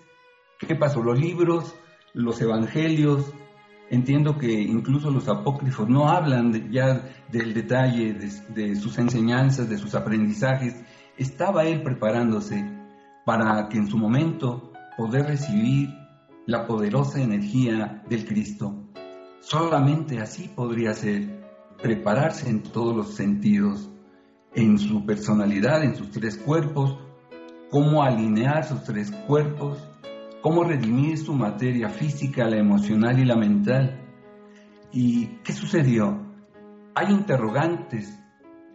qué 0.60 0.76
pasó, 0.76 1.04
los 1.04 1.20
libros, 1.20 1.76
los 2.14 2.42
evangelios, 2.42 3.34
entiendo 3.90 4.38
que 4.38 4.52
incluso 4.52 5.12
los 5.12 5.28
apócrifos 5.28 5.90
no 5.90 6.08
hablan 6.08 6.72
ya 6.72 7.04
del 7.30 7.54
detalle 7.54 8.14
de, 8.14 8.76
sus 8.78 8.98
enseñanzas, 8.98 9.70
de 9.70 9.78
sus 9.78 9.94
aprendizajes, 9.96 10.82
estaba 11.18 11.66
él 11.66 11.84
preparándose 11.84 12.66
para 13.26 13.68
que 13.68 13.78
en 13.78 13.88
su 13.88 13.98
momento 13.98 14.72
poder 14.98 15.26
recibir 15.26 15.90
la 16.48 16.66
poderosa 16.66 17.22
energía 17.22 18.04
del 18.10 18.26
Cristo. 18.26 18.74
Solamente 19.42 20.20
así 20.20 20.48
podría 20.48 20.94
ser, 20.94 21.42
prepararse 21.82 22.50
en 22.50 22.64
todos 22.64 22.96
los 22.96 23.16
sentidos 23.16 23.92
en 24.54 24.78
su 24.78 25.06
personalidad, 25.06 25.84
en 25.84 25.96
sus 25.96 26.12
tres 26.12 26.38
cuerpos, 26.38 26.98
cómo 27.70 28.04
alinear 28.04 28.66
sus 28.66 28.84
tres 28.84 29.12
cuerpos, 29.28 29.78
cómo 30.42 30.64
redimir 30.64 31.18
su 31.18 31.34
materia 31.34 31.90
física, 31.90 32.50
la 32.50 32.58
emocional 32.58 33.20
y 33.20 33.26
la 33.26 33.36
mental. 33.36 34.00
¿Y 34.92 35.28
qué 35.44 35.54
sucedió? 35.54 36.20
Hay 36.96 37.14
interrogantes. 37.14 38.18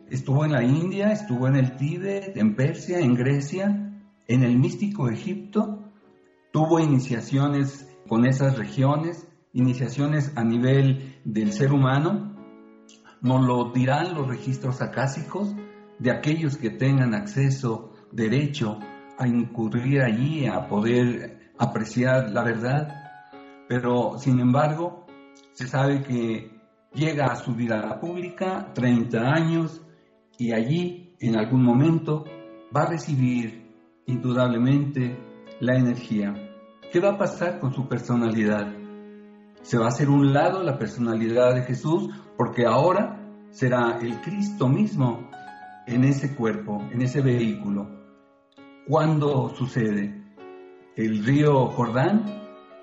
Estuvo 0.09 0.45
en 0.45 0.53
la 0.53 0.63
India, 0.63 1.13
estuvo 1.13 1.49
en 1.49 1.57
el 1.57 1.77
Tíbet, 1.77 2.37
en 2.37 2.55
Persia, 2.55 3.01
en 3.01 3.15
Grecia, 3.15 3.87
en 4.29 4.43
el 4.43 4.59
místico 4.59 5.09
Egipto, 5.09 5.93
tuvo 6.53 6.81
iniciaciones 6.81 7.89
con 8.09 8.25
esas 8.25 8.57
regiones, 8.57 9.29
iniciaciones 9.53 10.33
a 10.37 10.45
nivel 10.45 11.21
del 11.25 11.53
ser 11.53 11.73
humano, 11.73 12.35
nos 13.21 13.45
lo 13.45 13.73
dirán 13.73 14.15
los 14.15 14.29
registros 14.29 14.81
acásicos 14.83 15.55
de 15.99 16.11
aquellos 16.11 16.57
que 16.57 16.71
tengan 16.71 17.15
acceso, 17.15 17.93
derecho 18.13 18.79
a 19.19 19.27
incurrir 19.27 20.03
allí, 20.03 20.47
a 20.47 20.69
poder 20.69 21.53
apreciar 21.59 22.31
la 22.31 22.43
verdad. 22.43 22.89
Pero, 23.69 24.19
sin 24.19 24.41
embargo, 24.41 25.07
se 25.53 25.67
sabe 25.67 26.03
que 26.03 26.51
llega 26.93 27.27
a 27.27 27.37
su 27.37 27.55
vida 27.55 27.99
pública 28.01 28.73
30 28.75 29.19
años 29.21 29.83
y 30.39 30.53
allí, 30.53 31.15
en 31.21 31.37
algún 31.37 31.63
momento, 31.63 32.25
va 32.75 32.83
a 32.83 32.91
recibir 32.91 33.67
indudablemente 34.07 35.17
la 35.61 35.77
energía. 35.77 36.35
¿Qué 36.93 37.01
va 37.01 37.11
a 37.11 37.19
pasar 37.19 37.59
con 37.59 37.73
su 37.73 37.89
personalidad? 37.89 38.73
Se 39.63 39.79
va 39.79 39.87
a 39.87 39.89
hacer 39.89 40.09
un 40.09 40.33
lado 40.33 40.63
la 40.63 40.79
personalidad 40.79 41.55
de 41.55 41.63
Jesús 41.63 42.11
porque 42.37 42.67
ahora 42.67 43.21
será 43.51 43.99
el 44.01 44.21
Cristo 44.21 44.69
mismo 44.69 45.29
en 45.87 46.05
ese 46.05 46.35
cuerpo, 46.35 46.83
en 46.93 47.03
ese 47.03 47.21
vehículo. 47.21 47.89
¿Cuándo 48.89 49.55
sucede? 49.55 50.23
El 50.97 51.25
río 51.25 51.67
Jordán, 51.67 52.25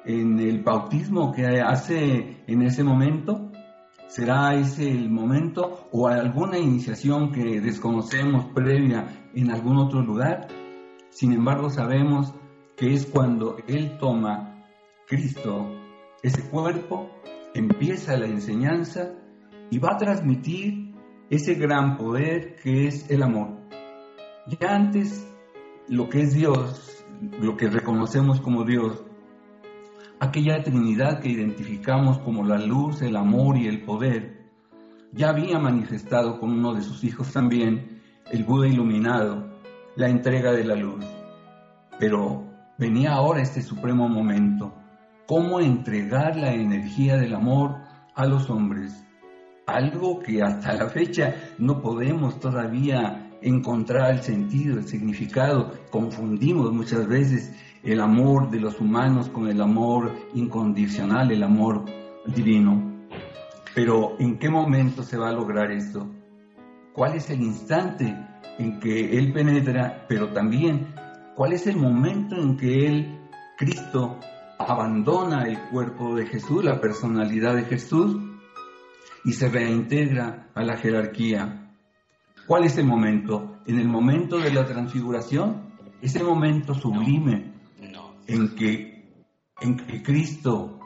en 0.06 0.40
el 0.40 0.62
bautismo 0.64 1.32
que 1.32 1.62
hace 1.62 2.44
en 2.48 2.62
ese 2.62 2.84
momento, 2.84 3.52
¿será 4.08 4.56
ese 4.56 4.90
el 4.90 5.10
momento 5.10 5.88
o 5.92 6.08
alguna 6.08 6.58
iniciación 6.58 7.32
que 7.32 7.62
desconocemos 7.62 8.46
previa 8.54 9.30
en 9.34 9.52
algún 9.52 9.78
otro 9.78 10.02
lugar? 10.02 10.48
Sin 11.10 11.34
embargo, 11.34 11.70
sabemos 11.70 12.34
que 12.76 12.94
es 12.94 13.06
cuando 13.06 13.58
Él 13.68 13.98
toma 13.98 14.66
Cristo, 15.08 15.70
ese 16.22 16.50
cuerpo, 16.50 17.10
empieza 17.54 18.18
la 18.18 18.28
enseñanza 18.28 19.14
y 19.70 19.78
va 19.78 19.94
a 19.94 19.98
transmitir 19.98 20.83
ese 21.30 21.56
gran 21.56 21.98
poder 21.98 22.56
que 22.56 22.88
es 22.88 23.10
el 23.10 23.24
amor. 23.24 23.58
Ya 24.48 24.76
antes, 24.76 25.28
lo 25.88 26.10
que 26.10 26.22
es 26.22 26.34
Dios, 26.34 27.06
lo 27.40 27.56
que 27.56 27.70
reconocemos 27.70 28.42
como 28.42 28.64
Dios, 28.66 29.04
aquella 30.20 30.64
Trinidad 30.64 31.20
que 31.20 31.30
identificamos 31.30 32.20
como 32.20 32.46
la 32.46 32.58
luz, 32.58 33.02
el 33.02 33.16
amor 33.16 33.58
y 33.58 33.68
el 33.68 33.84
poder, 33.84 34.52
ya 35.12 35.30
había 35.30 35.60
manifestado 35.60 36.40
con 36.40 36.52
uno 36.52 36.74
de 36.74 36.82
sus 36.82 37.04
hijos 37.04 37.32
también, 37.32 38.02
el 38.32 38.44
Buda 38.44 38.68
iluminado, 38.68 39.48
la 39.96 40.10
entrega 40.10 40.52
de 40.52 40.64
la 40.64 40.76
luz. 40.76 41.06
Pero 42.00 42.46
venía 42.78 43.14
ahora 43.14 43.42
este 43.42 43.62
supremo 43.62 44.10
momento, 44.10 44.74
cómo 45.28 45.60
entregar 45.60 46.36
la 46.36 46.54
energía 46.54 47.18
del 47.18 47.36
amor 47.36 47.78
a 48.16 48.26
los 48.26 48.50
hombres 48.50 49.06
algo 49.66 50.20
que 50.20 50.42
hasta 50.42 50.74
la 50.74 50.90
fecha 50.90 51.36
no 51.58 51.82
podemos 51.82 52.40
todavía 52.40 53.32
encontrar 53.42 54.12
el 54.12 54.22
sentido, 54.22 54.78
el 54.78 54.88
significado. 54.88 55.72
Confundimos 55.90 56.72
muchas 56.72 57.08
veces 57.08 57.54
el 57.84 58.00
amor 58.00 58.50
de 58.50 58.60
los 58.60 58.80
humanos 58.80 59.30
con 59.30 59.48
el 59.48 59.62
amor 59.62 60.14
incondicional, 60.34 61.32
el 61.32 61.44
amor 61.44 61.86
divino. 62.26 62.92
Pero 63.76 64.16
¿en 64.20 64.38
qué 64.38 64.50
momento 64.50 65.04
se 65.04 65.18
va 65.18 65.30
a 65.30 65.34
lograr 65.34 65.72
esto? 65.72 66.08
¿Cuál 66.94 67.16
es 67.16 67.30
el 67.30 67.42
instante 67.42 68.16
en 68.60 68.80
que 68.80 69.18
Él 69.18 69.34
penetra, 69.34 70.06
pero 70.08 70.30
también 70.30 70.94
cuál 71.36 71.54
es 71.54 71.66
el 71.68 71.78
momento 71.78 72.36
en 72.36 72.56
que 72.56 72.88
Él, 72.88 73.20
Cristo, 73.58 74.20
abandona 74.60 75.48
el 75.48 75.60
cuerpo 75.72 76.16
de 76.16 76.28
Jesús, 76.28 76.64
la 76.64 76.80
personalidad 76.80 77.56
de 77.56 77.64
Jesús? 77.64 78.16
Y 79.26 79.34
se 79.34 79.50
reintegra 79.50 80.50
a 80.54 80.64
la 80.64 80.78
jerarquía. 80.78 81.72
¿Cuál 82.48 82.66
es 82.66 82.78
el 82.78 82.86
momento? 82.86 83.60
En 83.66 83.80
el 83.80 83.88
momento 83.88 84.38
de 84.38 84.54
la 84.54 84.66
transfiguración, 84.66 85.74
ese 86.02 86.24
momento 86.24 86.74
sublime 86.74 87.54
en 88.28 88.56
que, 88.56 89.26
en 89.62 89.78
que 89.78 90.04
Cristo 90.04 90.80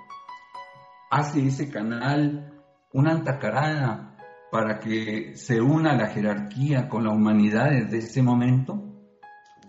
hace 1.09 1.47
ese 1.47 1.69
canal, 1.69 2.53
una 2.93 3.11
antacarana, 3.11 4.15
para 4.51 4.79
que 4.79 5.35
se 5.35 5.59
una 5.59 5.95
la 5.95 6.07
jerarquía 6.07 6.87
con 6.87 7.03
la 7.03 7.11
humanidad 7.11 7.69
desde 7.71 7.97
ese 7.97 8.21
momento, 8.21 8.81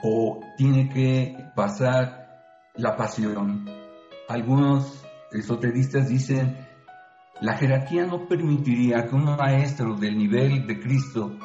o 0.02 0.40
tiene 0.56 0.88
que 0.88 1.36
pasar 1.56 2.42
la 2.74 2.96
pasión. 2.96 3.64
Algunos 4.28 5.04
esoteristas 5.32 6.08
dicen 6.08 6.67
la 7.41 7.57
jerarquía 7.57 8.05
no 8.05 8.26
permitiría 8.26 9.07
que 9.07 9.14
un 9.14 9.24
maestro 9.36 9.95
del 9.95 10.18
nivel 10.18 10.66
de 10.66 10.80
Cristo 10.80 11.36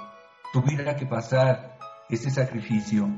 tuviera 0.51 0.95
que 0.95 1.05
pasar 1.05 1.77
ese 2.09 2.29
sacrificio, 2.29 3.09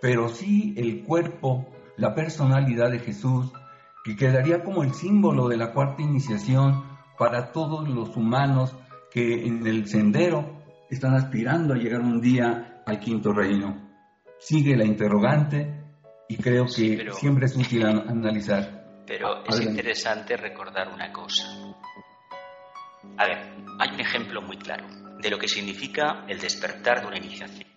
pero 0.00 0.28
sí 0.28 0.74
el 0.76 1.04
cuerpo, 1.04 1.66
la 1.96 2.14
personalidad 2.14 2.90
de 2.90 2.98
Jesús, 2.98 3.52
que 4.04 4.16
quedaría 4.16 4.62
como 4.62 4.82
el 4.82 4.92
símbolo 4.94 5.48
de 5.48 5.56
la 5.56 5.72
cuarta 5.72 6.02
iniciación 6.02 6.84
para 7.18 7.52
todos 7.52 7.88
los 7.88 8.16
humanos 8.16 8.74
que 9.10 9.46
en 9.46 9.66
el 9.66 9.86
sendero 9.86 10.62
están 10.90 11.14
aspirando 11.14 11.74
a 11.74 11.78
llegar 11.78 12.00
un 12.00 12.20
día 12.20 12.82
al 12.86 12.98
quinto 13.00 13.32
reino. 13.32 13.90
Sigue 14.38 14.76
la 14.76 14.84
interrogante 14.84 15.84
y 16.28 16.36
creo 16.36 16.64
que 16.64 17.10
siempre 17.12 17.46
es 17.46 17.56
útil 17.56 17.86
analizar. 17.86 19.04
Pero 19.06 19.44
es 19.44 19.60
interesante 19.60 20.36
recordar 20.36 20.88
una 20.88 21.12
cosa. 21.12 21.63
A 23.16 23.26
ver, 23.26 23.38
hay 23.78 23.90
un 23.90 24.00
ejemplo 24.00 24.42
muy 24.42 24.56
claro 24.56 24.84
de 25.18 25.30
lo 25.30 25.38
que 25.38 25.48
significa 25.48 26.24
el 26.28 26.38
despertar 26.38 27.00
de 27.00 27.06
una 27.06 27.16
iniciación. 27.16 27.68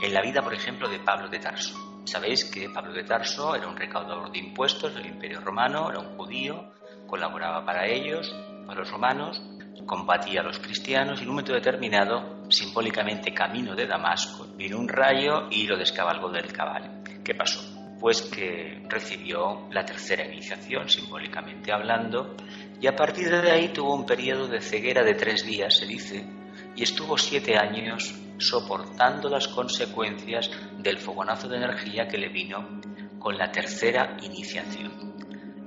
En 0.00 0.14
la 0.14 0.22
vida, 0.22 0.42
por 0.42 0.54
ejemplo, 0.54 0.88
de 0.88 0.98
Pablo 1.00 1.28
de 1.28 1.38
Tarso. 1.38 2.02
Sabéis 2.04 2.44
que 2.44 2.70
Pablo 2.70 2.92
de 2.92 3.04
Tarso 3.04 3.54
era 3.54 3.66
un 3.66 3.76
recaudador 3.76 4.30
de 4.30 4.38
impuestos 4.38 4.94
del 4.94 5.06
Imperio 5.06 5.40
Romano, 5.40 5.90
era 5.90 6.00
un 6.00 6.16
judío, 6.16 6.72
colaboraba 7.06 7.64
para 7.64 7.86
ellos, 7.86 8.34
para 8.66 8.80
los 8.80 8.90
romanos, 8.90 9.42
combatía 9.86 10.40
a 10.40 10.44
los 10.44 10.58
cristianos 10.58 11.20
y 11.20 11.22
en 11.22 11.28
un 11.28 11.34
momento 11.36 11.52
determinado, 11.52 12.50
simbólicamente 12.50 13.32
camino 13.32 13.74
de 13.74 13.86
Damasco, 13.86 14.46
vino 14.56 14.78
un 14.78 14.88
rayo 14.88 15.48
y 15.50 15.66
lo 15.66 15.76
descabalgó 15.76 16.30
del 16.30 16.52
caballo. 16.52 16.90
¿Qué 17.24 17.34
pasó? 17.34 17.60
Pues 18.00 18.22
que 18.22 18.82
recibió 18.88 19.68
la 19.70 19.84
tercera 19.84 20.24
iniciación, 20.24 20.88
simbólicamente 20.88 21.72
hablando, 21.72 22.36
y 22.80 22.86
a 22.86 22.94
partir 22.94 23.30
de 23.30 23.50
ahí 23.50 23.68
tuvo 23.68 23.94
un 23.94 24.06
periodo 24.06 24.48
de 24.48 24.60
ceguera 24.60 25.02
de 25.02 25.14
tres 25.14 25.44
días, 25.44 25.76
se 25.76 25.86
dice, 25.86 26.26
y 26.74 26.82
estuvo 26.82 27.16
siete 27.16 27.56
años 27.56 28.14
soportando 28.38 29.28
las 29.28 29.48
consecuencias 29.48 30.50
del 30.78 30.98
fogonazo 30.98 31.48
de 31.48 31.56
energía 31.56 32.06
que 32.06 32.18
le 32.18 32.28
vino 32.28 32.80
con 33.18 33.38
la 33.38 33.50
tercera 33.50 34.16
iniciación. 34.22 35.16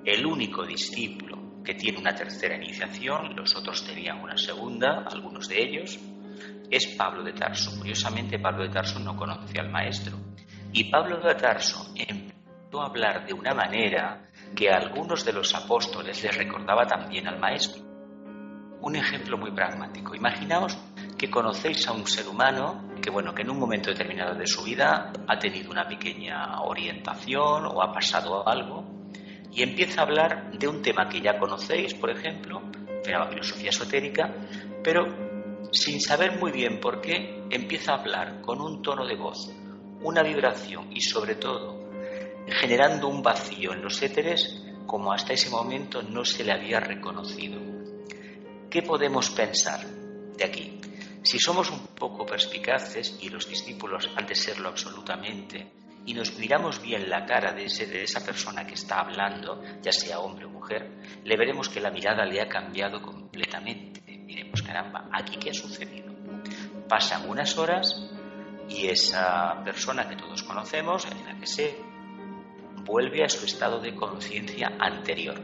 El 0.06 0.26
único 0.26 0.66
discípulo 0.66 1.62
que 1.64 1.74
tiene 1.74 1.98
una 1.98 2.16
tercera 2.16 2.56
iniciación, 2.56 3.36
los 3.36 3.56
otros 3.56 3.84
tenían 3.86 4.22
una 4.22 4.38
segunda, 4.38 5.06
algunos 5.12 5.48
de 5.50 5.62
ellos, 5.62 6.00
es 6.70 6.88
Pablo 6.96 7.24
de 7.24 7.34
Tarso. 7.34 7.78
Curiosamente, 7.78 8.40
Pablo 8.40 8.64
de 8.64 8.70
Tarso 8.70 9.00
no 9.00 9.16
conocía 9.16 9.62
al 9.62 9.70
maestro. 9.70 10.18
Y 10.72 10.86
Pablo 10.86 11.20
de 11.20 11.36
Tarso 11.36 11.92
empezó 11.96 12.82
a 12.82 12.86
hablar 12.86 13.26
de 13.26 13.34
una 13.34 13.54
manera 13.54 14.29
que 14.56 14.72
a 14.72 14.78
algunos 14.78 15.26
de 15.26 15.34
los 15.34 15.54
apóstoles 15.56 16.24
les 16.24 16.38
recordaba 16.38 16.86
también 16.86 17.28
al 17.28 17.40
maestro. 17.40 17.84
Un 18.82 18.96
ejemplo 18.96 19.38
muy 19.38 19.52
pragmático. 19.52 20.16
Imaginaos 20.16 20.78
que 21.18 21.30
conocéis 21.30 21.88
a 21.88 21.92
un 21.92 22.08
ser 22.08 22.28
humano 22.28 22.90
que 23.02 23.10
bueno, 23.10 23.34
que 23.34 23.42
en 23.42 23.50
un 23.50 23.60
momento 23.60 23.90
determinado 23.90 24.36
de 24.36 24.48
su 24.48 24.64
vida 24.64 25.12
ha 25.28 25.40
tenido 25.40 25.72
una 25.72 25.88
pequeña 25.88 26.62
orientación 26.62 27.66
o 27.66 27.82
ha 27.82 27.92
pasado 27.94 28.48
algo 28.48 28.86
y 29.52 29.64
empieza 29.64 30.02
a 30.02 30.04
hablar 30.04 30.52
de 30.52 30.68
un 30.68 30.82
tema 30.82 31.10
que 31.10 31.22
ya 31.22 31.40
conocéis, 31.40 31.94
por 31.94 32.10
ejemplo, 32.10 32.62
la 33.06 33.28
filosofía 33.28 33.70
esotérica, 33.70 34.34
pero 34.84 35.08
sin 35.72 36.00
saber 36.00 36.38
muy 36.40 36.52
bien 36.52 36.80
por 36.80 37.02
qué 37.02 37.44
empieza 37.50 37.94
a 37.94 38.00
hablar 38.00 38.42
con 38.42 38.62
un 38.62 38.82
tono 38.82 39.06
de 39.06 39.16
voz, 39.16 39.52
una 40.02 40.22
vibración 40.22 40.88
y 40.92 41.02
sobre 41.02 41.36
todo 41.36 41.79
generando 42.52 43.08
un 43.08 43.22
vacío 43.22 43.74
en 43.74 43.82
los 43.82 44.02
éteres 44.02 44.64
como 44.86 45.14
hasta 45.14 45.34
ese 45.34 45.50
momento 45.50 46.02
no 46.02 46.26
se 46.26 46.44
le 46.44 46.52
había 46.52 46.80
reconocido. 46.80 47.60
¿Qué 48.70 48.82
podemos 48.82 49.30
pensar 49.30 49.86
de 49.86 50.44
aquí? 50.44 50.80
Si 51.22 51.38
somos 51.38 51.70
un 51.70 51.88
poco 51.88 52.26
perspicaces, 52.26 53.20
y 53.22 53.30
los 53.30 53.48
discípulos 53.48 54.10
han 54.16 54.26
de 54.26 54.36
serlo 54.36 54.70
absolutamente, 54.70 55.72
y 56.06 56.14
nos 56.14 56.38
miramos 56.40 56.82
bien 56.82 57.10
la 57.10 57.26
cara 57.26 57.52
de, 57.52 57.66
ese, 57.66 57.86
de 57.86 58.04
esa 58.04 58.26
persona 58.26 58.66
que 58.66 58.74
está 58.74 59.02
hablando, 59.02 59.62
ya 59.82 59.92
sea 59.92 60.20
hombre 60.20 60.46
o 60.46 60.50
mujer, 60.50 60.90
le 61.24 61.38
veremos 61.38 61.70
que 61.70 61.82
la 61.82 61.92
mirada 61.92 62.26
le 62.26 62.42
ha 62.42 62.48
cambiado 62.48 63.02
completamente. 63.02 64.02
Miremos, 64.02 64.62
caramba, 64.62 65.10
¿aquí 65.12 65.38
qué 65.38 65.52
ha 65.52 65.54
sucedido? 65.54 66.14
Pasan 66.88 67.30
unas 67.30 67.58
horas 67.58 68.10
y 68.70 68.88
esa 68.88 69.62
persona 69.64 70.08
que 70.08 70.16
todos 70.16 70.42
conocemos, 70.44 71.06
en 71.06 71.26
la 71.26 71.40
que 71.40 71.46
sé, 71.46 71.78
vuelve 72.90 73.24
a 73.24 73.30
su 73.30 73.46
estado 73.46 73.80
de 73.80 73.94
conciencia 73.94 74.76
anterior. 74.80 75.40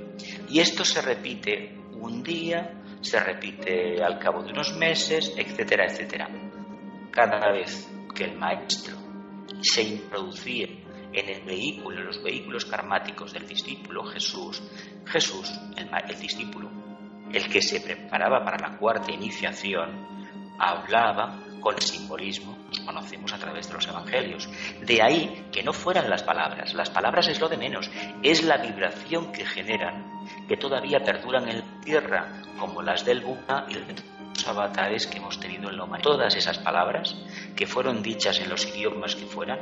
Y 0.50 0.60
esto 0.60 0.84
se 0.84 1.00
repite 1.02 1.78
un 1.94 2.24
día, 2.24 2.82
se 3.02 3.20
repite 3.20 4.04
al 4.04 4.18
cabo 4.18 4.42
de 4.42 4.52
unos 4.52 4.76
meses, 4.76 5.32
etcétera, 5.38 5.86
etcétera. 5.86 6.28
Cada 7.12 7.52
vez 7.52 7.88
que 8.16 8.24
el 8.24 8.36
maestro 8.36 8.98
se 9.62 9.84
introducía 9.84 10.68
en 11.14 11.30
el 11.30 11.46
vehículo, 11.46 12.00
en 12.00 12.08
los 12.08 12.24
vehículos 12.24 12.66
karmáticos 12.66 13.32
del 13.32 13.48
discípulo 13.48 14.04
Jesús, 14.06 14.64
Jesús, 15.06 15.54
el, 15.78 15.88
el 16.10 16.20
discípulo, 16.20 16.72
el 17.32 17.48
que 17.48 17.62
se 17.62 17.80
preparaba 17.80 18.44
para 18.44 18.58
la 18.58 18.78
cuarta 18.78 19.12
iniciación, 19.12 20.58
hablaba 20.58 21.45
con 21.66 21.74
el 21.74 21.82
simbolismo 21.82 22.56
conocemos 22.86 23.34
a 23.34 23.40
través 23.40 23.68
de 23.68 23.74
los 23.74 23.88
evangelios. 23.88 24.48
De 24.82 25.02
ahí 25.02 25.48
que 25.52 25.64
no 25.64 25.74
fueran 25.74 26.08
las 26.12 26.22
palabras, 26.22 26.76
las 26.76 26.92
palabras 26.92 27.28
es 27.28 27.40
lo 27.40 27.50
de 27.50 27.58
menos, 27.58 27.90
es 28.22 28.44
la 28.44 28.58
vibración 28.58 29.32
que 29.32 29.44
generan, 29.44 30.28
que 30.48 30.58
todavía 30.58 31.00
perduran 31.00 31.50
en 31.50 31.58
la 31.62 31.82
tierra, 31.84 32.44
como 32.60 32.84
las 32.84 33.04
del 33.04 33.22
Buda 33.22 33.66
y 33.68 33.74
los 33.74 34.48
avatares 34.48 35.08
que 35.08 35.18
hemos 35.18 35.40
tenido 35.40 35.72
en 35.72 35.78
la 35.78 35.86
humanidad. 35.86 36.04
Todas 36.04 36.36
esas 36.36 36.60
palabras 36.60 37.16
que 37.56 37.66
fueron 37.66 38.04
dichas 38.04 38.40
en 38.40 38.50
los 38.50 38.64
idiomas 38.68 39.16
que 39.16 39.26
fueran, 39.26 39.58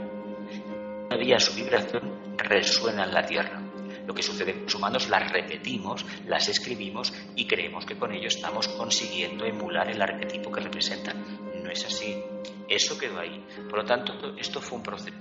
todavía 1.07 1.39
su 1.39 1.53
vibración 1.53 2.35
resuena 2.35 3.05
en 3.05 3.13
la 3.13 3.25
tierra. 3.25 3.61
Lo 4.05 4.13
que 4.13 4.23
sucede 4.23 4.55
con 4.55 4.63
los 4.63 4.75
humanos 4.75 5.07
las 5.07 5.31
repetimos, 5.31 6.05
las 6.27 6.49
escribimos 6.49 7.13
y 7.37 7.47
creemos 7.47 7.85
que 7.85 7.95
con 7.95 8.11
ello 8.11 8.27
estamos 8.27 8.67
consiguiendo 8.67 9.45
emular 9.45 9.89
el 9.89 10.01
arquetipo 10.01 10.51
que 10.51 10.59
representan 10.59 11.42
no 11.63 11.71
es 11.71 11.85
así. 11.85 12.21
Eso 12.67 12.97
quedó 12.97 13.19
ahí. 13.19 13.43
Por 13.69 13.79
lo 13.79 13.85
tanto, 13.85 14.35
esto 14.37 14.61
fue 14.61 14.77
un 14.77 14.83
proceso. 14.83 15.13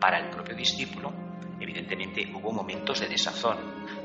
Para 0.00 0.18
el 0.18 0.30
propio 0.30 0.54
discípulo, 0.54 1.12
evidentemente 1.60 2.30
hubo 2.34 2.52
momentos 2.52 3.00
de 3.00 3.08
desazón. 3.08 3.58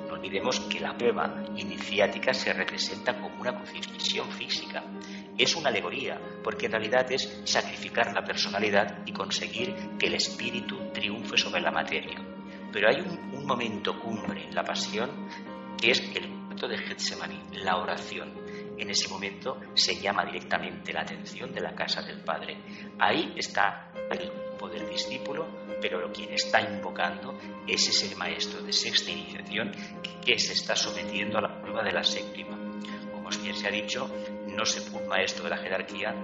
No 0.08 0.14
olvidemos 0.16 0.60
que 0.62 0.80
la 0.80 0.98
prueba 0.98 1.44
iniciática 1.56 2.34
se 2.34 2.54
representa 2.54 3.20
como 3.20 3.42
una 3.42 3.54
confesión 3.54 4.30
física. 4.32 4.84
Es 5.38 5.56
una 5.56 5.70
alegoría, 5.70 6.20
porque 6.44 6.66
en 6.66 6.74
realidad 6.74 7.12
es 7.12 7.42
sacrificar 7.46 8.14
la 8.14 8.24
personalidad 8.24 9.06
y 9.06 9.14
conseguir 9.14 9.76
que 9.98 10.08
el 10.08 10.16
espíritu 10.16 10.92
triunfe 10.94 11.38
sobre 11.38 11.62
la 11.62 11.72
materia. 11.72 12.20
Pero 12.72 12.90
hay 12.90 13.02
un, 13.02 13.34
un 13.34 13.46
momento 13.46 14.00
cumbre 14.00 14.46
en 14.46 14.56
la 14.56 14.64
pasión 14.64 15.28
que 15.80 15.92
es 15.92 16.00
el 16.16 16.30
momento 16.30 16.68
de 16.68 16.78
Getsemaní, 16.78 17.42
la 17.64 17.78
oración 17.78 18.39
en 18.80 18.90
ese 18.90 19.08
momento 19.08 19.60
se 19.74 19.96
llama 20.00 20.26
directamente 20.26 20.94
la 20.94 21.02
atención 21.02 21.54
de 21.54 21.62
la 21.62 21.76
casa 21.76 22.02
del 22.02 22.22
Padre. 22.22 22.58
Ahí 22.98 23.34
está 23.36 23.92
el 24.10 24.30
grupo 24.30 24.70
del 24.70 24.90
discípulo, 24.90 25.48
pero 25.82 26.12
quien 26.12 26.34
está 26.34 26.62
invocando 26.62 27.38
es 27.68 27.88
ese 27.88 28.16
maestro 28.16 28.62
de 28.62 28.74
sexta 28.74 29.12
iniciación 29.12 29.72
que 30.26 30.40
se 30.40 30.54
está 30.54 30.76
sometiendo 30.76 31.38
a 31.38 31.42
la 31.42 31.62
prueba 31.62 31.84
de 31.84 31.92
la 31.92 32.04
séptima. 32.04 32.58
Como 33.12 33.30
bien 33.44 33.56
se 33.56 33.68
ha 33.68 33.72
dicho, 33.72 34.10
no 34.48 34.66
se 34.66 34.82
un 34.96 35.08
maestro 35.08 35.44
de 35.44 35.50
la 35.52 35.58
jerarquía 35.58 36.16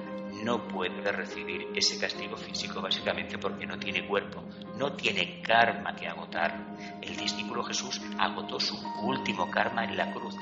no 0.43 0.67
puede 0.67 1.11
recibir 1.11 1.67
ese 1.75 1.99
castigo 1.99 2.35
físico 2.35 2.81
básicamente 2.81 3.37
porque 3.37 3.65
no 3.65 3.77
tiene 3.79 4.05
cuerpo, 4.05 4.43
no 4.77 4.93
tiene 4.93 5.41
karma 5.41 5.95
que 5.95 6.07
agotar. 6.07 6.75
El 7.01 7.15
discípulo 7.15 7.63
Jesús 7.63 8.01
agotó 8.17 8.59
su 8.59 8.75
último 9.01 9.49
karma 9.49 9.85
en 9.85 9.97
la 9.97 10.11
cruz. 10.11 10.35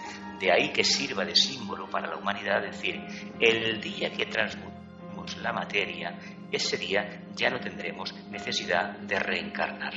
De 0.43 0.51
ahí 0.51 0.73
que 0.73 0.83
sirva 0.83 1.23
de 1.23 1.37
símbolo 1.37 1.87
para 1.89 2.09
la 2.09 2.17
humanidad 2.17 2.61
decir, 2.61 2.99
el 3.39 3.79
día 3.79 4.11
que 4.11 4.25
transmutamos 4.25 5.37
la 5.41 5.53
materia, 5.53 6.19
ese 6.51 6.75
día 6.75 7.21
ya 7.33 7.49
no 7.49 7.61
tendremos 7.61 8.13
necesidad 8.29 8.97
de 8.97 9.19
reencarnar. 9.19 9.93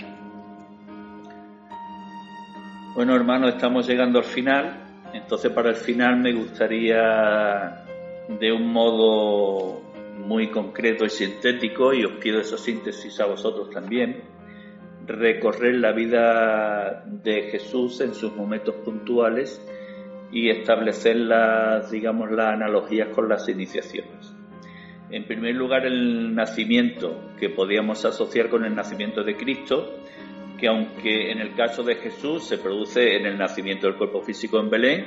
Bueno, 2.95 3.17
hermano, 3.17 3.49
estamos 3.49 3.89
llegando 3.89 4.21
al 4.21 4.25
final. 4.25 5.03
Entonces, 5.13 5.51
para 5.51 5.71
el 5.71 5.75
final 5.75 6.21
me 6.21 6.33
gustaría, 6.33 7.85
de 8.29 8.53
un 8.53 8.73
modo 8.73 9.83
muy 10.29 10.49
concreto 10.53 11.05
y 11.05 11.11
sintético, 11.11 11.93
y 11.93 12.05
os 12.05 12.13
pido 12.23 12.39
esa 12.39 12.57
síntesis 12.57 13.19
a 13.19 13.27
vosotros 13.27 13.69
también, 13.71 14.23
recorrer 15.09 15.75
la 15.75 15.91
vida 15.91 17.03
de 17.05 17.51
Jesús 17.51 18.01
en 18.01 18.15
sus 18.15 18.33
momentos 18.37 18.77
puntuales 18.85 19.61
y 20.33 20.51
establecer 20.51 21.17
las, 21.17 21.91
digamos, 21.91 22.31
las 22.31 22.55
analogías 22.55 23.09
con 23.15 23.29
las 23.29 23.49
iniciaciones. 23.49 24.35
En 25.11 25.25
primer 25.25 25.55
lugar, 25.55 25.87
el 25.87 26.35
nacimiento, 26.35 27.31
que 27.39 27.49
podíamos 27.49 28.05
asociar 28.05 28.49
con 28.49 28.65
el 28.65 28.75
nacimiento 28.75 29.23
de 29.23 29.37
Cristo, 29.37 30.01
que 30.59 30.69
aunque 30.69 31.31
en 31.31 31.39
el 31.39 31.55
caso 31.55 31.83
de 31.83 31.97
Jesús 31.97 32.45
se 32.45 32.59
produce 32.59 33.17
en 33.17 33.27
el 33.27 33.39
nacimiento 33.39 33.87
del 33.87 33.97
cuerpo 33.97 34.23
físico 34.23 34.59
en 34.59 34.71
Belén, 34.71 35.07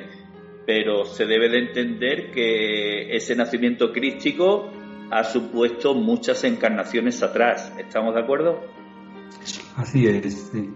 pero 0.65 1.03
se 1.05 1.26
debe 1.26 1.49
de 1.49 1.59
entender 1.59 2.32
que 2.32 3.15
ese 3.15 3.36
nacimiento 3.36 3.91
crístico 3.91 4.70
ha 5.09 5.24
supuesto 5.24 5.95
muchas 5.95 6.43
encarnaciones 6.43 7.22
atrás. 7.24 7.74
¿Estamos 7.78 8.13
de 8.13 8.22
acuerdo? 8.22 8.61
Así 9.76 10.05
es, 10.07 10.51
sí. 10.51 10.70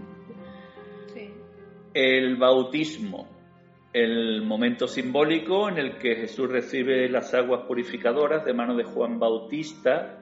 El 1.94 2.38
bautismo, 2.38 3.28
el 3.94 4.42
momento 4.42 4.88
simbólico 4.88 5.70
en 5.70 5.78
el 5.78 5.98
que 6.00 6.16
Jesús 6.16 6.50
recibe 6.50 7.08
las 7.10 7.34
aguas 7.36 7.66
purificadoras 7.68 8.44
de 8.44 8.54
mano 8.54 8.76
de 8.76 8.84
Juan 8.84 9.20
Bautista 9.20 10.20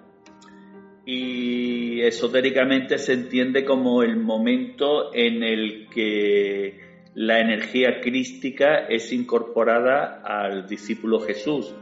y 1.06 2.02
esotéricamente 2.02 2.98
se 2.98 3.14
entiende 3.14 3.64
como 3.64 4.04
el 4.04 4.18
momento 4.18 5.14
en 5.14 5.42
el 5.42 5.88
que 5.90 6.80
la 7.16 7.40
energía 7.40 8.02
crística 8.02 8.86
es 8.88 9.12
incorporada 9.14 10.22
al 10.24 10.68
discípulo 10.68 11.22
Jesús. 11.22 11.74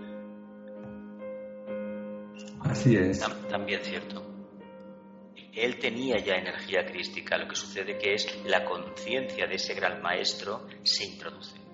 Así 2.62 2.96
es. 2.96 3.20
También 3.50 3.82
cierto. 3.82 4.24
Él 5.54 5.78
tenía 5.78 6.18
ya 6.20 6.36
energía 6.36 6.86
crística, 6.86 7.38
lo 7.38 7.48
que 7.48 7.56
sucede 7.56 7.98
que 7.98 8.14
es 8.14 8.46
la 8.46 8.64
conciencia 8.64 9.48
de 9.48 9.56
ese 9.56 9.74
gran 9.74 10.02
maestro 10.02 10.68
se 10.84 11.06
introduce. 11.06 11.68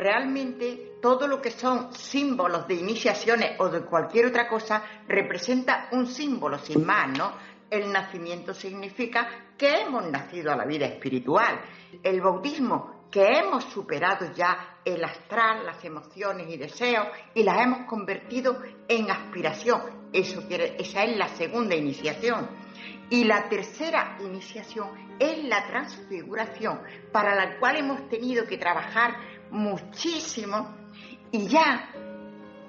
Realmente 0.00 0.94
todo 1.02 1.26
lo 1.26 1.42
que 1.42 1.50
son 1.50 1.92
símbolos 1.92 2.66
de 2.66 2.72
iniciaciones 2.72 3.60
o 3.60 3.68
de 3.68 3.82
cualquier 3.82 4.28
otra 4.28 4.48
cosa 4.48 4.82
representa 5.06 5.90
un 5.92 6.06
símbolo 6.06 6.58
sin 6.58 6.86
más. 6.86 7.10
El 7.68 7.92
nacimiento 7.92 8.54
significa 8.54 9.28
que 9.58 9.82
hemos 9.82 10.10
nacido 10.10 10.52
a 10.52 10.56
la 10.56 10.64
vida 10.64 10.86
espiritual. 10.86 11.60
El 12.02 12.22
bautismo, 12.22 13.08
que 13.10 13.26
hemos 13.26 13.64
superado 13.64 14.32
ya 14.32 14.78
el 14.86 15.04
astral, 15.04 15.66
las 15.66 15.84
emociones 15.84 16.48
y 16.48 16.56
deseos 16.56 17.06
y 17.34 17.42
las 17.42 17.60
hemos 17.60 17.86
convertido 17.86 18.58
en 18.88 19.10
aspiración. 19.10 20.08
Eso 20.14 20.48
quiere, 20.48 20.76
esa 20.78 21.04
es 21.04 21.14
la 21.18 21.28
segunda 21.28 21.74
iniciación. 21.74 22.48
Y 23.10 23.24
la 23.24 23.50
tercera 23.50 24.16
iniciación 24.20 24.88
es 25.18 25.44
la 25.44 25.66
transfiguración, 25.66 26.80
para 27.12 27.34
la 27.34 27.58
cual 27.58 27.76
hemos 27.76 28.08
tenido 28.08 28.46
que 28.46 28.56
trabajar 28.56 29.39
muchísimo 29.50 30.74
y 31.30 31.46
ya 31.46 31.90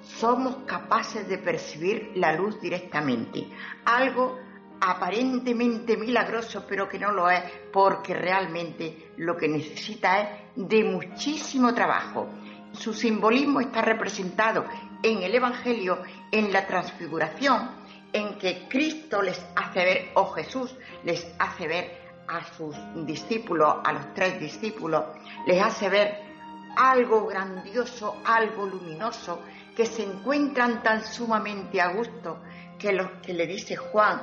somos 0.02 0.58
capaces 0.66 1.28
de 1.28 1.38
percibir 1.38 2.12
la 2.16 2.32
luz 2.32 2.60
directamente. 2.60 3.48
Algo 3.84 4.38
aparentemente 4.80 5.96
milagroso, 5.96 6.64
pero 6.68 6.88
que 6.88 6.98
no 6.98 7.12
lo 7.12 7.30
es, 7.30 7.42
porque 7.72 8.14
realmente 8.14 9.12
lo 9.18 9.36
que 9.36 9.48
necesita 9.48 10.20
es 10.20 10.28
de 10.56 10.82
muchísimo 10.82 11.72
trabajo. 11.72 12.28
Su 12.72 12.92
simbolismo 12.92 13.60
está 13.60 13.82
representado 13.82 14.64
en 15.02 15.22
el 15.22 15.34
Evangelio, 15.34 16.02
en 16.30 16.52
la 16.52 16.66
transfiguración, 16.66 17.70
en 18.12 18.38
que 18.38 18.66
Cristo 18.68 19.22
les 19.22 19.44
hace 19.54 19.84
ver, 19.84 20.10
o 20.14 20.26
Jesús 20.32 20.74
les 21.04 21.32
hace 21.38 21.68
ver 21.68 22.02
a 22.26 22.44
sus 22.54 22.76
discípulos, 23.06 23.76
a 23.84 23.92
los 23.92 24.14
tres 24.14 24.40
discípulos, 24.40 25.04
les 25.46 25.62
hace 25.62 25.88
ver 25.88 26.31
algo 26.76 27.26
grandioso, 27.26 28.16
algo 28.24 28.66
luminoso, 28.66 29.42
que 29.76 29.86
se 29.86 30.02
encuentran 30.02 30.82
tan 30.82 31.04
sumamente 31.04 31.80
a 31.80 31.92
gusto 31.92 32.42
que 32.78 32.92
lo 32.92 33.20
que 33.22 33.32
le 33.32 33.46
dice 33.46 33.76
Juan, 33.76 34.22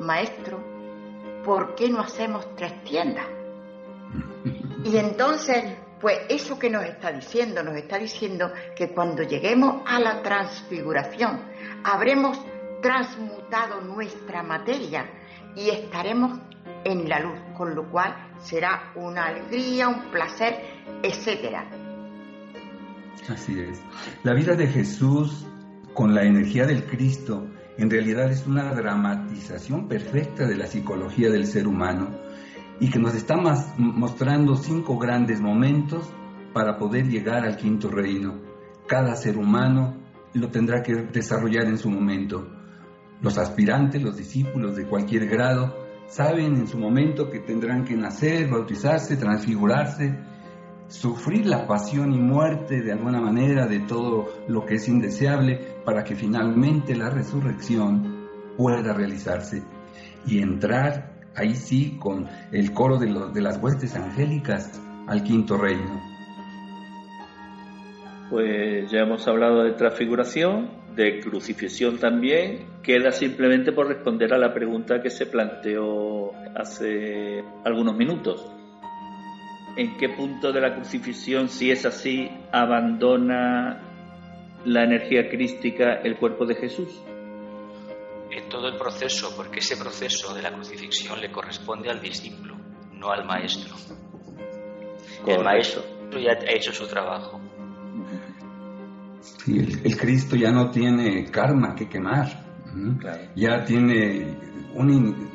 maestro, 0.00 0.58
¿por 1.44 1.74
qué 1.74 1.88
no 1.88 2.00
hacemos 2.00 2.54
tres 2.56 2.82
tiendas? 2.84 3.26
Y 4.84 4.96
entonces, 4.96 5.76
pues 6.00 6.20
eso 6.28 6.58
que 6.58 6.70
nos 6.70 6.84
está 6.84 7.12
diciendo, 7.12 7.62
nos 7.62 7.76
está 7.76 7.98
diciendo 7.98 8.52
que 8.76 8.90
cuando 8.90 9.22
lleguemos 9.22 9.82
a 9.86 9.98
la 9.98 10.22
transfiguración, 10.22 11.40
habremos 11.84 12.40
transmutado 12.80 13.80
nuestra 13.80 14.42
materia 14.42 15.06
y 15.54 15.70
estaremos 15.70 16.38
en 16.84 17.08
la 17.08 17.20
luz, 17.20 17.38
con 17.56 17.74
lo 17.74 17.90
cual 17.90 18.14
será 18.40 18.92
una 18.94 19.26
alegría, 19.26 19.88
un 19.88 20.10
placer, 20.10 20.60
etcétera. 21.02 21.87
Así 23.28 23.58
es. 23.58 23.80
La 24.22 24.34
vida 24.34 24.54
de 24.54 24.66
Jesús 24.66 25.46
con 25.94 26.14
la 26.14 26.24
energía 26.24 26.66
del 26.66 26.84
Cristo 26.84 27.46
en 27.76 27.90
realidad 27.90 28.30
es 28.30 28.46
una 28.46 28.72
dramatización 28.74 29.88
perfecta 29.88 30.46
de 30.46 30.56
la 30.56 30.66
psicología 30.66 31.30
del 31.30 31.46
ser 31.46 31.66
humano 31.66 32.10
y 32.80 32.90
que 32.90 32.98
nos 32.98 33.14
está 33.14 33.36
mostrando 33.76 34.56
cinco 34.56 34.98
grandes 34.98 35.40
momentos 35.40 36.08
para 36.52 36.76
poder 36.76 37.06
llegar 37.08 37.44
al 37.44 37.56
quinto 37.56 37.88
reino. 37.88 38.40
Cada 38.86 39.14
ser 39.14 39.36
humano 39.36 39.96
lo 40.34 40.48
tendrá 40.48 40.82
que 40.82 40.94
desarrollar 40.94 41.66
en 41.66 41.78
su 41.78 41.90
momento. 41.90 42.48
Los 43.20 43.38
aspirantes, 43.38 44.02
los 44.02 44.16
discípulos 44.16 44.76
de 44.76 44.86
cualquier 44.86 45.26
grado, 45.28 45.74
saben 46.08 46.56
en 46.56 46.66
su 46.66 46.78
momento 46.78 47.30
que 47.30 47.40
tendrán 47.40 47.84
que 47.84 47.96
nacer, 47.96 48.48
bautizarse, 48.48 49.16
transfigurarse, 49.16 50.18
sufrir 50.88 51.46
la 51.46 51.66
pasión 51.66 52.12
y 52.12 52.18
muerte 52.18 52.80
de 52.82 52.92
alguna 52.92 53.20
manera 53.20 53.66
de 53.66 53.80
todo 53.80 54.26
lo 54.48 54.64
que 54.64 54.74
es 54.74 54.88
indeseable 54.88 55.76
para 55.84 56.02
que 56.02 56.16
finalmente 56.16 56.96
la 56.96 57.10
resurrección 57.10 58.26
pueda 58.56 58.92
realizarse 58.94 59.62
y 60.26 60.40
entrar 60.40 61.12
ahí 61.36 61.54
sí 61.54 61.98
con 61.98 62.26
el 62.50 62.72
coro 62.72 62.98
de, 62.98 63.06
de 63.32 63.40
las 63.40 63.62
huestes 63.62 63.94
angélicas 63.94 64.80
al 65.06 65.22
quinto 65.22 65.56
reino. 65.56 66.00
Pues 68.30 68.90
ya 68.90 69.00
hemos 69.00 69.26
hablado 69.28 69.62
de 69.62 69.72
transfiguración, 69.72 70.70
de 70.94 71.20
crucifixión 71.20 71.98
también. 71.98 72.66
Queda 72.82 73.12
simplemente 73.12 73.72
por 73.72 73.88
responder 73.88 74.34
a 74.34 74.38
la 74.38 74.52
pregunta 74.52 75.00
que 75.00 75.08
se 75.08 75.26
planteó 75.26 76.32
hace 76.54 77.42
algunos 77.64 77.96
minutos 77.96 78.57
en 79.78 79.96
qué 79.96 80.08
punto 80.08 80.52
de 80.52 80.60
la 80.60 80.74
crucifixión, 80.74 81.48
si 81.48 81.70
es 81.70 81.86
así, 81.86 82.28
abandona 82.50 83.80
la 84.64 84.82
energía 84.82 85.30
crística 85.30 86.00
el 86.02 86.16
cuerpo 86.16 86.44
de 86.46 86.56
Jesús? 86.56 87.00
En 88.32 88.48
todo 88.48 88.66
el 88.68 88.76
proceso, 88.76 89.32
porque 89.36 89.60
ese 89.60 89.76
proceso 89.76 90.34
de 90.34 90.42
la 90.42 90.52
crucifixión 90.52 91.20
le 91.20 91.30
corresponde 91.30 91.88
al 91.90 92.00
discípulo, 92.00 92.56
no 92.92 93.12
al 93.12 93.24
maestro. 93.24 93.76
El 95.24 95.44
maestro 95.44 95.84
ya 96.12 96.32
ha 96.32 96.52
hecho 96.52 96.72
su 96.72 96.88
trabajo. 96.88 97.40
Sí, 99.20 99.58
el, 99.58 99.96
Cristo 99.96 100.34
ya 100.34 100.50
no 100.50 100.72
tiene 100.72 101.30
karma 101.30 101.76
que 101.76 101.88
quemar. 101.88 102.46
Ya 103.36 103.64
tiene 103.64 104.36
una 104.78 104.94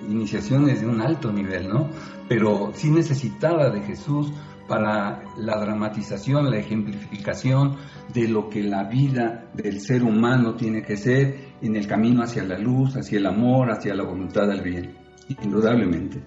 iniciación 0.10 0.66
de 0.66 0.86
un 0.86 1.02
alto 1.02 1.32
nivel, 1.32 1.68
¿no? 1.68 1.90
pero 2.28 2.72
sí 2.74 2.90
necesitaba 2.90 3.70
de 3.70 3.82
Jesús 3.82 4.32
para 4.68 5.24
la 5.38 5.60
dramatización, 5.60 6.50
la 6.50 6.58
ejemplificación 6.58 7.78
de 8.14 8.28
lo 8.28 8.50
que 8.50 8.64
la 8.64 8.86
vida 8.86 9.52
del 9.54 9.80
ser 9.82 10.04
humano 10.04 10.56
tiene 10.56 10.84
que 10.84 10.96
ser 10.96 11.36
en 11.62 11.76
el 11.76 11.88
camino 11.88 12.24
hacia 12.24 12.44
la 12.44 12.58
luz, 12.58 12.96
hacia 12.96 13.20
el 13.20 13.26
amor, 13.26 13.72
hacia 13.72 13.94
la 13.94 14.04
voluntad 14.04 14.48
del 14.48 14.62
bien, 14.62 14.96
indudablemente. 15.44 16.24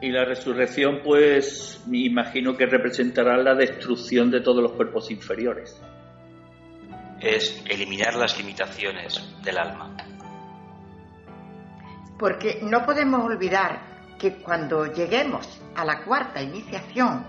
Y 0.00 0.10
la 0.10 0.24
resurrección, 0.24 1.00
pues, 1.04 1.84
me 1.86 1.98
imagino 1.98 2.56
que 2.56 2.66
representará 2.66 3.36
la 3.36 3.54
destrucción 3.54 4.30
de 4.30 4.40
todos 4.40 4.60
los 4.62 4.72
cuerpos 4.72 5.10
inferiores. 5.10 5.80
Es 7.20 7.62
eliminar 7.70 8.16
las 8.16 8.36
limitaciones 8.36 9.22
del 9.44 9.58
alma. 9.58 9.94
Porque 12.18 12.60
no 12.62 12.84
podemos 12.84 13.24
olvidar 13.24 13.92
que 14.18 14.36
cuando 14.36 14.86
lleguemos 14.86 15.60
a 15.74 15.84
la 15.84 16.04
cuarta 16.04 16.40
iniciación 16.40 17.26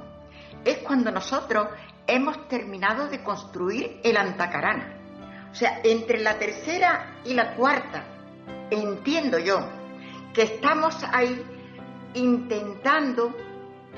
es 0.64 0.78
cuando 0.80 1.12
nosotros 1.12 1.68
hemos 2.06 2.48
terminado 2.48 3.08
de 3.08 3.24
construir 3.24 4.00
el 4.04 4.18
antacarana. 4.18 5.00
O 5.52 5.56
sea, 5.56 5.82
entre 5.84 6.20
la 6.20 6.38
tercera 6.38 7.22
y 7.26 7.34
la 7.34 7.56
cuarta, 7.56 8.04
entiendo 8.70 9.40
yo 9.40 9.60
que 10.34 10.44
estamos 10.44 10.96
ahí 11.12 11.44
intentando 12.16 13.36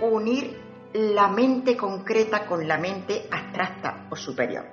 unir 0.01 0.61
la 0.93 1.27
mente 1.27 1.75
concreta 1.75 2.45
con 2.45 2.67
la 2.67 2.77
mente 2.77 3.27
abstracta 3.31 4.07
o 4.09 4.15
superior. 4.15 4.65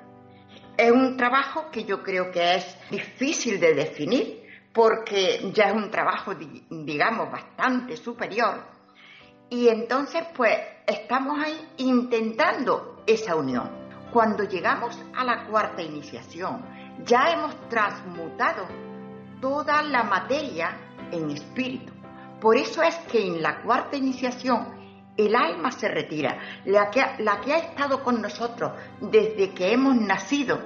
Es 0.76 0.90
un 0.90 1.16
trabajo 1.16 1.70
que 1.70 1.84
yo 1.84 2.02
creo 2.02 2.30
que 2.30 2.56
es 2.56 2.76
difícil 2.90 3.60
de 3.60 3.74
definir 3.74 4.41
porque 4.72 5.50
ya 5.52 5.64
es 5.64 5.74
un 5.74 5.90
trabajo, 5.90 6.34
digamos, 6.34 7.30
bastante 7.30 7.96
superior. 7.96 8.64
Y 9.50 9.68
entonces, 9.68 10.24
pues, 10.34 10.58
estamos 10.86 11.38
ahí 11.44 11.74
intentando 11.78 13.02
esa 13.06 13.36
unión. 13.36 13.70
Cuando 14.12 14.44
llegamos 14.44 14.98
a 15.14 15.24
la 15.24 15.44
cuarta 15.44 15.82
iniciación, 15.82 16.64
ya 17.04 17.32
hemos 17.32 17.68
transmutado 17.68 18.66
toda 19.40 19.82
la 19.82 20.04
materia 20.04 20.76
en 21.10 21.30
espíritu. 21.30 21.92
Por 22.40 22.56
eso 22.56 22.82
es 22.82 22.94
que 23.10 23.26
en 23.26 23.42
la 23.42 23.62
cuarta 23.62 23.96
iniciación 23.96 24.82
el 25.16 25.36
alma 25.36 25.70
se 25.70 25.88
retira, 25.88 26.38
la 26.64 26.90
que, 26.90 27.04
la 27.18 27.40
que 27.40 27.52
ha 27.52 27.58
estado 27.58 28.02
con 28.02 28.22
nosotros 28.22 28.72
desde 29.00 29.50
que 29.50 29.72
hemos 29.72 29.96
nacido 29.96 30.58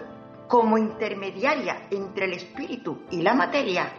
como 0.49 0.79
intermediaria 0.79 1.89
entre 1.91 2.27
el 2.27 2.35
espíritu 2.35 3.03
y 3.11 3.23
la 3.23 3.35
materia, 3.35 3.93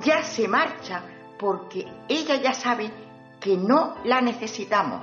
ya 0.00 0.22
se 0.22 0.48
marcha 0.48 1.02
porque 1.38 1.86
ella 2.08 2.36
ya 2.36 2.52
sabe 2.52 2.90
que 3.40 3.56
no 3.56 3.96
la 4.04 4.20
necesitamos, 4.20 5.02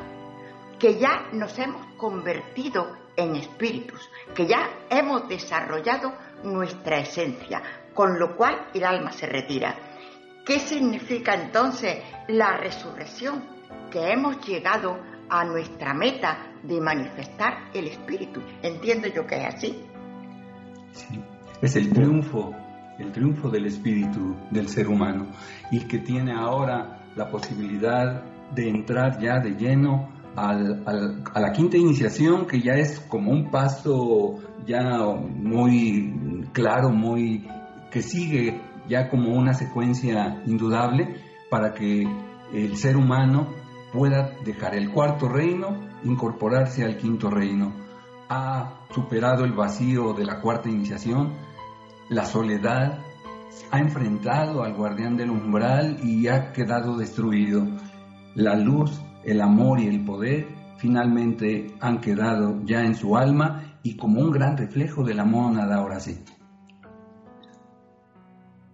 que 0.77 0.97
ya 0.97 1.27
nos 1.33 1.57
hemos 1.59 1.85
convertido 1.97 2.97
en 3.15 3.35
espíritus, 3.35 4.09
que 4.33 4.47
ya 4.47 4.69
hemos 4.89 5.27
desarrollado 5.27 6.13
nuestra 6.43 6.99
esencia, 6.99 7.61
con 7.93 8.17
lo 8.17 8.37
cual 8.37 8.69
el 8.73 8.85
alma 8.85 9.11
se 9.11 9.25
retira. 9.25 9.75
¿Qué 10.45 10.59
significa 10.59 11.33
entonces 11.35 12.01
la 12.29 12.57
resurrección? 12.57 13.43
Que 13.91 14.11
hemos 14.11 14.39
llegado 14.47 14.97
a 15.29 15.43
nuestra 15.43 15.93
meta 15.93 16.53
de 16.63 16.79
manifestar 16.79 17.69
el 17.73 17.87
espíritu. 17.87 18.41
Entiendo 18.63 19.07
yo 19.09 19.27
que 19.27 19.35
es 19.35 19.53
así. 19.53 19.88
Es 21.61 21.75
el 21.75 21.91
triunfo, 21.91 22.53
el 22.97 23.11
triunfo 23.11 23.49
del 23.49 23.65
espíritu 23.65 24.35
del 24.51 24.67
ser 24.67 24.87
humano 24.87 25.27
y 25.71 25.81
que 25.81 25.99
tiene 25.99 26.33
ahora 26.33 27.07
la 27.15 27.29
posibilidad 27.29 28.23
de 28.53 28.69
entrar 28.69 29.19
ya 29.19 29.39
de 29.39 29.51
lleno 29.51 30.09
al, 30.35 30.83
a 31.33 31.39
la 31.39 31.51
quinta 31.51 31.77
iniciación, 31.77 32.45
que 32.45 32.61
ya 32.61 32.73
es 32.73 32.99
como 33.01 33.31
un 33.31 33.49
paso 33.51 34.39
ya 34.65 34.81
muy 35.05 36.47
claro, 36.53 36.91
muy 36.91 37.47
que 37.91 38.01
sigue 38.01 38.61
ya 38.87 39.09
como 39.09 39.33
una 39.33 39.53
secuencia 39.53 40.41
indudable 40.45 41.15
para 41.49 41.73
que 41.73 42.07
el 42.53 42.77
ser 42.77 42.97
humano 42.97 43.47
pueda 43.93 44.31
dejar 44.43 44.75
el 44.75 44.91
cuarto 44.91 45.27
reino, 45.27 45.87
incorporarse 46.03 46.83
al 46.83 46.97
quinto 46.97 47.29
reino. 47.29 47.73
Superado 48.89 49.45
el 49.45 49.53
vacío 49.53 50.13
de 50.13 50.25
la 50.25 50.41
cuarta 50.41 50.69
iniciación, 50.69 51.33
la 52.09 52.25
soledad, 52.25 52.99
ha 53.71 53.79
enfrentado 53.79 54.63
al 54.63 54.73
guardián 54.73 55.17
del 55.17 55.29
umbral 55.29 55.97
y 56.03 56.27
ha 56.27 56.51
quedado 56.51 56.97
destruido. 56.97 57.65
La 58.35 58.55
luz, 58.55 59.01
el 59.23 59.41
amor 59.41 59.79
y 59.79 59.87
el 59.87 60.03
poder 60.05 60.47
finalmente 60.77 61.67
han 61.81 61.99
quedado 61.99 62.61
ya 62.63 62.83
en 62.83 62.95
su 62.95 63.17
alma 63.17 63.79
y 63.83 63.95
como 63.97 64.21
un 64.21 64.31
gran 64.31 64.57
reflejo 64.57 65.03
de 65.03 65.13
la 65.13 65.25
mónada 65.25 65.75
ahora 65.75 65.99
sí. 65.99 66.23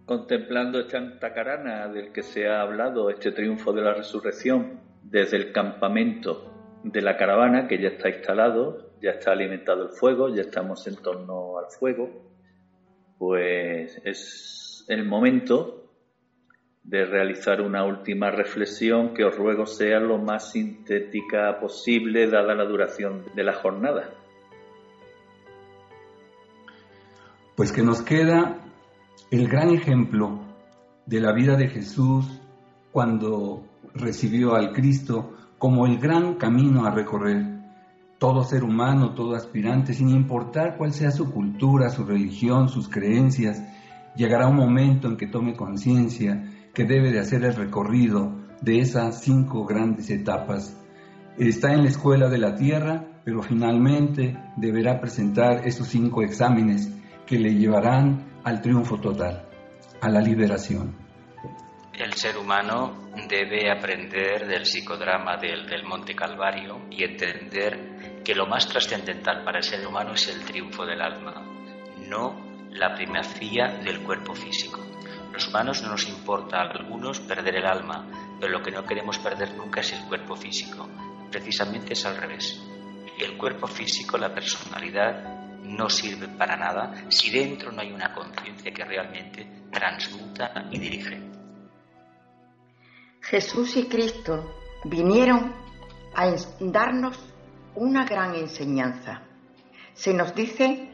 Contemplando 0.06 0.80
esta 0.80 1.20
tacarana 1.20 1.88
del 1.88 2.12
que 2.12 2.22
se 2.22 2.48
ha 2.48 2.62
hablado, 2.62 3.10
este 3.10 3.32
triunfo 3.32 3.74
de 3.74 3.82
la 3.82 3.94
resurrección, 3.94 4.80
desde 5.02 5.38
el 5.38 5.52
campamento 5.52 6.52
de 6.84 7.02
la 7.02 7.18
caravana 7.18 7.68
que 7.68 7.82
ya 7.82 7.90
está 7.90 8.10
instalado, 8.10 8.85
ya 9.02 9.12
está 9.12 9.32
alimentado 9.32 9.84
el 9.84 9.90
fuego, 9.90 10.34
ya 10.34 10.42
estamos 10.42 10.86
en 10.88 10.96
torno 10.96 11.58
al 11.58 11.66
fuego, 11.70 12.10
pues 13.18 14.02
es 14.04 14.86
el 14.88 15.06
momento 15.06 15.86
de 16.84 17.06
realizar 17.06 17.62
una 17.62 17.84
última 17.84 18.30
reflexión 18.30 19.14
que 19.14 19.24
os 19.24 19.36
ruego 19.36 19.66
sea 19.66 20.00
lo 20.00 20.20
más 20.20 20.52
sintética 20.52 21.60
posible 21.60 22.30
dada 22.30 22.54
la 22.54 22.66
duración 22.66 23.26
de 23.36 23.44
la 23.44 23.54
jornada. 23.54 24.12
Pues 27.56 27.72
que 27.72 27.82
nos 27.82 28.02
queda 28.02 28.60
el 29.32 29.48
gran 29.48 29.70
ejemplo 29.70 30.42
de 31.06 31.20
la 31.20 31.34
vida 31.34 31.56
de 31.56 31.70
Jesús 31.70 32.26
cuando 32.92 33.64
recibió 33.94 34.56
al 34.56 34.72
Cristo 34.74 35.34
como 35.58 35.88
el 35.88 35.98
gran 35.98 36.36
camino 36.36 36.86
a 36.86 36.92
recorrer. 36.92 37.55
Todo 38.26 38.44
ser 38.44 38.64
humano, 38.64 39.14
todo 39.14 39.36
aspirante, 39.36 39.94
sin 39.94 40.10
importar 40.10 40.78
cuál 40.78 40.94
sea 40.94 41.12
su 41.12 41.32
cultura, 41.32 41.92
su 41.92 42.04
religión, 42.04 42.70
sus 42.70 42.90
creencias, 42.90 43.62
llegará 44.16 44.48
un 44.48 44.56
momento 44.56 45.08
en 45.08 45.16
que 45.16 45.28
tome 45.28 45.56
conciencia 45.56 46.44
que 46.74 46.86
debe 46.86 47.12
de 47.12 47.20
hacer 47.20 47.44
el 47.44 47.54
recorrido 47.54 48.36
de 48.62 48.80
esas 48.80 49.22
cinco 49.22 49.64
grandes 49.68 50.10
etapas. 50.10 50.76
Está 51.38 51.74
en 51.74 51.84
la 51.84 51.90
escuela 51.90 52.28
de 52.28 52.40
la 52.40 52.56
tierra, 52.56 53.06
pero 53.24 53.44
finalmente 53.44 54.36
deberá 54.58 55.00
presentar 55.00 55.68
esos 55.68 55.88
cinco 55.88 56.24
exámenes 56.24 56.92
que 57.28 57.38
le 57.38 57.54
llevarán 57.54 58.42
al 58.44 58.60
triunfo 58.60 59.00
total, 59.00 59.48
a 60.02 60.10
la 60.10 60.20
liberación. 60.20 60.96
El 61.94 62.12
ser 62.14 62.38
humano 62.38 63.12
debe 63.30 63.72
aprender 63.72 64.48
del 64.48 64.66
psicodrama 64.66 65.38
del, 65.38 65.66
del, 65.66 65.84
Monte 65.86 66.14
Calvario 66.14 66.88
y 66.92 67.04
entender 67.06 67.95
que 68.26 68.34
lo 68.34 68.48
más 68.48 68.68
trascendental 68.68 69.44
para 69.44 69.60
el 69.60 69.64
ser 69.64 69.86
humano 69.86 70.14
es 70.14 70.28
el 70.28 70.44
triunfo 70.44 70.84
del 70.84 71.00
alma, 71.00 71.46
no 72.10 72.68
la 72.72 72.96
primacía 72.96 73.68
del 73.84 74.02
cuerpo 74.02 74.34
físico. 74.34 74.84
Los 75.32 75.48
humanos 75.48 75.84
no 75.84 75.90
nos 75.90 76.08
importa 76.10 76.58
a 76.58 76.72
algunos 76.72 77.20
perder 77.20 77.58
el 77.58 77.66
alma, 77.68 78.38
pero 78.40 78.52
lo 78.52 78.64
que 78.64 78.72
no 78.72 78.84
queremos 78.84 79.20
perder 79.20 79.54
nunca 79.54 79.82
es 79.82 79.94
el 79.94 80.04
cuerpo 80.08 80.36
físico. 80.36 80.90
Precisamente 81.30 81.94
es 81.94 82.04
al 82.06 82.18
revés. 82.18 82.60
El 83.20 83.38
cuerpo 83.38 83.68
físico, 83.68 84.18
la 84.18 84.34
personalidad, 84.34 85.62
no 85.62 85.88
sirve 85.90 86.28
para 86.28 86.58
nada 86.58 87.06
si 87.10 87.30
dentro 87.30 87.72
no 87.72 87.82
hay 87.82 87.92
una 87.92 88.12
conciencia 88.12 88.72
que 88.74 88.86
realmente 88.86 89.68
transmuta 89.72 90.68
y 90.72 90.80
dirige. 90.80 91.22
Jesús 93.22 93.78
y 93.78 93.88
Cristo 93.88 94.56
vinieron 94.84 95.54
a 96.16 96.34
darnos 96.60 97.35
una 97.76 98.06
gran 98.06 98.36
enseñanza. 98.36 99.22
Se 99.94 100.14
nos 100.14 100.34
dice 100.36 100.90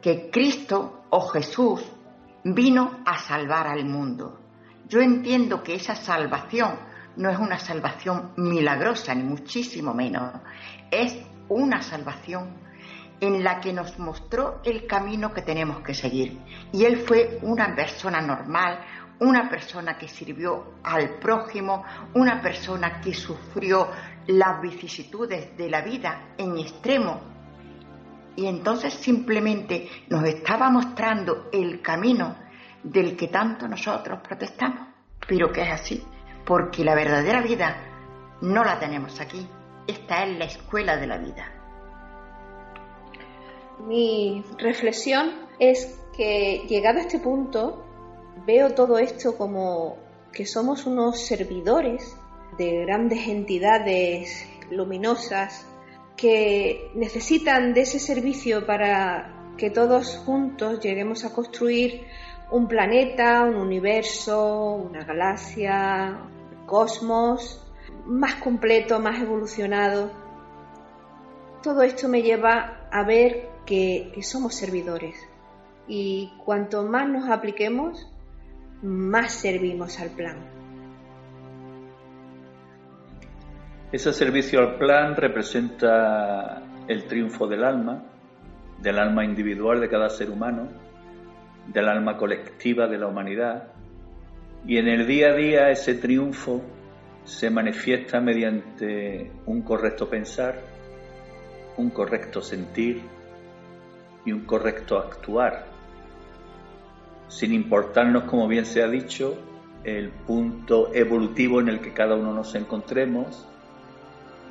que 0.00 0.30
Cristo 0.30 1.04
o 1.10 1.20
Jesús 1.28 1.84
vino 2.44 3.00
a 3.04 3.18
salvar 3.18 3.66
al 3.66 3.84
mundo. 3.84 4.40
Yo 4.88 5.00
entiendo 5.00 5.62
que 5.62 5.74
esa 5.74 5.94
salvación 5.94 6.78
no 7.16 7.30
es 7.30 7.38
una 7.38 7.58
salvación 7.58 8.32
milagrosa, 8.36 9.14
ni 9.14 9.24
muchísimo 9.24 9.92
menos. 9.92 10.32
Es 10.90 11.18
una 11.48 11.82
salvación 11.82 12.56
en 13.20 13.42
la 13.42 13.60
que 13.60 13.72
nos 13.72 13.98
mostró 13.98 14.60
el 14.64 14.86
camino 14.86 15.34
que 15.34 15.42
tenemos 15.42 15.80
que 15.82 15.94
seguir. 15.94 16.38
Y 16.72 16.84
Él 16.84 16.98
fue 16.98 17.38
una 17.42 17.74
persona 17.74 18.20
normal, 18.20 18.80
una 19.20 19.50
persona 19.50 19.98
que 19.98 20.06
sirvió 20.06 20.74
al 20.84 21.18
prójimo, 21.18 21.84
una 22.14 22.40
persona 22.40 23.00
que 23.00 23.12
sufrió 23.12 23.90
las 24.28 24.60
vicisitudes 24.60 25.56
de 25.56 25.70
la 25.70 25.80
vida 25.80 26.34
en 26.36 26.58
extremo. 26.58 27.18
Y 28.36 28.46
entonces 28.46 28.94
simplemente 28.94 29.88
nos 30.08 30.22
estaba 30.24 30.70
mostrando 30.70 31.48
el 31.50 31.80
camino 31.80 32.36
del 32.82 33.16
que 33.16 33.28
tanto 33.28 33.66
nosotros 33.66 34.20
protestamos, 34.20 34.88
pero 35.26 35.50
que 35.50 35.62
es 35.62 35.72
así, 35.72 36.04
porque 36.44 36.84
la 36.84 36.94
verdadera 36.94 37.40
vida 37.42 37.76
no 38.42 38.62
la 38.64 38.78
tenemos 38.78 39.18
aquí, 39.18 39.48
esta 39.86 40.24
es 40.24 40.38
la 40.38 40.44
escuela 40.44 40.96
de 40.98 41.06
la 41.06 41.16
vida. 41.16 41.52
Mi 43.86 44.44
reflexión 44.58 45.32
es 45.58 45.98
que 46.14 46.66
llegado 46.68 46.98
a 46.98 47.02
este 47.02 47.18
punto, 47.18 47.82
veo 48.46 48.74
todo 48.74 48.98
esto 48.98 49.38
como 49.38 49.96
que 50.32 50.44
somos 50.44 50.84
unos 50.84 51.26
servidores 51.26 52.17
de 52.58 52.84
grandes 52.84 53.28
entidades 53.28 54.46
luminosas 54.70 55.66
que 56.16 56.90
necesitan 56.94 57.72
de 57.72 57.82
ese 57.82 58.00
servicio 58.00 58.66
para 58.66 59.54
que 59.56 59.70
todos 59.70 60.16
juntos 60.18 60.80
lleguemos 60.80 61.24
a 61.24 61.32
construir 61.32 62.02
un 62.50 62.66
planeta, 62.66 63.42
un 63.44 63.56
universo, 63.56 64.74
una 64.74 65.04
galaxia, 65.04 66.18
un 66.50 66.66
cosmos 66.66 67.64
más 68.04 68.34
completo, 68.36 68.98
más 68.98 69.20
evolucionado. 69.20 70.10
Todo 71.62 71.82
esto 71.82 72.08
me 72.08 72.22
lleva 72.22 72.88
a 72.90 73.04
ver 73.04 73.48
que, 73.64 74.10
que 74.14 74.22
somos 74.22 74.54
servidores 74.54 75.16
y 75.86 76.32
cuanto 76.44 76.84
más 76.84 77.08
nos 77.08 77.28
apliquemos, 77.30 78.06
más 78.82 79.32
servimos 79.32 79.98
al 80.00 80.10
plan. 80.10 80.57
Ese 83.90 84.12
servicio 84.12 84.60
al 84.60 84.76
plan 84.76 85.16
representa 85.16 86.62
el 86.88 87.04
triunfo 87.04 87.46
del 87.46 87.64
alma, 87.64 88.04
del 88.82 88.98
alma 88.98 89.24
individual 89.24 89.80
de 89.80 89.88
cada 89.88 90.10
ser 90.10 90.28
humano, 90.28 90.68
del 91.66 91.88
alma 91.88 92.18
colectiva 92.18 92.86
de 92.86 92.98
la 92.98 93.06
humanidad, 93.06 93.68
y 94.66 94.76
en 94.76 94.88
el 94.88 95.06
día 95.06 95.28
a 95.30 95.34
día 95.34 95.70
ese 95.70 95.94
triunfo 95.94 96.60
se 97.24 97.48
manifiesta 97.48 98.20
mediante 98.20 99.32
un 99.46 99.62
correcto 99.62 100.06
pensar, 100.06 100.60
un 101.78 101.88
correcto 101.88 102.42
sentir 102.42 103.00
y 104.26 104.32
un 104.32 104.40
correcto 104.40 104.98
actuar. 104.98 105.64
Sin 107.28 107.54
importarnos, 107.54 108.24
como 108.24 108.48
bien 108.48 108.66
se 108.66 108.82
ha 108.82 108.88
dicho, 108.88 109.38
el 109.82 110.10
punto 110.10 110.92
evolutivo 110.92 111.60
en 111.62 111.70
el 111.70 111.80
que 111.80 111.94
cada 111.94 112.16
uno 112.16 112.34
nos 112.34 112.54
encontremos, 112.54 113.48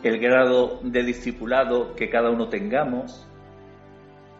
el 0.03 0.19
grado 0.19 0.79
de 0.83 1.03
discipulado 1.03 1.95
que 1.95 2.09
cada 2.09 2.29
uno 2.29 2.49
tengamos, 2.49 3.27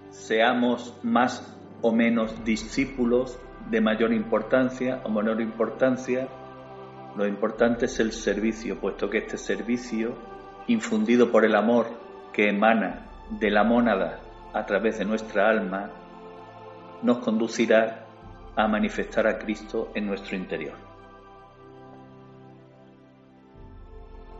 seamos 0.10 0.98
más 1.04 1.56
o 1.82 1.92
menos 1.92 2.44
discípulos 2.44 3.40
de 3.70 3.82
mayor 3.82 4.14
importancia 4.14 5.02
o 5.04 5.10
menor 5.10 5.42
importancia, 5.42 6.28
Lo 7.16 7.26
importante 7.26 7.86
es 7.86 8.00
el 8.00 8.12
servicio, 8.12 8.80
puesto 8.80 9.10
que 9.10 9.18
este 9.18 9.40
servicio, 9.40 10.14
infundido 10.68 11.32
por 11.32 11.46
el 11.46 11.56
amor 11.56 11.88
que 12.32 12.48
emana 12.48 13.08
de 13.32 13.50
la 13.50 13.64
mónada 13.64 14.20
a 14.54 14.64
través 14.68 15.00
de 15.00 15.06
nuestra 15.06 15.50
alma, 15.50 15.90
nos 17.02 17.18
conducirá 17.18 18.06
a 18.56 18.68
manifestar 18.68 19.26
a 19.26 19.40
Cristo 19.40 19.90
en 19.96 20.06
nuestro 20.06 20.36
interior. 20.36 20.87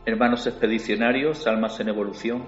Hermanos 0.08 0.48
expedicionarios, 0.48 1.46
almas 1.46 1.80
en 1.80 1.90
evolución, 1.90 2.44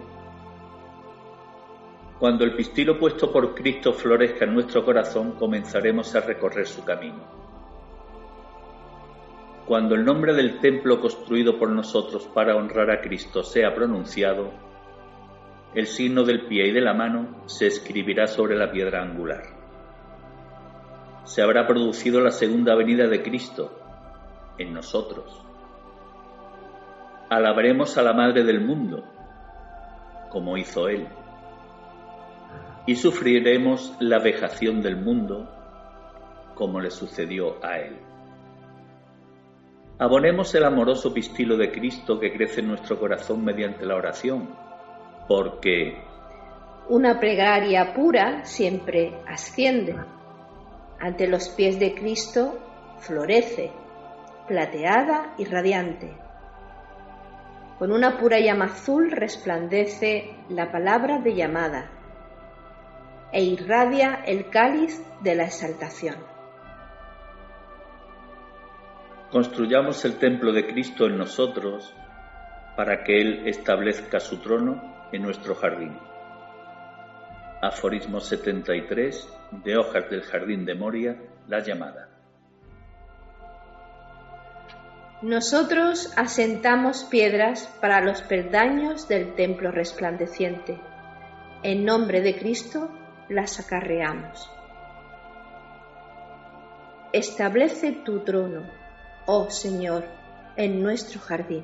cuando 2.18 2.44
el 2.44 2.56
pistilo 2.56 2.98
puesto 2.98 3.32
por 3.32 3.54
Cristo 3.54 3.94
florezca 3.94 4.46
en 4.46 4.56
nuestro 4.56 4.84
corazón, 4.84 5.34
comenzaremos 5.34 6.16
a 6.16 6.22
recorrer 6.22 6.66
su 6.66 6.84
camino 6.84 7.50
cuando 9.70 9.94
el 9.94 10.04
nombre 10.04 10.34
del 10.34 10.60
templo 10.60 11.00
construido 11.00 11.60
por 11.60 11.70
nosotros 11.70 12.28
para 12.34 12.56
honrar 12.56 12.90
a 12.90 13.02
Cristo 13.02 13.44
sea 13.44 13.76
pronunciado, 13.76 14.50
el 15.76 15.86
signo 15.86 16.24
del 16.24 16.48
pie 16.48 16.70
y 16.70 16.72
de 16.72 16.82
la 16.82 16.96
mano 16.96 17.44
se 17.46 17.68
escribirá 17.68 18.26
sobre 18.26 18.56
la 18.56 18.72
piedra 18.72 19.04
angular. 19.04 19.44
Se 21.24 21.44
habrá 21.44 21.68
producido 21.68 22.20
la 22.20 22.32
segunda 22.32 22.74
venida 22.74 23.08
de 23.08 23.22
Cristo 23.22 23.80
en 24.58 24.74
nosotros. 24.74 25.49
Alabaremos 27.30 27.96
a 27.98 28.02
la 28.02 28.14
Madre 28.14 28.44
del 28.44 28.60
mundo, 28.60 29.04
como 30.32 30.58
hizo 30.58 30.90
Él, 30.90 31.08
y 32.88 32.96
sufriremos 32.96 33.96
la 34.00 34.18
vejación 34.18 34.82
del 34.82 34.98
mundo, 34.98 35.48
como 36.56 36.80
le 36.80 36.90
sucedió 36.90 37.64
a 37.64 37.78
Él. 37.78 37.98
Abonemos 40.00 40.56
el 40.56 40.64
amoroso 40.64 41.14
pistilo 41.14 41.56
de 41.56 41.72
Cristo 41.72 42.20
que 42.20 42.34
crece 42.34 42.62
en 42.62 42.70
nuestro 42.70 43.00
corazón 43.00 43.46
mediante 43.46 43.86
la 43.86 43.96
oración, 43.96 44.50
porque 45.28 46.02
una 46.88 47.20
plegaria 47.20 47.94
pura 47.94 48.44
siempre 48.44 49.14
asciende. 49.28 49.96
Ante 51.00 51.28
los 51.28 51.50
pies 51.50 51.80
de 51.80 51.94
Cristo 51.94 52.58
florece, 52.98 53.72
plateada 54.48 55.36
y 55.38 55.46
radiante. 55.46 56.29
Con 57.80 57.94
una 57.94 58.18
pura 58.18 58.40
llama 58.40 58.66
azul 58.66 59.10
resplandece 59.10 60.36
la 60.50 60.70
palabra 60.70 61.20
de 61.20 61.34
llamada 61.34 61.90
e 63.32 63.42
irradia 63.42 64.22
el 64.26 64.50
cáliz 64.50 65.02
de 65.22 65.36
la 65.36 65.46
exaltación. 65.46 66.18
Construyamos 69.32 70.04
el 70.04 70.18
templo 70.18 70.52
de 70.52 70.68
Cristo 70.68 71.06
en 71.06 71.18
nosotros 71.18 71.96
para 72.76 73.02
que 73.06 73.22
Él 73.22 73.48
establezca 73.48 74.20
su 74.20 74.42
trono 74.42 75.08
en 75.14 75.22
nuestro 75.22 75.56
jardín. 75.56 75.98
Aforismo 77.62 78.20
73 78.20 79.38
de 79.64 79.78
Hojas 79.78 80.10
del 80.10 80.24
Jardín 80.24 80.66
de 80.66 80.76
Moria, 80.76 81.18
la 81.48 81.60
llamada. 81.60 82.19
Nosotros 85.22 86.14
asentamos 86.16 87.04
piedras 87.04 87.68
para 87.82 88.02
los 88.02 88.22
peldaños 88.22 89.08
del 89.08 89.36
templo 89.36 89.72
resplandeciente. 89.72 90.80
En 91.62 91.84
nombre 91.86 92.22
de 92.22 92.38
Cristo 92.40 92.90
las 93.28 93.60
acarreamos. 93.60 94.50
Establece 97.12 97.92
tu 97.92 98.20
trono 98.20 98.80
oh 99.32 99.52
Señor, 99.52 100.06
en 100.56 100.82
nuestro 100.82 101.20
jardín. 101.20 101.64